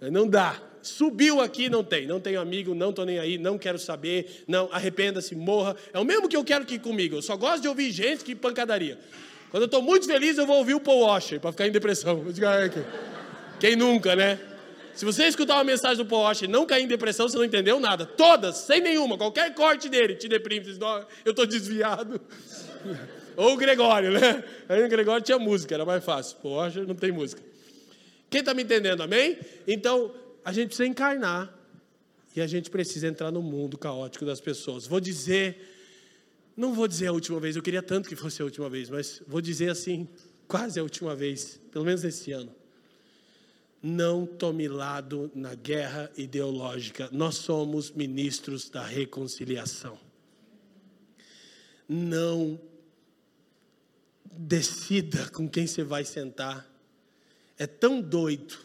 Não 0.00 0.28
dá. 0.28 0.60
Subiu 0.82 1.40
aqui, 1.40 1.70
não 1.70 1.82
tem. 1.82 2.06
Não 2.06 2.20
tenho 2.20 2.40
amigo, 2.40 2.74
não 2.74 2.90
estou 2.90 3.06
nem 3.06 3.18
aí, 3.18 3.38
não 3.38 3.56
quero 3.56 3.78
saber. 3.78 4.44
Não, 4.46 4.68
arrependa-se, 4.72 5.34
morra. 5.34 5.74
É 5.92 5.98
o 5.98 6.04
mesmo 6.04 6.28
que 6.28 6.36
eu 6.36 6.44
quero 6.44 6.66
que 6.66 6.78
comigo. 6.78 7.16
Eu 7.16 7.22
só 7.22 7.36
gosto 7.36 7.62
de 7.62 7.68
ouvir 7.68 7.90
gente 7.92 8.24
que 8.24 8.34
pancadaria. 8.34 8.98
Quando 9.50 9.62
eu 9.62 9.66
estou 9.66 9.80
muito 9.80 10.06
feliz, 10.06 10.36
eu 10.36 10.46
vou 10.46 10.58
ouvir 10.58 10.74
o 10.74 10.80
Paul 10.80 11.02
Washer 11.02 11.40
para 11.40 11.52
ficar 11.52 11.66
em 11.66 11.70
depressão. 11.70 12.22
Eu 12.26 12.32
digo, 12.32 12.46
ah, 12.46 12.56
é 12.56 12.68
quem 13.62 13.76
nunca, 13.76 14.16
né? 14.16 14.40
Se 14.92 15.04
você 15.04 15.22
escutar 15.28 15.54
uma 15.54 15.62
mensagem 15.62 16.04
do 16.04 16.16
Washer 16.16 16.48
e 16.48 16.52
não 16.52 16.66
cair 16.66 16.82
em 16.82 16.88
depressão, 16.88 17.28
você 17.28 17.36
não 17.36 17.44
entendeu 17.44 17.78
nada. 17.78 18.04
Todas, 18.04 18.56
sem 18.56 18.80
nenhuma, 18.80 19.16
qualquer 19.16 19.54
corte 19.54 19.88
dele 19.88 20.16
te 20.16 20.26
deprime. 20.26 20.64
Diz, 20.64 20.78
eu 21.24 21.30
estou 21.30 21.46
desviado. 21.46 22.20
Ou 23.36 23.52
o 23.52 23.56
Gregório, 23.56 24.10
né? 24.10 24.42
Aí 24.68 24.84
o 24.84 24.88
Gregório 24.88 25.22
tinha 25.22 25.38
música, 25.38 25.76
era 25.76 25.84
mais 25.84 26.04
fácil. 26.04 26.38
Washer 26.42 26.84
não 26.84 26.96
tem 26.96 27.12
música. 27.12 27.40
Quem 28.28 28.40
está 28.40 28.52
me 28.52 28.64
entendendo, 28.64 29.00
amém? 29.00 29.38
Então, 29.64 30.12
a 30.44 30.52
gente 30.52 30.66
precisa 30.66 30.88
encarnar. 30.88 31.56
E 32.34 32.40
a 32.40 32.48
gente 32.48 32.68
precisa 32.68 33.06
entrar 33.06 33.30
no 33.30 33.42
mundo 33.42 33.78
caótico 33.78 34.24
das 34.24 34.40
pessoas. 34.40 34.88
Vou 34.88 34.98
dizer, 34.98 35.56
não 36.56 36.74
vou 36.74 36.88
dizer 36.88 37.06
a 37.06 37.12
última 37.12 37.38
vez, 37.38 37.54
eu 37.54 37.62
queria 37.62 37.80
tanto 37.80 38.08
que 38.08 38.16
fosse 38.16 38.42
a 38.42 38.44
última 38.44 38.68
vez, 38.68 38.90
mas 38.90 39.22
vou 39.24 39.40
dizer 39.40 39.70
assim, 39.70 40.08
quase 40.48 40.80
a 40.80 40.82
última 40.82 41.14
vez, 41.14 41.60
pelo 41.70 41.84
menos 41.84 42.02
esse 42.02 42.32
ano. 42.32 42.52
Não 43.82 44.24
tome 44.24 44.68
lado 44.68 45.30
na 45.34 45.56
guerra 45.56 46.08
ideológica. 46.16 47.08
Nós 47.10 47.34
somos 47.34 47.90
ministros 47.90 48.70
da 48.70 48.84
reconciliação. 48.84 49.98
Não 51.88 52.60
decida 54.30 55.28
com 55.30 55.48
quem 55.48 55.66
você 55.66 55.82
vai 55.82 56.04
sentar. 56.04 56.70
É 57.58 57.66
tão 57.66 58.00
doido, 58.00 58.56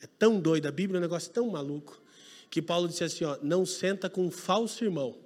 é 0.00 0.06
tão 0.06 0.40
doido. 0.40 0.66
A 0.66 0.72
Bíblia 0.72 0.96
é 0.96 1.00
um 1.00 1.02
negócio 1.02 1.30
tão 1.30 1.50
maluco 1.50 2.02
que 2.50 2.62
Paulo 2.62 2.88
disse 2.88 3.04
assim: 3.04 3.24
ó, 3.24 3.38
não 3.42 3.66
senta 3.66 4.08
com 4.08 4.26
um 4.26 4.30
falso 4.30 4.84
irmão. 4.84 5.16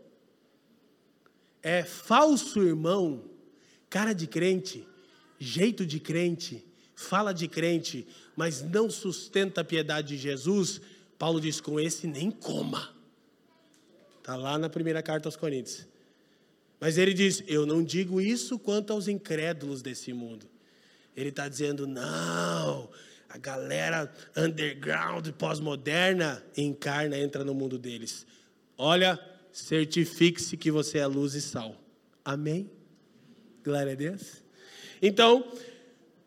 É 1.62 1.84
falso 1.84 2.60
irmão, 2.60 3.24
cara 3.88 4.12
de 4.12 4.26
crente, 4.26 4.86
jeito 5.38 5.86
de 5.86 6.00
crente, 6.00 6.66
fala 7.02 7.32
de 7.32 7.48
crente, 7.48 8.06
mas 8.36 8.62
não 8.62 8.90
sustenta 8.90 9.60
a 9.60 9.64
piedade 9.64 10.08
de 10.08 10.18
Jesus, 10.18 10.80
Paulo 11.18 11.40
diz: 11.40 11.60
com 11.60 11.78
esse 11.78 12.06
nem 12.06 12.30
coma. 12.30 12.90
Está 14.18 14.36
lá 14.36 14.56
na 14.56 14.68
primeira 14.68 15.02
carta 15.02 15.28
aos 15.28 15.36
Coríntios. 15.36 15.86
Mas 16.80 16.98
ele 16.98 17.12
diz: 17.12 17.42
Eu 17.46 17.66
não 17.66 17.82
digo 17.82 18.20
isso 18.20 18.58
quanto 18.58 18.92
aos 18.92 19.08
incrédulos 19.08 19.82
desse 19.82 20.12
mundo. 20.12 20.46
Ele 21.16 21.28
está 21.28 21.48
dizendo: 21.48 21.86
Não, 21.86 22.88
a 23.28 23.38
galera 23.38 24.12
underground, 24.36 25.28
pós-moderna, 25.30 26.44
encarna, 26.56 27.18
entra 27.18 27.44
no 27.44 27.54
mundo 27.54 27.78
deles. 27.78 28.26
Olha, 28.76 29.18
certifique-se 29.52 30.56
que 30.56 30.70
você 30.70 30.98
é 30.98 31.06
luz 31.06 31.34
e 31.34 31.40
sal. 31.40 31.80
Amém? 32.24 32.70
Glória 33.64 33.92
a 33.92 33.94
Deus. 33.94 34.42
Então, 35.00 35.44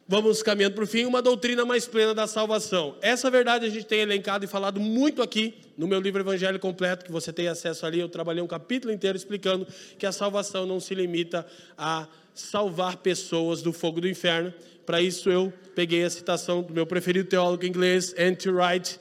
vamos 0.08 0.44
caminhando 0.44 0.76
para 0.76 0.84
o 0.84 0.88
fim, 0.88 1.06
uma 1.06 1.22
doutrina 1.22 1.66
mais 1.66 1.88
plena 1.88 2.14
da 2.14 2.28
salvação. 2.28 2.96
Essa 3.02 3.30
verdade 3.32 3.66
a 3.66 3.70
gente 3.70 3.86
tem 3.86 4.02
elencado 4.02 4.46
e 4.46 4.48
falado 4.48 4.80
muito 4.80 5.22
aqui 5.22 5.56
no 5.78 5.88
meu 5.88 6.00
livro 6.00 6.22
Evangelho 6.22 6.60
Completo, 6.60 7.06
que 7.06 7.12
você 7.12 7.34
tem 7.34 7.48
acesso 7.48 7.86
ali. 7.86 8.00
Eu 8.00 8.10
trabalhei 8.10 8.42
um 8.42 8.48
capítulo 8.48 8.94
inteiro 8.94 9.18
explicando 9.18 9.68
que 9.98 10.06
a 10.06 10.12
salvação 10.12 10.66
não 10.66 10.80
se 10.80 10.94
limita 10.94 11.46
a 11.78 12.08
salvar 12.34 12.98
pessoas 12.98 13.62
do 13.62 13.74
fogo 13.74 14.00
do 14.00 14.08
inferno. 14.08 14.54
Para 14.86 15.02
isso 15.02 15.30
eu 15.30 15.52
peguei 15.74 16.04
a 16.04 16.10
citação 16.10 16.62
do 16.62 16.74
meu 16.74 16.86
preferido 16.86 17.28
teólogo 17.28 17.66
inglês, 17.66 18.14
N.T. 18.16 18.52
Wright. 18.52 19.00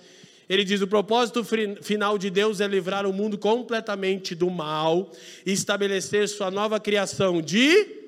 Ele 0.48 0.64
diz: 0.64 0.80
o 0.80 0.86
propósito 0.86 1.44
final 1.82 2.16
de 2.16 2.30
Deus 2.30 2.61
é 2.61 2.66
livrar 2.66 3.07
o 3.07 3.12
mundo 3.12 3.36
completamente 3.36 4.34
do 4.34 4.48
mal 4.48 5.11
e 5.44 5.52
estabelecer 5.52 6.28
sua 6.28 6.50
nova 6.50 6.80
criação 6.80 7.42
de 7.42 8.05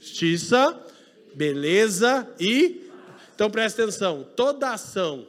justiça, 0.00 0.78
beleza 1.34 2.28
e. 2.38 2.88
Então 3.34 3.50
presta 3.50 3.82
atenção: 3.82 4.26
toda 4.36 4.72
ação 4.72 5.26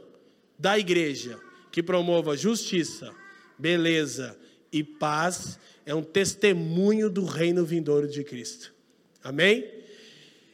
da 0.57 0.77
igreja 0.77 1.39
que 1.71 1.81
promova 1.81 2.35
justiça, 2.35 3.11
beleza 3.57 4.37
e 4.71 4.83
paz 4.83 5.59
é 5.85 5.95
um 5.95 6.03
testemunho 6.03 7.09
do 7.09 7.25
reino 7.25 7.65
vindouro 7.65 8.07
de 8.07 8.23
Cristo. 8.23 8.73
Amém? 9.23 9.81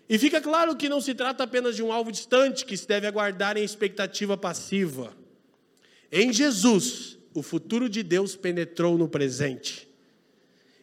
E 0.09 0.17
fica 0.17 0.39
claro 0.39 0.75
que 0.75 0.87
não 0.87 1.01
se 1.01 1.13
trata 1.13 1.43
apenas 1.43 1.75
de 1.75 1.83
um 1.83 1.91
alvo 1.91 2.11
distante 2.11 2.65
que 2.65 2.77
se 2.77 2.87
deve 2.87 3.07
aguardar 3.07 3.57
em 3.57 3.63
expectativa 3.63 4.37
passiva. 4.37 5.13
Em 6.11 6.31
Jesus, 6.31 7.17
o 7.33 7.43
futuro 7.43 7.89
de 7.89 8.01
Deus 8.03 8.35
penetrou 8.35 8.97
no 8.97 9.09
presente. 9.09 9.86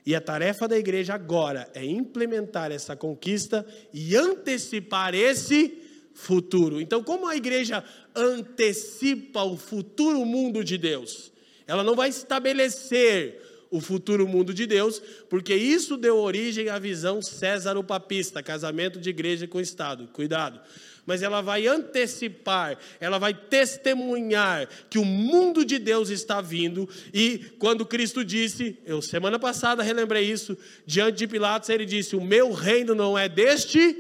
E 0.07 0.15
a 0.15 0.21
tarefa 0.21 0.69
da 0.69 0.79
igreja 0.79 1.15
agora 1.15 1.69
é 1.75 1.85
implementar 1.85 2.71
essa 2.71 2.95
conquista 2.95 3.67
e 3.93 4.15
antecipar 4.15 5.15
esse 5.15 5.79
futuro. 6.13 6.81
Então, 6.81 7.03
como 7.03 7.27
a 7.27 7.37
igreja 7.37 7.83
antecipa 8.15 9.43
o 9.43 9.57
futuro 9.57 10.25
mundo 10.25 10.63
de 10.63 10.77
Deus? 10.77 11.33
Ela 11.67 11.83
não 11.83 11.95
vai 11.95 12.11
estabelecer 12.11 13.41
o 13.71 13.81
futuro 13.81 14.29
mundo 14.29 14.55
de 14.55 14.67
Deus, 14.67 15.03
porque 15.29 15.55
isso 15.55 15.97
deu 15.97 16.19
origem 16.19 16.69
à 16.69 16.79
visão 16.79 17.21
César 17.21 17.77
o 17.77 17.83
papista, 17.83 18.43
casamento 18.43 19.01
de 19.01 19.11
igreja 19.11 19.49
com 19.49 19.61
Estado. 19.61 20.09
Cuidado. 20.13 20.61
Mas 21.07 21.23
ela 21.23 21.41
vai 21.41 21.67
antecipar, 21.67 22.79
ela 22.99 23.19
vai 23.19 23.35
testemunhar 23.35 24.69
que 24.89 24.99
o 24.99 25.05
mundo 25.05 25.65
de 25.65 25.79
Deus 25.79 26.09
está 26.09 26.41
vindo. 26.41 26.89
E 27.13 27.39
quando 27.59 27.85
Cristo 27.85 28.25
disse, 28.25 28.79
eu 28.87 29.03
semana 29.03 29.39
passada 29.39 29.83
relembrei 29.83 30.31
isso, 30.31 30.57
diante 30.87 31.19
de 31.19 31.27
Pilatos, 31.27 31.69
ele 31.69 31.85
disse: 31.85 32.17
O 32.17 32.21
meu 32.21 32.53
reino 32.53 32.95
não 32.95 33.19
é 33.19 33.29
deste 33.29 33.97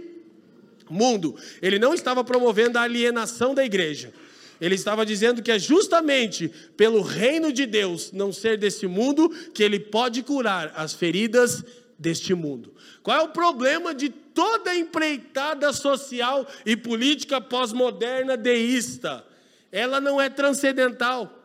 mundo. 0.88 1.36
Ele 1.60 1.78
não 1.78 1.94
estava 1.94 2.24
promovendo 2.24 2.78
a 2.78 2.82
alienação 2.82 3.54
da 3.54 3.64
igreja. 3.64 4.12
Ele 4.60 4.74
estava 4.76 5.04
dizendo 5.04 5.42
que 5.42 5.50
é 5.50 5.58
justamente 5.58 6.50
pelo 6.76 7.02
reino 7.02 7.52
de 7.52 7.66
Deus 7.66 8.12
não 8.12 8.32
ser 8.32 8.56
desse 8.56 8.86
mundo 8.86 9.28
que 9.52 9.62
ele 9.62 9.78
pode 9.78 10.22
curar 10.22 10.72
as 10.76 10.94
feridas 10.94 11.62
deste 11.98 12.34
mundo. 12.34 12.72
Qual 13.02 13.18
é 13.18 13.22
o 13.22 13.28
problema 13.28 13.94
de 13.94 14.12
toda 14.34 14.74
empreitada 14.74 15.72
social 15.72 16.46
e 16.66 16.76
política 16.76 17.40
pós-moderna 17.40 18.36
deísta. 18.36 19.24
Ela 19.70 20.00
não 20.00 20.20
é 20.20 20.28
transcendental. 20.28 21.42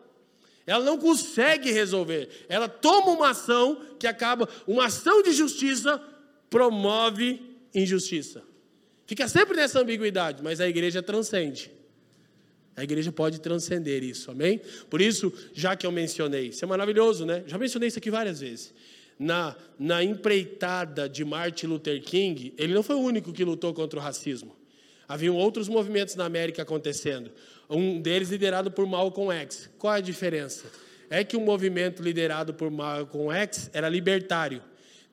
Ela 0.65 0.83
não 0.83 0.97
consegue 0.97 1.71
resolver. 1.71 2.29
Ela 2.49 2.67
toma 2.67 3.11
uma 3.11 3.29
ação 3.29 3.81
que 3.99 4.07
acaba, 4.07 4.49
uma 4.67 4.85
ação 4.85 5.21
de 5.21 5.31
justiça 5.31 6.01
promove 6.49 7.41
injustiça. 7.73 8.43
Fica 9.05 9.27
sempre 9.27 9.55
nessa 9.55 9.79
ambiguidade, 9.79 10.43
mas 10.43 10.59
a 10.59 10.67
igreja 10.67 11.01
transcende. 11.01 11.71
A 12.75 12.83
igreja 12.83 13.11
pode 13.11 13.41
transcender 13.41 14.03
isso, 14.03 14.31
amém? 14.31 14.61
Por 14.89 15.01
isso, 15.01 15.33
já 15.53 15.75
que 15.75 15.85
eu 15.85 15.91
mencionei, 15.91 16.47
isso 16.47 16.63
é 16.63 16.67
maravilhoso, 16.67 17.25
né? 17.25 17.43
Já 17.45 17.57
mencionei 17.57 17.87
isso 17.87 17.97
aqui 17.97 18.09
várias 18.09 18.39
vezes 18.39 18.73
na, 19.19 19.53
na 19.77 20.01
empreitada 20.01 21.09
de 21.09 21.25
Martin 21.25 21.67
Luther 21.67 22.01
King, 22.01 22.53
ele 22.57 22.73
não 22.73 22.81
foi 22.81 22.95
o 22.95 23.01
único 23.01 23.33
que 23.33 23.43
lutou 23.43 23.73
contra 23.73 23.99
o 23.99 24.01
racismo. 24.01 24.55
Haviam 25.07 25.35
outros 25.35 25.67
movimentos 25.67 26.15
na 26.15 26.23
América 26.23 26.61
acontecendo. 26.61 27.29
Um 27.69 27.99
deles 27.99 28.29
liderado 28.29 28.71
por 28.71 28.85
Malcolm 28.85 29.33
X. 29.33 29.69
Qual 29.77 29.93
é 29.93 29.97
a 29.97 30.01
diferença? 30.01 30.65
É 31.09 31.23
que 31.23 31.35
o 31.35 31.41
movimento 31.41 32.01
liderado 32.01 32.53
por 32.53 32.71
Malcolm 32.71 33.35
X 33.35 33.69
era 33.73 33.89
libertário. 33.89 34.61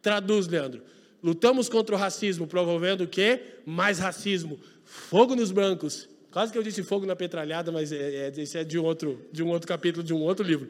Traduz, 0.00 0.46
Leandro. 0.46 0.82
Lutamos 1.22 1.68
contra 1.68 1.94
o 1.94 1.98
racismo, 1.98 2.46
promovendo 2.46 3.04
o 3.04 3.08
quê? 3.08 3.40
Mais 3.64 3.98
racismo. 3.98 4.60
Fogo 4.84 5.34
nos 5.34 5.50
brancos. 5.50 6.08
Quase 6.30 6.52
que 6.52 6.58
eu 6.58 6.62
disse 6.62 6.82
fogo 6.82 7.06
na 7.06 7.16
petralhada, 7.16 7.72
mas 7.72 7.90
é, 7.90 8.28
é, 8.28 8.32
isso 8.36 8.58
é 8.58 8.62
de 8.62 8.78
um, 8.78 8.84
outro, 8.84 9.26
de 9.32 9.42
um 9.42 9.48
outro 9.48 9.66
capítulo, 9.66 10.04
de 10.04 10.12
um 10.12 10.20
outro 10.20 10.46
livro. 10.46 10.68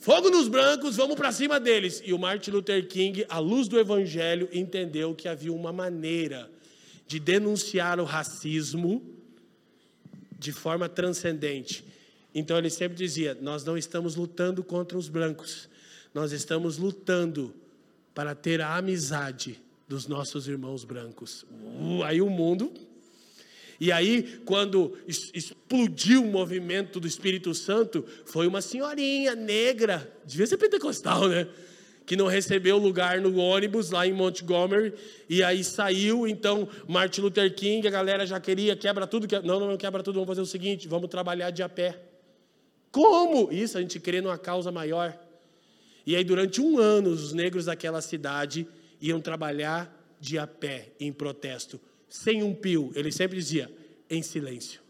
Fogo 0.00 0.30
nos 0.30 0.48
brancos, 0.48 0.96
vamos 0.96 1.14
para 1.14 1.30
cima 1.30 1.60
deles. 1.60 2.00
E 2.02 2.14
o 2.14 2.18
Martin 2.18 2.52
Luther 2.52 2.88
King, 2.88 3.26
à 3.28 3.38
luz 3.38 3.68
do 3.68 3.78
evangelho, 3.78 4.48
entendeu 4.50 5.14
que 5.14 5.28
havia 5.28 5.52
uma 5.52 5.74
maneira 5.74 6.50
de 7.06 7.20
denunciar 7.20 8.00
o 8.00 8.04
racismo 8.04 9.02
de 10.38 10.52
forma 10.52 10.88
transcendente. 10.88 11.84
Então 12.34 12.56
ele 12.56 12.70
sempre 12.70 12.96
dizia: 12.96 13.36
Nós 13.42 13.62
não 13.62 13.76
estamos 13.76 14.16
lutando 14.16 14.64
contra 14.64 14.96
os 14.96 15.06
brancos, 15.06 15.68
nós 16.14 16.32
estamos 16.32 16.78
lutando 16.78 17.54
para 18.14 18.34
ter 18.34 18.62
a 18.62 18.74
amizade 18.76 19.62
dos 19.86 20.06
nossos 20.06 20.48
irmãos 20.48 20.82
brancos. 20.82 21.42
Uh, 21.52 22.02
aí 22.04 22.22
o 22.22 22.30
mundo 22.30 22.72
e 23.80 23.90
aí, 23.90 24.42
quando 24.44 24.94
explodiu 25.08 26.22
o 26.22 26.30
movimento 26.30 27.00
do 27.00 27.06
Espírito 27.08 27.54
Santo, 27.54 28.04
foi 28.26 28.46
uma 28.46 28.60
senhorinha 28.60 29.34
negra, 29.34 30.12
devia 30.22 30.46
ser 30.46 30.58
pentecostal, 30.58 31.26
né? 31.26 31.48
Que 32.04 32.14
não 32.14 32.26
recebeu 32.26 32.76
lugar 32.76 33.22
no 33.22 33.38
ônibus 33.38 33.90
lá 33.90 34.06
em 34.06 34.12
Montgomery, 34.12 34.92
e 35.30 35.42
aí 35.42 35.64
saiu, 35.64 36.28
então, 36.28 36.68
Martin 36.86 37.22
Luther 37.22 37.54
King, 37.54 37.88
a 37.88 37.90
galera 37.90 38.26
já 38.26 38.38
queria, 38.38 38.76
quebra 38.76 39.06
tudo, 39.06 39.26
que... 39.26 39.40
não, 39.40 39.58
não, 39.58 39.68
não 39.68 39.76
quebra 39.78 40.02
tudo, 40.02 40.16
vamos 40.16 40.28
fazer 40.28 40.42
o 40.42 40.46
seguinte, 40.46 40.86
vamos 40.86 41.08
trabalhar 41.08 41.50
de 41.50 41.62
a 41.62 41.68
pé. 41.68 41.98
Como? 42.92 43.50
Isso, 43.50 43.78
a 43.78 43.80
gente 43.80 43.98
crê 43.98 44.20
numa 44.20 44.36
causa 44.36 44.70
maior. 44.70 45.18
E 46.04 46.14
aí, 46.14 46.24
durante 46.24 46.60
um 46.60 46.78
ano, 46.78 47.08
os 47.08 47.32
negros 47.32 47.64
daquela 47.64 48.02
cidade 48.02 48.68
iam 49.00 49.22
trabalhar 49.22 49.96
de 50.20 50.38
a 50.38 50.46
pé, 50.46 50.88
em 51.00 51.10
protesto 51.10 51.80
sem 52.10 52.42
um 52.42 52.52
pio. 52.52 52.92
Ele 52.94 53.10
sempre 53.10 53.38
dizia, 53.38 53.72
em 54.10 54.20
silêncio. 54.22 54.82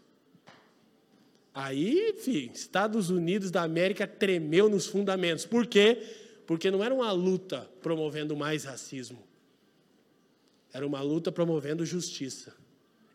Aí, 1.53 2.15
filho, 2.17 2.51
Estados 2.53 3.09
Unidos 3.09 3.51
da 3.51 3.61
América 3.61 4.07
tremeu 4.07 4.67
nos 4.67 4.87
fundamentos. 4.87 5.45
Por 5.45 5.67
quê? 5.67 6.01
Porque 6.47 6.71
não 6.71 6.83
era 6.83 6.93
uma 6.93 7.11
luta 7.11 7.69
promovendo 7.81 8.35
mais 8.35 8.63
racismo. 8.63 9.21
Era 10.73 10.87
uma 10.87 11.01
luta 11.01 11.31
promovendo 11.31 11.85
justiça, 11.85 12.55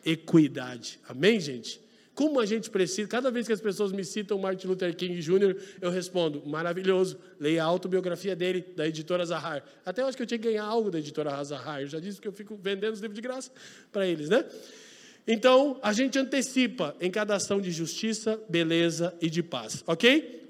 equidade. 0.05 1.01
Amém, 1.09 1.41
gente? 1.41 1.81
Como 2.17 2.41
a 2.41 2.47
gente 2.47 2.71
precisa, 2.71 3.07
cada 3.07 3.31
vez 3.31 3.47
que 3.47 3.53
as 3.53 3.61
pessoas 3.61 3.93
me 3.93 4.03
citam 4.03 4.39
Martin 4.39 4.69
Luther 4.69 4.97
King 4.97 5.21
Jr., 5.21 5.55
eu 5.83 5.91
respondo, 5.91 6.43
maravilhoso, 6.47 7.19
leia 7.39 7.63
a 7.63 7.67
autobiografia 7.67 8.35
dele, 8.35 8.65
da 8.75 8.89
editora 8.89 9.23
Zahar. 9.27 9.63
Até 9.85 10.01
eu 10.01 10.07
acho 10.07 10.17
que 10.17 10.23
eu 10.23 10.27
tinha 10.27 10.39
que 10.39 10.49
ganhar 10.49 10.65
algo 10.65 10.91
da 10.91 10.99
editora 10.99 11.45
Zahar, 11.45 11.83
eu 11.83 11.87
já 11.87 12.01
disse 12.01 12.19
que 12.19 12.27
eu 12.27 12.33
fico 12.33 12.57
vendendo 12.57 12.95
os 12.95 13.01
livros 13.01 13.15
de 13.15 13.21
graça 13.21 13.51
para 13.93 14.07
eles, 14.07 14.31
né? 14.31 14.47
Então, 15.29 15.79
a 15.83 15.93
gente 15.93 16.19
antecipa 16.19 16.97
em 17.03 17.11
cada 17.11 17.35
ação 17.35 17.61
de 17.61 17.71
justiça, 17.71 18.41
beleza 18.49 19.15
e 19.21 19.29
de 19.29 19.43
paz, 19.43 19.85
ok? 19.87 20.49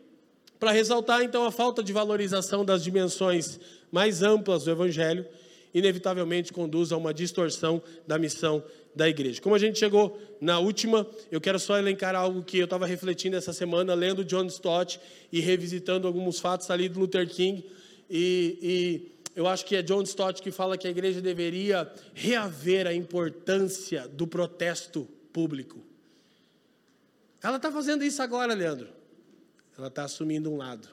Para 0.61 0.71
ressaltar, 0.71 1.23
então, 1.23 1.45
a 1.45 1.51
falta 1.51 1.83
de 1.83 1.93
valorização 1.93 2.65
das 2.65 2.85
dimensões 2.85 3.59
mais 3.91 4.23
amplas 4.23 4.63
do 4.63 4.71
Evangelho, 4.71 5.27
inevitavelmente 5.75 6.53
conduz 6.53 6.93
a 6.93 6.97
uma 6.97 7.13
distorção 7.13 7.83
da 8.07 8.19
missão 8.21 8.63
da 8.97 9.07
igreja. 9.07 9.43
Como 9.43 9.55
a 9.55 9.59
gente 9.59 9.79
chegou 9.79 10.19
na 10.41 10.59
última, 10.59 11.07
eu 11.31 11.39
quero 11.39 11.61
só 11.61 11.79
elencar 11.79 12.15
algo 12.15 12.43
que 12.43 12.57
eu 12.57 12.65
estava 12.65 12.87
refletindo 12.87 13.37
essa 13.37 13.53
semana, 13.53 13.93
lendo 13.93 14.25
John 14.25 14.47
Stott 14.47 14.99
e 15.31 15.39
revisitando 15.39 16.07
alguns 16.07 16.41
fatos 16.41 16.71
ali 16.71 16.89
do 16.89 17.01
Luther 17.01 17.29
King. 17.29 17.63
E, 18.09 18.59
e 18.63 19.13
eu 19.37 19.47
acho 19.47 19.67
que 19.67 19.77
é 19.77 19.83
John 19.83 20.03
Stott 20.03 20.41
que 20.41 20.51
fala 20.51 20.79
que 20.79 20.87
a 20.87 20.91
igreja 20.91 21.21
deveria 21.21 21.93
reaver 22.15 22.87
a 22.87 22.95
importância 22.95 24.09
do 24.09 24.27
protesto 24.27 25.07
público. 25.31 25.85
Ela 27.43 27.57
está 27.59 27.71
fazendo 27.71 28.03
isso 28.03 28.23
agora, 28.23 28.55
Leandro. 28.55 28.89
Ela 29.77 29.89
está 29.89 30.05
assumindo 30.05 30.51
um 30.51 30.57
lado. 30.57 30.89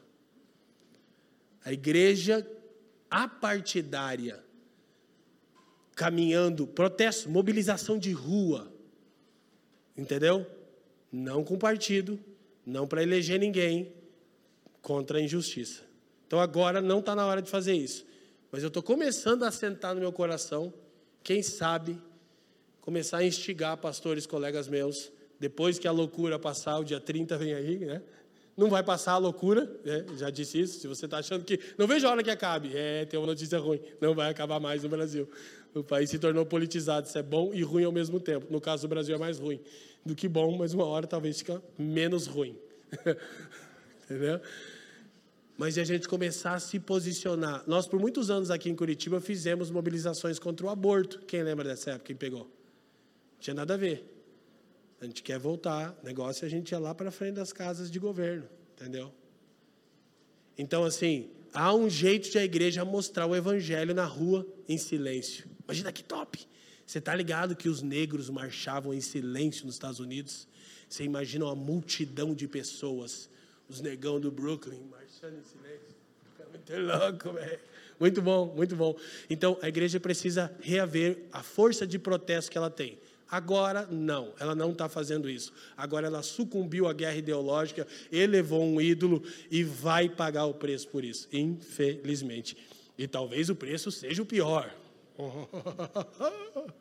A 1.64 1.72
igreja 1.72 2.46
apartidária 3.10 4.44
caminhando, 5.96 6.66
protesto, 6.66 7.30
mobilização 7.30 7.98
de 7.98 8.12
rua. 8.12 8.72
Entendeu? 9.96 10.46
Não 11.12 11.44
com 11.44 11.58
partido, 11.58 12.20
não 12.66 12.88
para 12.88 13.04
eleger 13.04 13.40
ninguém, 13.40 13.94
contra 14.82 15.18
a 15.18 15.22
injustiça. 15.22 15.82
Então 16.28 16.40
agora 16.40 16.82
não 16.82 17.00
está 17.00 17.16
na 17.16 17.26
hora 17.26 17.42
de 17.42 17.50
fazer 17.50 17.74
isso. 17.74 18.06
Mas 18.52 18.64
eu 18.64 18.68
estou 18.68 18.84
começando 18.84 19.44
a 19.44 19.52
sentar 19.52 19.96
no 19.96 20.02
meu 20.02 20.12
coração, 20.12 20.74
quem 21.24 21.42
sabe, 21.42 22.00
começar 22.82 23.20
a 23.20 23.26
instigar 23.26 23.78
pastores, 23.78 24.26
colegas 24.26 24.68
meus, 24.68 25.12
depois 25.40 25.80
que 25.80 25.88
a 25.88 25.92
loucura 25.92 26.38
passar, 26.38 26.80
o 26.80 26.84
dia 26.84 27.00
30 27.00 27.38
vem 27.38 27.54
aí, 27.54 27.80
né? 27.80 28.02
Não 28.56 28.70
vai 28.70 28.84
passar 28.84 29.14
a 29.14 29.18
loucura, 29.18 29.66
né? 29.84 30.06
já 30.16 30.30
disse 30.30 30.60
isso. 30.60 30.80
Se 30.80 30.88
você 30.88 31.06
está 31.06 31.18
achando 31.18 31.44
que. 31.44 31.60
Não 31.78 31.88
vejo 31.88 32.06
a 32.08 32.12
hora 32.12 32.24
que 32.24 32.30
acabe. 32.30 32.72
É, 32.76 33.04
tem 33.06 33.20
uma 33.20 33.26
notícia 33.26 33.58
ruim. 33.58 33.82
Não 34.00 34.14
vai 34.14 34.30
acabar 34.30 34.60
mais 34.60 34.84
no 34.84 34.90
Brasil. 34.90 35.28
O 35.74 35.84
país 35.84 36.10
se 36.10 36.20
tornou 36.20 36.46
politizado. 36.46 37.08
Isso 37.08 37.18
é 37.18 37.24
bom 37.24 37.52
e 37.54 37.64
ruim 37.64 37.84
ao 37.84 37.92
mesmo 37.92 38.20
tempo. 38.20 38.48
No 38.50 38.62
caso 38.62 38.84
do 38.84 38.90
Brasil 38.90 39.16
é 39.16 39.18
mais 39.18 39.40
ruim 39.40 39.60
do 40.06 40.16
que 40.16 40.28
bom, 40.28 40.56
mas 40.58 40.74
uma 40.74 40.86
hora 40.86 41.08
talvez 41.08 41.40
fica 41.40 41.62
menos 41.78 42.28
ruim. 42.28 42.58
Entendeu? 44.04 44.42
Mas 45.58 45.78
e 45.78 45.82
a 45.82 45.84
gente 45.84 46.08
começar 46.08 46.56
a 46.56 46.60
se 46.60 46.80
posicionar. 46.80 47.64
Nós, 47.68 47.88
por 47.88 48.00
muitos 48.00 48.30
anos 48.30 48.52
aqui 48.52 48.70
em 48.70 48.76
Curitiba, 48.76 49.22
fizemos 49.22 49.70
mobilizações 49.70 50.40
contra 50.40 50.66
o 50.66 50.70
aborto. 50.70 51.20
Quem 51.26 51.44
lembra 51.44 51.64
dessa 51.64 51.92
época? 51.92 52.08
Quem 52.08 52.16
pegou? 52.16 52.42
Não 52.42 53.40
tinha 53.40 53.54
nada 53.54 53.76
a 53.76 53.78
ver. 53.78 54.04
A 55.00 55.06
gente 55.06 55.22
quer 55.22 55.40
voltar. 55.40 55.98
Negócio 56.04 56.46
a 56.46 56.50
gente 56.50 56.72
ir 56.72 56.78
lá 56.78 56.94
para 56.94 57.12
frente 57.12 57.36
das 57.36 57.54
casas 57.54 57.90
de 57.90 58.00
governo. 58.00 58.48
Entendeu? 58.76 59.14
Então, 60.58 60.84
assim, 60.84 61.30
há 61.54 61.74
um 61.74 61.90
jeito 61.90 62.30
de 62.30 62.38
a 62.38 62.44
igreja 62.44 62.84
mostrar 62.84 63.28
o 63.28 63.36
evangelho 63.36 63.94
na 63.94 64.06
rua 64.06 64.46
em 64.68 64.78
silêncio. 64.78 65.53
Imagina 65.66 65.92
que 65.92 66.04
top! 66.04 66.48
Você 66.86 67.00
está 67.00 67.16
ligado 67.16 67.56
que 67.56 67.70
os 67.70 67.82
negros 67.82 68.30
marchavam 68.30 68.94
em 68.94 69.02
silêncio 69.02 69.66
nos 69.66 69.76
Estados 69.76 70.00
Unidos? 70.00 70.48
Você 70.90 71.04
imagina 71.04 71.46
uma 71.46 71.56
multidão 71.56 72.36
de 72.36 72.48
pessoas, 72.48 73.30
os 73.68 73.82
negão 73.82 74.20
do 74.20 74.30
Brooklyn 74.30 74.82
marchando 74.92 75.40
em 75.40 75.44
silêncio. 75.44 75.96
Fica 76.36 76.50
muito 76.50 76.74
louco, 76.74 77.32
velho. 77.34 77.60
Muito 78.00 78.22
bom, 78.22 78.54
muito 78.56 78.76
bom. 78.76 78.96
Então, 79.30 79.58
a 79.62 79.70
igreja 79.70 80.00
precisa 80.00 80.54
reaver 80.62 81.24
a 81.32 81.42
força 81.42 81.88
de 81.88 81.98
protesto 81.98 82.52
que 82.52 82.58
ela 82.58 82.70
tem. 82.70 83.00
Agora, 83.30 83.88
não, 83.88 84.34
ela 84.40 84.54
não 84.54 84.72
está 84.72 84.88
fazendo 84.88 85.30
isso. 85.30 85.54
Agora, 85.76 86.08
ela 86.08 86.22
sucumbiu 86.22 86.88
à 86.88 86.94
guerra 86.94 87.16
ideológica, 87.16 87.88
elevou 88.12 88.64
um 88.64 88.80
ídolo 88.80 89.24
e 89.50 89.64
vai 89.64 90.10
pagar 90.10 90.46
o 90.46 90.54
preço 90.54 90.88
por 90.90 91.04
isso, 91.04 91.28
infelizmente. 91.32 92.58
E 92.98 93.08
talvez 93.08 93.50
o 93.50 93.56
preço 93.56 93.90
seja 93.92 94.22
o 94.22 94.26
pior. 94.26 94.83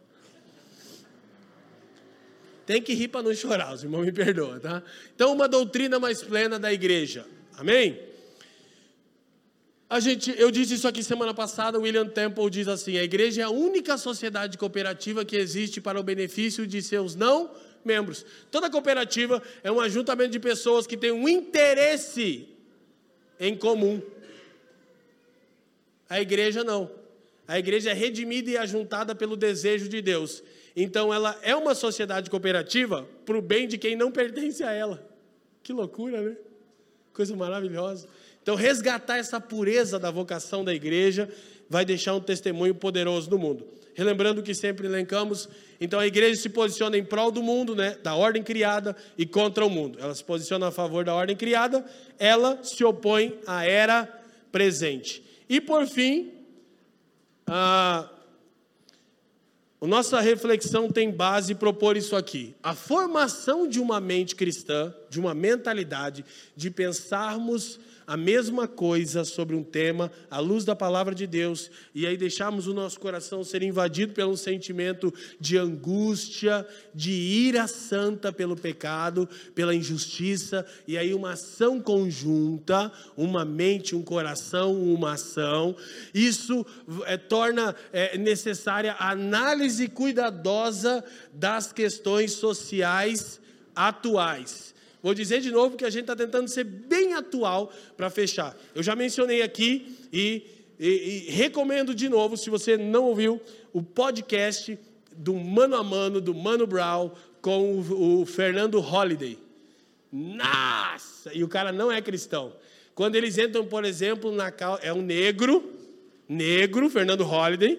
Tem 2.64 2.80
que 2.80 2.94
rir 2.94 3.08
para 3.08 3.22
não 3.22 3.34
chorar, 3.34 3.74
os 3.74 3.82
irmãos 3.82 4.04
me 4.04 4.12
perdoam, 4.12 4.60
tá? 4.60 4.82
Então, 5.14 5.32
uma 5.32 5.48
doutrina 5.48 5.98
mais 5.98 6.22
plena 6.22 6.58
da 6.58 6.72
igreja. 6.72 7.26
Amém? 7.56 8.00
A 9.90 10.00
gente, 10.00 10.34
eu 10.38 10.50
disse 10.50 10.72
isso 10.74 10.88
aqui 10.88 11.02
semana 11.02 11.34
passada, 11.34 11.78
William 11.78 12.08
Temple 12.08 12.48
diz 12.48 12.66
assim: 12.66 12.96
a 12.96 13.02
igreja 13.02 13.42
é 13.42 13.44
a 13.44 13.50
única 13.50 13.98
sociedade 13.98 14.56
cooperativa 14.56 15.22
que 15.22 15.36
existe 15.36 15.82
para 15.82 16.00
o 16.00 16.02
benefício 16.02 16.66
de 16.66 16.80
seus 16.80 17.14
não 17.14 17.50
membros. 17.84 18.24
Toda 18.50 18.70
cooperativa 18.70 19.42
é 19.62 19.70
um 19.70 19.80
ajuntamento 19.80 20.30
de 20.30 20.40
pessoas 20.40 20.86
que 20.86 20.96
têm 20.96 21.12
um 21.12 21.28
interesse 21.28 22.48
em 23.38 23.54
comum. 23.54 24.00
A 26.08 26.20
igreja 26.20 26.64
não. 26.64 27.01
A 27.52 27.58
igreja 27.58 27.90
é 27.90 27.92
redimida 27.92 28.50
e 28.50 28.56
ajuntada 28.56 29.14
pelo 29.14 29.36
desejo 29.36 29.86
de 29.86 30.00
Deus. 30.00 30.42
Então 30.74 31.12
ela 31.12 31.38
é 31.42 31.54
uma 31.54 31.74
sociedade 31.74 32.30
cooperativa 32.30 33.06
para 33.26 33.36
o 33.36 33.42
bem 33.42 33.68
de 33.68 33.76
quem 33.76 33.94
não 33.94 34.10
pertence 34.10 34.64
a 34.64 34.72
ela. 34.72 35.06
Que 35.62 35.70
loucura, 35.70 36.22
né? 36.22 36.36
Coisa 37.12 37.36
maravilhosa. 37.36 38.08
Então, 38.42 38.54
resgatar 38.54 39.18
essa 39.18 39.38
pureza 39.38 39.98
da 39.98 40.10
vocação 40.10 40.64
da 40.64 40.72
igreja 40.72 41.28
vai 41.68 41.84
deixar 41.84 42.14
um 42.14 42.20
testemunho 42.20 42.74
poderoso 42.74 43.28
no 43.28 43.36
mundo. 43.36 43.66
Relembrando 43.92 44.42
que 44.42 44.54
sempre 44.54 44.86
elencamos, 44.86 45.46
então 45.78 46.00
a 46.00 46.06
igreja 46.06 46.40
se 46.40 46.48
posiciona 46.48 46.96
em 46.96 47.04
prol 47.04 47.30
do 47.30 47.42
mundo, 47.42 47.76
né, 47.76 47.98
da 48.02 48.14
ordem 48.14 48.42
criada 48.42 48.96
e 49.18 49.26
contra 49.26 49.62
o 49.62 49.68
mundo. 49.68 49.98
Ela 50.00 50.14
se 50.14 50.24
posiciona 50.24 50.68
a 50.68 50.72
favor 50.72 51.04
da 51.04 51.14
ordem 51.14 51.36
criada, 51.36 51.84
ela 52.18 52.58
se 52.64 52.82
opõe 52.82 53.38
à 53.46 53.66
era 53.66 54.06
presente. 54.50 55.22
E 55.50 55.60
por 55.60 55.86
fim, 55.86 56.41
a, 57.46 58.08
a 59.80 59.86
nossa 59.86 60.20
reflexão 60.20 60.88
tem 60.90 61.10
base 61.10 61.54
propor 61.54 61.96
isso 61.96 62.14
aqui. 62.14 62.54
A 62.62 62.74
formação 62.74 63.66
de 63.66 63.80
uma 63.80 64.00
mente 64.00 64.36
cristã, 64.36 64.94
de 65.10 65.18
uma 65.18 65.34
mentalidade, 65.34 66.24
de 66.56 66.70
pensarmos 66.70 67.78
a 68.12 68.16
mesma 68.16 68.68
coisa 68.68 69.24
sobre 69.24 69.56
um 69.56 69.64
tema, 69.64 70.12
à 70.30 70.38
luz 70.38 70.66
da 70.66 70.76
palavra 70.76 71.14
de 71.14 71.26
Deus, 71.26 71.70
e 71.94 72.06
aí 72.06 72.14
deixarmos 72.14 72.66
o 72.66 72.74
nosso 72.74 73.00
coração 73.00 73.42
ser 73.42 73.62
invadido 73.62 74.12
pelo 74.12 74.36
sentimento 74.36 75.10
de 75.40 75.56
angústia, 75.56 76.66
de 76.94 77.10
ira 77.10 77.66
santa 77.66 78.30
pelo 78.30 78.54
pecado, 78.54 79.26
pela 79.54 79.74
injustiça, 79.74 80.66
e 80.86 80.98
aí 80.98 81.14
uma 81.14 81.32
ação 81.32 81.80
conjunta, 81.80 82.92
uma 83.16 83.46
mente, 83.46 83.96
um 83.96 84.02
coração, 84.02 84.74
uma 84.74 85.12
ação, 85.12 85.74
isso 86.12 86.66
é, 87.06 87.16
torna 87.16 87.74
é, 87.94 88.18
necessária 88.18 88.92
a 88.98 89.10
análise 89.10 89.88
cuidadosa 89.88 91.02
das 91.32 91.72
questões 91.72 92.32
sociais 92.32 93.40
atuais 93.74 94.71
Vou 95.02 95.14
dizer 95.14 95.40
de 95.40 95.50
novo 95.50 95.76
que 95.76 95.84
a 95.84 95.90
gente 95.90 96.02
está 96.02 96.14
tentando 96.14 96.48
ser 96.48 96.64
bem 96.64 97.14
atual 97.14 97.72
para 97.96 98.08
fechar. 98.08 98.56
Eu 98.74 98.82
já 98.82 98.94
mencionei 98.94 99.42
aqui 99.42 99.98
e, 100.12 100.46
e, 100.78 101.26
e, 101.28 101.30
recomendo 101.32 101.94
de 101.94 102.08
novo, 102.08 102.36
se 102.36 102.48
você 102.48 102.76
não 102.76 103.04
ouviu, 103.04 103.40
o 103.72 103.82
podcast 103.82 104.78
do 105.16 105.34
Mano 105.34 105.76
a 105.76 105.82
Mano, 105.82 106.20
do 106.20 106.32
Mano 106.32 106.66
Brown, 106.66 107.10
com 107.40 107.74
o, 107.74 108.20
o 108.20 108.26
Fernando 108.26 108.78
Holliday. 108.78 109.36
Nossa! 110.12 111.32
E 111.34 111.42
o 111.42 111.48
cara 111.48 111.72
não 111.72 111.90
é 111.90 112.00
cristão. 112.00 112.52
Quando 112.94 113.16
eles 113.16 113.38
entram, 113.38 113.66
por 113.66 113.84
exemplo, 113.84 114.30
na 114.30 114.52
é 114.82 114.92
um 114.92 115.02
negro, 115.02 115.72
negro, 116.28 116.88
Fernando 116.88 117.24
Holliday, 117.24 117.78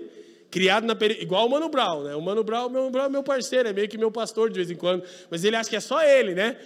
criado 0.51 0.85
na 0.85 0.97
igual 1.19 1.47
o 1.47 1.49
Mano 1.49 1.69
Brown, 1.69 2.03
né? 2.03 2.15
O 2.15 2.21
Mano 2.21 2.43
Brown, 2.43 2.69
Mano 2.69 2.89
Brown 2.89 3.05
é 3.05 3.09
meu 3.09 3.23
parceiro, 3.23 3.69
é 3.69 3.73
meio 3.73 3.87
que 3.87 3.97
meu 3.97 4.11
pastor 4.11 4.49
de 4.49 4.55
vez 4.55 4.69
em 4.69 4.75
quando, 4.75 5.03
mas 5.29 5.43
ele 5.43 5.55
acha 5.55 5.69
que 5.69 5.75
é 5.75 5.79
só 5.79 6.03
ele, 6.03 6.33
né? 6.33 6.57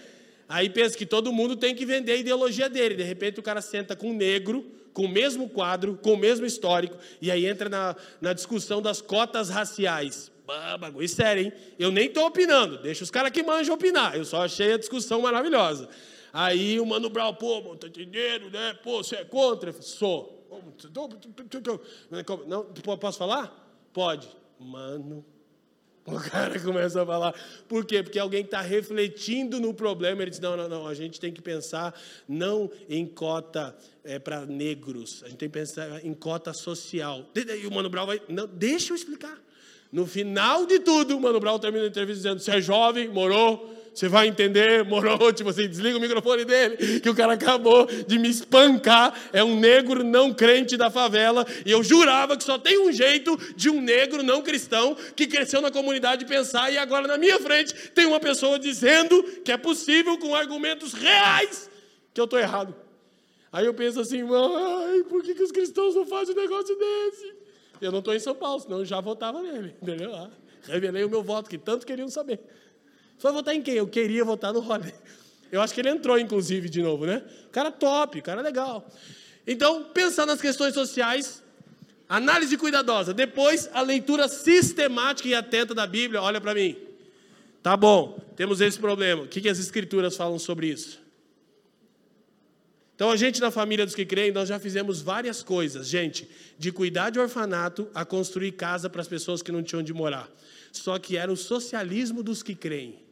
Aí 0.49 0.69
pensa 0.69 0.97
que 0.97 1.05
todo 1.05 1.33
mundo 1.33 1.55
tem 1.55 1.75
que 1.75 1.85
vender 1.85 2.13
a 2.13 2.17
ideologia 2.17 2.69
dele. 2.69 2.95
De 2.95 3.03
repente 3.03 3.39
o 3.39 3.43
cara 3.43 3.61
senta 3.61 3.95
com 3.95 4.11
um 4.11 4.15
negro, 4.15 4.65
com 4.93 5.03
o 5.03 5.09
mesmo 5.09 5.49
quadro, 5.49 5.99
com 6.01 6.13
o 6.13 6.17
mesmo 6.17 6.45
histórico, 6.45 6.97
e 7.21 7.29
aí 7.29 7.45
entra 7.45 7.69
na, 7.69 7.95
na 8.19 8.33
discussão 8.33 8.81
das 8.81 8.99
cotas 9.01 9.49
raciais. 9.49 10.31
Bah, 10.45 10.77
bagulho 10.77 11.07
sério, 11.07 11.43
hein? 11.43 11.53
Eu 11.77 11.91
nem 11.91 12.07
estou 12.07 12.25
opinando, 12.25 12.77
deixa 12.79 13.03
os 13.03 13.11
caras 13.11 13.31
que 13.31 13.43
manjam 13.43 13.75
opinar. 13.75 14.15
Eu 14.15 14.25
só 14.25 14.43
achei 14.43 14.73
a 14.73 14.77
discussão 14.77 15.21
maravilhosa. 15.21 15.89
Aí 16.33 16.79
o 16.79 16.85
Mano 16.85 17.09
Brown, 17.09 17.33
pô, 17.33 17.75
tá 17.75 17.87
entendendo, 17.87 18.49
né? 18.49 18.73
Pô, 18.81 19.03
você 19.03 19.17
é 19.17 19.25
contra? 19.25 19.71
Sou. 19.73 20.47
Não, 22.47 22.97
posso 22.97 23.17
falar? 23.17 23.53
Pode. 23.93 24.27
Mano 24.59 25.23
o 26.15 26.19
cara 26.21 26.57
começa 26.57 27.03
a 27.03 27.05
falar. 27.05 27.35
Por 27.67 27.85
quê? 27.85 28.01
Porque 28.01 28.17
alguém 28.17 28.41
está 28.41 28.61
refletindo 28.61 29.59
no 29.59 29.73
problema. 29.73 30.21
Ele 30.21 30.31
diz: 30.31 30.39
não, 30.39 30.55
não, 30.55 30.69
não, 30.69 30.87
a 30.87 30.93
gente 30.93 31.19
tem 31.19 31.33
que 31.33 31.41
pensar 31.41 31.93
não 32.27 32.71
em 32.89 33.05
cota 33.05 33.75
é, 34.05 34.17
para 34.17 34.45
negros, 34.45 35.21
a 35.23 35.27
gente 35.27 35.37
tem 35.37 35.49
que 35.49 35.59
pensar 35.59 36.05
em 36.05 36.13
cota 36.13 36.53
social. 36.53 37.29
E 37.35 37.67
o 37.67 37.71
Mano 37.71 37.89
Brown 37.89 38.05
vai. 38.05 38.21
Não, 38.29 38.47
deixa 38.47 38.93
eu 38.93 38.95
explicar. 38.95 39.37
No 39.91 40.05
final 40.05 40.65
de 40.65 40.79
tudo, 40.79 41.17
o 41.17 41.19
Mano 41.19 41.41
Brown 41.41 41.59
termina 41.59 41.83
a 41.83 41.89
entrevista 41.89 42.23
dizendo: 42.23 42.39
você 42.39 42.51
é 42.51 42.61
jovem, 42.61 43.09
morou 43.09 43.76
você 43.97 44.07
vai 44.07 44.27
entender, 44.27 44.85
moro, 44.85 45.33
tipo 45.33 45.49
assim, 45.49 45.67
desliga 45.67 45.97
o 45.97 45.99
microfone 45.99 46.45
dele, 46.45 46.99
que 46.99 47.09
o 47.09 47.15
cara 47.15 47.33
acabou 47.33 47.87
de 47.87 48.19
me 48.19 48.29
espancar. 48.29 49.11
É 49.33 49.43
um 49.43 49.59
negro 49.59 50.03
não 50.03 50.31
crente 50.31 50.77
da 50.77 50.91
favela. 50.91 51.43
E 51.65 51.71
eu 51.71 51.83
jurava 51.83 52.37
que 52.37 52.43
só 52.43 52.59
tem 52.59 52.77
um 52.77 52.91
jeito 52.91 53.35
de 53.55 53.71
um 53.71 53.81
negro 53.81 54.21
não 54.21 54.43
cristão 54.43 54.95
que 55.15 55.25
cresceu 55.25 55.61
na 55.61 55.71
comunidade 55.71 56.25
pensar. 56.25 56.71
E 56.71 56.77
agora 56.77 57.07
na 57.07 57.17
minha 57.17 57.39
frente 57.39 57.73
tem 57.89 58.05
uma 58.05 58.19
pessoa 58.19 58.59
dizendo 58.59 59.23
que 59.43 59.51
é 59.51 59.57
possível 59.57 60.15
com 60.19 60.35
argumentos 60.35 60.93
reais 60.93 61.67
que 62.13 62.21
eu 62.21 62.25
estou 62.25 62.37
errado. 62.37 62.75
Aí 63.51 63.65
eu 63.65 63.73
penso 63.73 63.99
assim, 63.99 64.21
mãe, 64.21 65.05
por 65.09 65.23
que, 65.23 65.33
que 65.33 65.41
os 65.41 65.51
cristãos 65.51 65.95
não 65.95 66.05
fazem 66.05 66.35
um 66.35 66.39
negócio 66.39 66.77
desse? 66.77 67.33
Eu 67.81 67.91
não 67.91 67.97
estou 67.97 68.13
em 68.13 68.19
São 68.19 68.35
Paulo, 68.35 68.59
senão 68.59 68.77
eu 68.77 68.85
já 68.85 69.01
votava 69.01 69.41
nele, 69.41 69.73
entendeu? 69.81 70.13
Ah, 70.13 70.29
revelei 70.67 71.03
o 71.03 71.09
meu 71.09 71.23
voto, 71.23 71.49
que 71.49 71.57
tanto 71.57 71.83
queriam 71.83 72.09
saber. 72.09 72.39
Vai 73.21 73.31
votar 73.31 73.55
em 73.55 73.61
quem? 73.61 73.75
Eu 73.75 73.87
queria 73.87 74.23
votar 74.23 74.53
no 74.53 74.59
Rodney. 74.59 74.93
Eu 75.51 75.61
acho 75.61 75.73
que 75.73 75.79
ele 75.79 75.89
entrou, 75.89 76.19
inclusive, 76.19 76.69
de 76.69 76.81
novo, 76.81 77.05
né? 77.05 77.23
Cara 77.51 77.71
top, 77.71 78.21
cara 78.21 78.41
legal. 78.41 78.85
Então, 79.45 79.85
pensar 79.85 80.25
nas 80.25 80.41
questões 80.41 80.73
sociais, 80.73 81.41
análise 82.09 82.57
cuidadosa. 82.57 83.13
Depois, 83.13 83.69
a 83.73 83.81
leitura 83.81 84.27
sistemática 84.27 85.29
e 85.29 85.33
atenta 85.33 85.73
da 85.73 85.87
Bíblia. 85.87 86.21
Olha 86.21 86.41
para 86.41 86.53
mim. 86.53 86.75
Tá 87.63 87.75
bom, 87.77 88.19
temos 88.35 88.61
esse 88.61 88.77
problema. 88.77 89.23
O 89.23 89.27
que, 89.27 89.41
que 89.41 89.49
as 89.49 89.57
Escrituras 89.57 90.15
falam 90.15 90.37
sobre 90.37 90.67
isso? 90.67 90.99
Então, 92.95 93.11
a 93.11 93.15
gente 93.15 93.39
na 93.39 93.51
família 93.51 93.85
dos 93.85 93.93
que 93.93 94.05
creem, 94.05 94.31
nós 94.31 94.49
já 94.49 94.59
fizemos 94.59 95.01
várias 95.01 95.43
coisas, 95.43 95.87
gente, 95.87 96.27
de 96.57 96.71
cuidar 96.71 97.11
de 97.11 97.19
orfanato 97.19 97.87
a 97.93 98.03
construir 98.03 98.53
casa 98.53 98.89
para 98.89 99.01
as 99.01 99.07
pessoas 99.07 99.41
que 99.41 99.51
não 99.51 99.61
tinham 99.61 99.81
onde 99.81 99.93
morar. 99.93 100.27
Só 100.71 100.97
que 100.97 101.15
era 101.15 101.31
o 101.31 101.37
socialismo 101.37 102.23
dos 102.23 102.41
que 102.41 102.55
creem. 102.55 103.06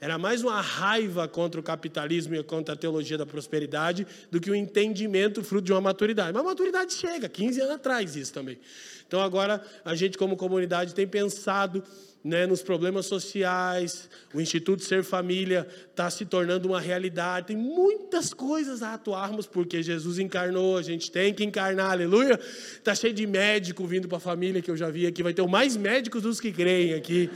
Era 0.00 0.16
mais 0.16 0.42
uma 0.42 0.60
raiva 0.60 1.26
contra 1.26 1.60
o 1.60 1.62
capitalismo 1.62 2.34
e 2.34 2.42
contra 2.42 2.74
a 2.74 2.76
teologia 2.76 3.18
da 3.18 3.26
prosperidade 3.26 4.06
do 4.30 4.40
que 4.40 4.50
um 4.50 4.54
entendimento 4.54 5.42
fruto 5.42 5.64
de 5.64 5.72
uma 5.72 5.80
maturidade. 5.80 6.32
Mas 6.32 6.42
a 6.42 6.44
maturidade 6.44 6.92
chega, 6.92 7.28
15 7.28 7.60
anos 7.60 7.74
atrás 7.74 8.14
isso 8.14 8.32
também. 8.32 8.58
Então 9.06 9.20
agora 9.20 9.64
a 9.84 9.94
gente 9.94 10.16
como 10.16 10.36
comunidade 10.36 10.94
tem 10.94 11.06
pensado 11.06 11.82
né, 12.22 12.46
nos 12.46 12.62
problemas 12.62 13.06
sociais, 13.06 14.08
o 14.34 14.40
Instituto 14.40 14.82
Ser 14.82 15.02
Família 15.02 15.66
está 15.90 16.10
se 16.10 16.24
tornando 16.24 16.68
uma 16.68 16.80
realidade. 16.80 17.48
Tem 17.48 17.56
muitas 17.56 18.34
coisas 18.34 18.82
a 18.82 18.94
atuarmos, 18.94 19.46
porque 19.46 19.82
Jesus 19.82 20.18
encarnou, 20.18 20.76
a 20.76 20.82
gente 20.82 21.10
tem 21.10 21.32
que 21.32 21.44
encarnar, 21.44 21.92
aleluia. 21.92 22.38
Está 22.38 22.94
cheio 22.94 23.14
de 23.14 23.26
médico 23.26 23.86
vindo 23.86 24.08
para 24.08 24.18
a 24.18 24.20
família 24.20 24.60
que 24.60 24.70
eu 24.70 24.76
já 24.76 24.90
vi 24.90 25.06
aqui, 25.06 25.22
vai 25.22 25.32
ter 25.32 25.46
mais 25.46 25.76
médicos 25.76 26.22
dos 26.22 26.40
que 26.40 26.52
creem 26.52 26.94
aqui. 26.94 27.30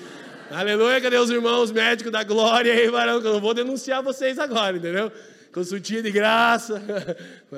Aleluia, 0.54 1.00
cadê 1.00 1.16
os 1.16 1.30
irmãos 1.30 1.72
médicos 1.72 2.12
da 2.12 2.22
glória 2.22 2.74
aí, 2.74 2.86
varão? 2.90 3.22
Que 3.22 3.26
eu 3.26 3.32
não 3.32 3.40
vou 3.40 3.54
denunciar 3.54 4.02
vocês 4.02 4.38
agora, 4.38 4.76
entendeu? 4.76 5.10
Consultinha 5.50 6.02
de 6.02 6.10
graça. 6.10 6.78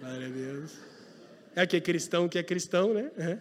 Glória 0.00 0.26
a 0.26 0.30
Deus. 0.30 0.72
É 1.56 1.66
que 1.66 1.76
é 1.76 1.80
cristão 1.80 2.28
que 2.28 2.38
é 2.38 2.42
cristão, 2.42 2.92
né? 2.92 3.10
É. 3.16 3.38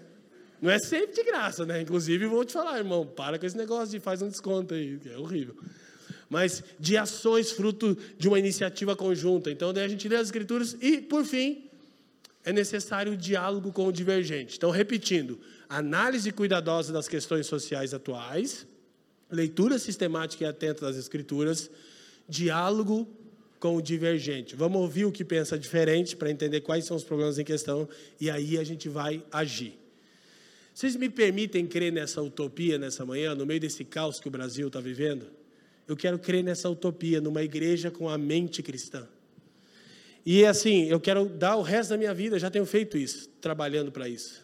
Não 0.62 0.72
é 0.72 0.80
sempre 0.80 1.14
de 1.14 1.24
graça, 1.24 1.66
né? 1.66 1.82
Inclusive, 1.82 2.26
vou 2.26 2.46
te 2.46 2.54
falar, 2.54 2.78
irmão, 2.78 3.06
para 3.06 3.38
com 3.38 3.46
esse 3.46 3.58
negócio 3.58 3.90
de 3.92 4.00
faz 4.00 4.22
um 4.22 4.30
desconto 4.30 4.74
aí, 4.74 4.98
é 5.14 5.18
horrível. 5.18 5.58
Mas 6.30 6.64
de 6.80 6.96
ações 6.96 7.52
fruto 7.52 7.98
de 8.18 8.30
uma 8.30 8.40
iniciativa 8.40 8.96
conjunta. 8.96 9.52
Então, 9.52 9.74
daí 9.74 9.84
a 9.84 9.90
gente 9.90 10.08
lê 10.08 10.16
as 10.16 10.28
escrituras 10.28 10.78
e, 10.80 11.02
por 11.02 11.26
fim, 11.26 11.70
é 12.46 12.54
necessário 12.54 13.12
o 13.12 13.18
diálogo 13.18 13.74
com 13.74 13.88
o 13.88 13.92
divergente. 13.92 14.56
Então, 14.56 14.70
repetindo, 14.70 15.38
análise 15.78 16.32
cuidadosa 16.32 16.94
das 16.94 17.08
questões 17.08 17.48
sociais 17.48 17.94
atuais, 17.94 18.68
leitura 19.32 19.80
sistemática 19.80 20.44
e 20.44 20.48
atenta 20.48 20.86
das 20.86 20.96
escrituras, 20.96 21.70
diálogo 22.30 23.08
com 23.60 23.76
o 23.76 23.82
divergente. 23.82 24.56
Vamos 24.56 24.80
ouvir 24.80 25.06
o 25.06 25.12
que 25.12 25.26
pensa 25.26 25.58
diferente 25.58 26.16
para 26.16 26.30
entender 26.30 26.62
quais 26.62 26.86
são 26.86 26.96
os 26.96 27.04
problemas 27.04 27.40
em 27.40 27.44
questão 27.44 27.90
e 28.22 28.30
aí 28.30 28.58
a 28.58 28.64
gente 28.64 28.88
vai 28.88 29.24
agir. 29.32 29.80
Vocês 30.74 30.96
me 30.96 31.10
permitem 31.10 31.66
crer 31.66 31.92
nessa 31.92 32.22
utopia 32.22 32.78
nessa 32.78 33.04
manhã, 33.04 33.34
no 33.34 33.46
meio 33.46 33.60
desse 33.60 33.84
caos 33.84 34.20
que 34.20 34.28
o 34.28 34.32
Brasil 34.32 34.68
está 34.68 34.80
vivendo? 34.80 35.26
Eu 35.88 35.98
quero 35.98 36.20
crer 36.20 36.44
nessa 36.44 36.70
utopia, 36.70 37.20
numa 37.20 37.42
igreja 37.44 37.90
com 37.90 38.08
a 38.10 38.18
mente 38.18 38.62
cristã. 38.62 39.08
E 40.26 40.46
assim, 40.46 40.86
eu 40.86 41.00
quero 41.00 41.26
dar 41.26 41.56
o 41.56 41.62
resto 41.62 41.90
da 41.90 41.98
minha 41.98 42.14
vida, 42.14 42.40
já 42.40 42.50
tenho 42.50 42.66
feito 42.66 42.98
isso, 42.98 43.28
trabalhando 43.42 43.92
para 43.92 44.08
isso 44.08 44.44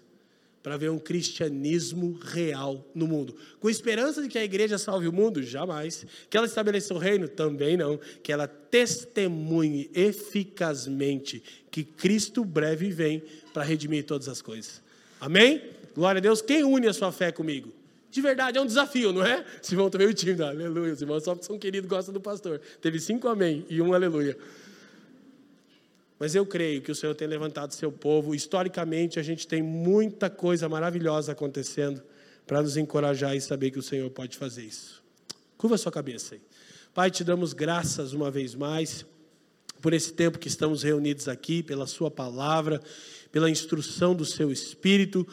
para 0.62 0.78
ver 0.78 0.89
um 0.89 0.99
cristianismo 0.99 2.20
real 2.22 2.86
no 2.93 3.07
mundo. 3.07 3.36
Com 3.60 3.70
esperança 3.70 4.22
de 4.22 4.28
que 4.28 4.38
a 4.38 4.43
igreja 4.43 4.78
salve 4.78 5.07
o 5.07 5.14
mundo? 5.14 5.41
Jamais. 5.41 6.05
Que 6.30 6.38
ela 6.38 6.47
estabeleça 6.47 6.93
o 6.93 6.97
reino? 6.97 7.28
Também 7.28 7.78
não. 7.78 7.99
Que 8.22 8.32
ela 8.32 8.47
testemunhe 8.47 9.89
eficazmente 9.93 11.41
que 11.72 11.84
Cristo 11.84 12.43
breve 12.43 12.89
vem 12.89 13.24
para 13.53 13.64
redimir 13.64 14.05
todas 14.05 14.28
as 14.28 14.41
coisas. 14.41 14.82
Amém? 15.20 15.62
Glória 15.95 16.20
a 16.20 16.22
Deus. 16.22 16.41
Quem 16.41 16.64
une 16.64 16.88
a 16.88 16.93
sua 16.93 17.12
fé 17.12 17.32
comigo? 17.32 17.74
De 18.12 18.22
verdade, 18.22 18.57
é 18.57 18.62
um 18.62 18.66
desafio, 18.66 19.14
não 19.14 19.24
é? 19.24 19.45
Simão 19.62 19.86
está 19.88 19.97
meio 19.99 20.14
tímido, 20.14 20.43
aleluia. 20.43 20.95
Simão 20.95 21.20
só 21.20 21.38
são 21.41 21.60
queridos, 21.60 21.88
gosta 21.88 22.12
do 22.12 22.20
pastor. 22.20 22.60
Teve 22.82 22.99
cinco 22.99 23.28
amém 23.28 23.66
e 23.70 23.82
um 23.82 23.93
aleluia. 23.93 24.36
Mas 26.20 26.36
eu 26.36 26.45
creio 26.45 26.82
que 26.82 26.91
o 26.91 26.95
Senhor 26.95 27.15
tem 27.15 27.28
levantado 27.28 27.74
seu 27.74 27.91
povo. 27.91 28.36
Historicamente, 28.36 29.20
a 29.20 29.24
gente 29.24 29.47
tem 29.47 29.63
muita 29.63 30.30
coisa 30.30 30.67
maravilhosa 30.67 31.32
acontecendo 31.32 32.03
para 32.45 32.61
nos 32.61 32.76
encorajar 32.76 33.36
e 33.36 33.41
saber 33.41 33.72
que 33.72 33.80
o 33.80 33.84
Senhor 33.84 34.09
pode 34.09 34.38
fazer 34.38 34.63
isso. 34.63 35.01
Curva 35.57 35.78
sua 35.78 35.91
cabeça 35.91 36.36
aí. 36.36 36.41
Pai, 36.93 37.09
te 37.09 37.24
damos 37.24 37.53
graças 37.53 38.11
uma 38.11 38.30
vez 38.30 38.53
mais 38.53 39.05
por 39.82 39.93
esse 39.93 40.11
tempo 40.11 40.39
que 40.39 40.47
estamos 40.47 40.84
reunidos 40.84 41.28
aqui, 41.28 41.63
pela 41.63 41.88
Sua 41.88 42.11
palavra, 42.11 42.82
pela 43.32 43.49
instrução 43.49 44.13
do 44.13 44.26
Seu 44.26 44.51
Espírito 44.51 45.26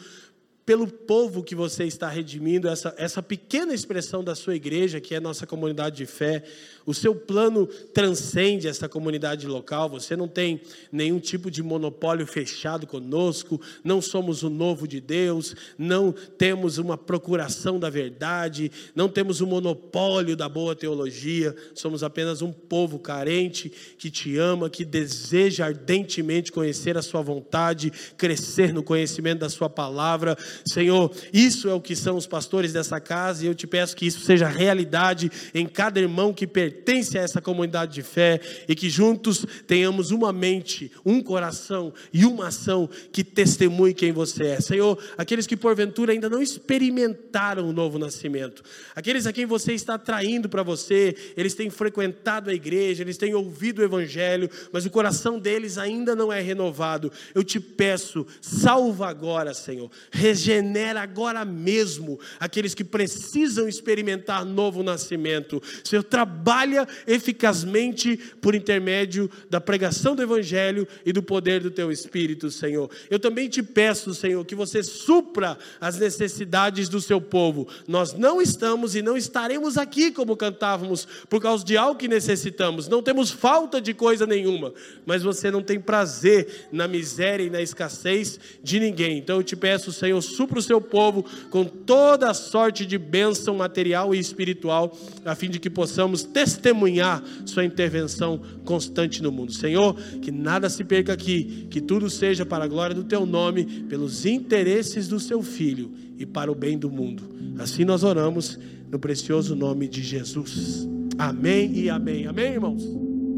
pelo 0.67 0.85
povo 0.85 1.41
que 1.41 1.55
você 1.55 1.85
está 1.85 2.09
redimindo, 2.09 2.67
essa, 2.67 2.93
essa 2.97 3.23
pequena 3.23 3.73
expressão 3.73 4.21
da 4.21 4.35
sua 4.35 4.53
igreja, 4.53 4.99
que 4.99 5.15
é 5.15 5.19
nossa 5.19 5.47
comunidade 5.47 5.95
de 5.95 6.05
fé. 6.05 6.43
O 6.85 6.93
seu 6.93 7.15
plano 7.15 7.65
transcende 7.93 8.67
essa 8.67 8.89
comunidade 8.89 9.47
local, 9.47 9.89
você 9.89 10.13
não 10.13 10.27
tem 10.27 10.59
nenhum 10.91 11.19
tipo 11.19 11.49
de 11.49 11.63
monopólio 11.63 12.27
fechado 12.27 12.85
conosco, 12.85 13.61
não 13.81 14.01
somos 14.01 14.43
o 14.43 14.49
novo 14.49 14.85
de 14.85 14.99
Deus, 14.99 15.55
não 15.77 16.11
temos 16.11 16.77
uma 16.77 16.97
procuração 16.97 17.79
da 17.79 17.89
verdade, 17.89 18.69
não 18.93 19.07
temos 19.07 19.39
o 19.39 19.45
um 19.45 19.47
monopólio 19.47 20.35
da 20.35 20.49
boa 20.49 20.75
teologia, 20.75 21.55
somos 21.73 22.03
apenas 22.03 22.41
um 22.41 22.51
povo 22.51 22.99
carente 22.99 23.71
que 23.97 24.11
te 24.11 24.37
ama, 24.37 24.69
que 24.69 24.83
deseja 24.83 25.65
ardentemente 25.65 26.51
conhecer 26.51 26.97
a 26.97 27.01
Sua 27.01 27.21
vontade, 27.21 27.89
crescer 28.17 28.73
no 28.73 28.83
conhecimento 28.83 29.39
da 29.39 29.49
Sua 29.49 29.69
palavra 29.69 30.37
Senhor, 30.65 31.11
isso 31.33 31.67
é 31.69 31.73
o 31.73 31.81
que 31.81 31.95
são 31.95 32.15
os 32.17 32.27
pastores 32.27 32.73
dessa 32.73 32.99
casa 32.99 33.43
e 33.43 33.47
eu 33.47 33.55
te 33.55 33.67
peço 33.67 33.95
que 33.95 34.05
isso 34.05 34.21
seja 34.21 34.47
realidade 34.47 35.31
em 35.53 35.65
cada 35.65 35.99
irmão 35.99 36.33
que 36.33 36.47
pertence 36.47 37.17
a 37.17 37.21
essa 37.21 37.41
comunidade 37.41 37.93
de 37.93 38.01
fé 38.01 38.39
e 38.67 38.75
que 38.75 38.89
juntos 38.89 39.45
tenhamos 39.65 40.11
uma 40.11 40.33
mente, 40.33 40.91
um 41.05 41.21
coração 41.21 41.93
e 42.11 42.25
uma 42.25 42.47
ação 42.47 42.89
que 43.11 43.23
testemunhe 43.23 43.93
quem 43.93 44.11
você 44.11 44.47
é. 44.47 44.61
Senhor, 44.61 44.97
aqueles 45.17 45.47
que 45.47 45.55
porventura 45.55 46.11
ainda 46.11 46.29
não 46.29 46.41
experimentaram 46.41 47.67
o 47.69 47.73
novo 47.73 47.97
nascimento, 47.97 48.63
aqueles 48.95 49.25
a 49.25 49.33
quem 49.33 49.45
você 49.45 49.73
está 49.73 49.97
traindo 49.97 50.49
para 50.49 50.63
você, 50.63 51.15
eles 51.35 51.53
têm 51.53 51.69
frequentado 51.69 52.49
a 52.49 52.53
igreja, 52.53 53.03
eles 53.03 53.17
têm 53.17 53.33
ouvido 53.33 53.79
o 53.79 53.83
evangelho, 53.83 54.49
mas 54.71 54.85
o 54.85 54.89
coração 54.89 55.39
deles 55.39 55.77
ainda 55.77 56.15
não 56.15 56.31
é 56.31 56.41
renovado. 56.41 57.11
Eu 57.33 57.43
te 57.43 57.59
peço, 57.59 58.25
salva 58.41 59.07
agora, 59.07 59.53
Senhor. 59.53 59.89
Regenera 60.11 60.46
regenera 60.47 61.01
agora 61.01 61.43
mesmo 61.43 62.19
aqueles 62.39 62.73
que 62.73 62.83
precisam 62.83 63.67
experimentar 63.67 64.45
novo 64.45 64.81
nascimento. 64.81 65.61
Senhor, 65.83 66.03
trabalha 66.03 66.87
eficazmente 67.05 68.17
por 68.41 68.55
intermédio 68.55 69.29
da 69.49 69.59
pregação 69.59 70.15
do 70.15 70.23
Evangelho 70.23 70.87
e 71.05 71.11
do 71.11 71.21
poder 71.21 71.59
do 71.59 71.69
Teu 71.69 71.91
Espírito, 71.91 72.49
Senhor. 72.49 72.89
Eu 73.09 73.19
também 73.19 73.49
te 73.49 73.61
peço, 73.61 74.13
Senhor, 74.13 74.43
que 74.45 74.55
você 74.55 74.81
supra 74.81 75.57
as 75.81 75.99
necessidades 75.99 76.87
do 76.87 77.01
seu 77.01 77.19
povo. 77.19 77.67
Nós 77.87 78.13
não 78.13 78.41
estamos 78.41 78.95
e 78.95 79.01
não 79.01 79.17
estaremos 79.17 79.77
aqui 79.77 80.11
como 80.11 80.37
cantávamos 80.37 81.05
por 81.29 81.41
causa 81.41 81.65
de 81.65 81.75
algo 81.75 81.99
que 81.99 82.07
necessitamos. 82.07 82.87
Não 82.87 83.03
temos 83.03 83.31
falta 83.31 83.81
de 83.81 83.93
coisa 83.93 84.25
nenhuma, 84.25 84.73
mas 85.05 85.23
você 85.23 85.51
não 85.51 85.61
tem 85.61 85.79
prazer 85.79 86.67
na 86.71 86.87
miséria 86.87 87.43
e 87.43 87.49
na 87.49 87.61
escassez 87.61 88.39
de 88.63 88.79
ninguém. 88.79 89.17
Então 89.17 89.37
eu 89.37 89.43
te 89.43 89.55
peço, 89.55 89.91
Senhor, 89.91 90.21
supra 90.37 90.59
o 90.59 90.61
seu 90.61 90.79
povo 90.79 91.25
com 91.49 91.65
toda 91.65 92.31
sorte 92.35 92.85
de 92.85 92.95
bênção 92.97 93.55
material 93.55 94.13
e 94.13 94.19
espiritual, 94.19 94.95
a 95.25 95.33
fim 95.33 95.49
de 95.49 95.59
que 95.59 95.69
possamos 95.69 96.23
testemunhar 96.23 97.23
Sua 97.43 97.65
intervenção 97.65 98.39
constante 98.63 99.23
no 99.23 99.31
mundo. 99.31 99.51
Senhor, 99.51 99.95
que 100.21 100.31
nada 100.31 100.69
se 100.69 100.83
perca 100.83 101.13
aqui, 101.13 101.67
que 101.71 101.81
tudo 101.81 102.07
seja 102.09 102.45
para 102.45 102.65
a 102.65 102.67
glória 102.67 102.95
do 102.95 103.03
Teu 103.03 103.25
nome, 103.25 103.65
pelos 103.89 104.25
interesses 104.25 105.07
do 105.07 105.19
Seu 105.19 105.41
Filho 105.41 105.91
e 106.19 106.25
para 106.25 106.51
o 106.51 106.55
bem 106.55 106.77
do 106.77 106.89
mundo. 106.89 107.23
Assim 107.57 107.83
nós 107.83 108.03
oramos 108.03 108.59
no 108.91 108.99
precioso 108.99 109.55
nome 109.55 109.87
de 109.87 110.03
Jesus. 110.03 110.87
Amém 111.17 111.71
e 111.73 111.89
amém. 111.89 112.27
Amém, 112.27 112.53
irmãos? 112.53 112.83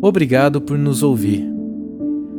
Obrigado 0.01 0.59
por 0.59 0.77
nos 0.77 1.01
ouvir. 1.01 1.45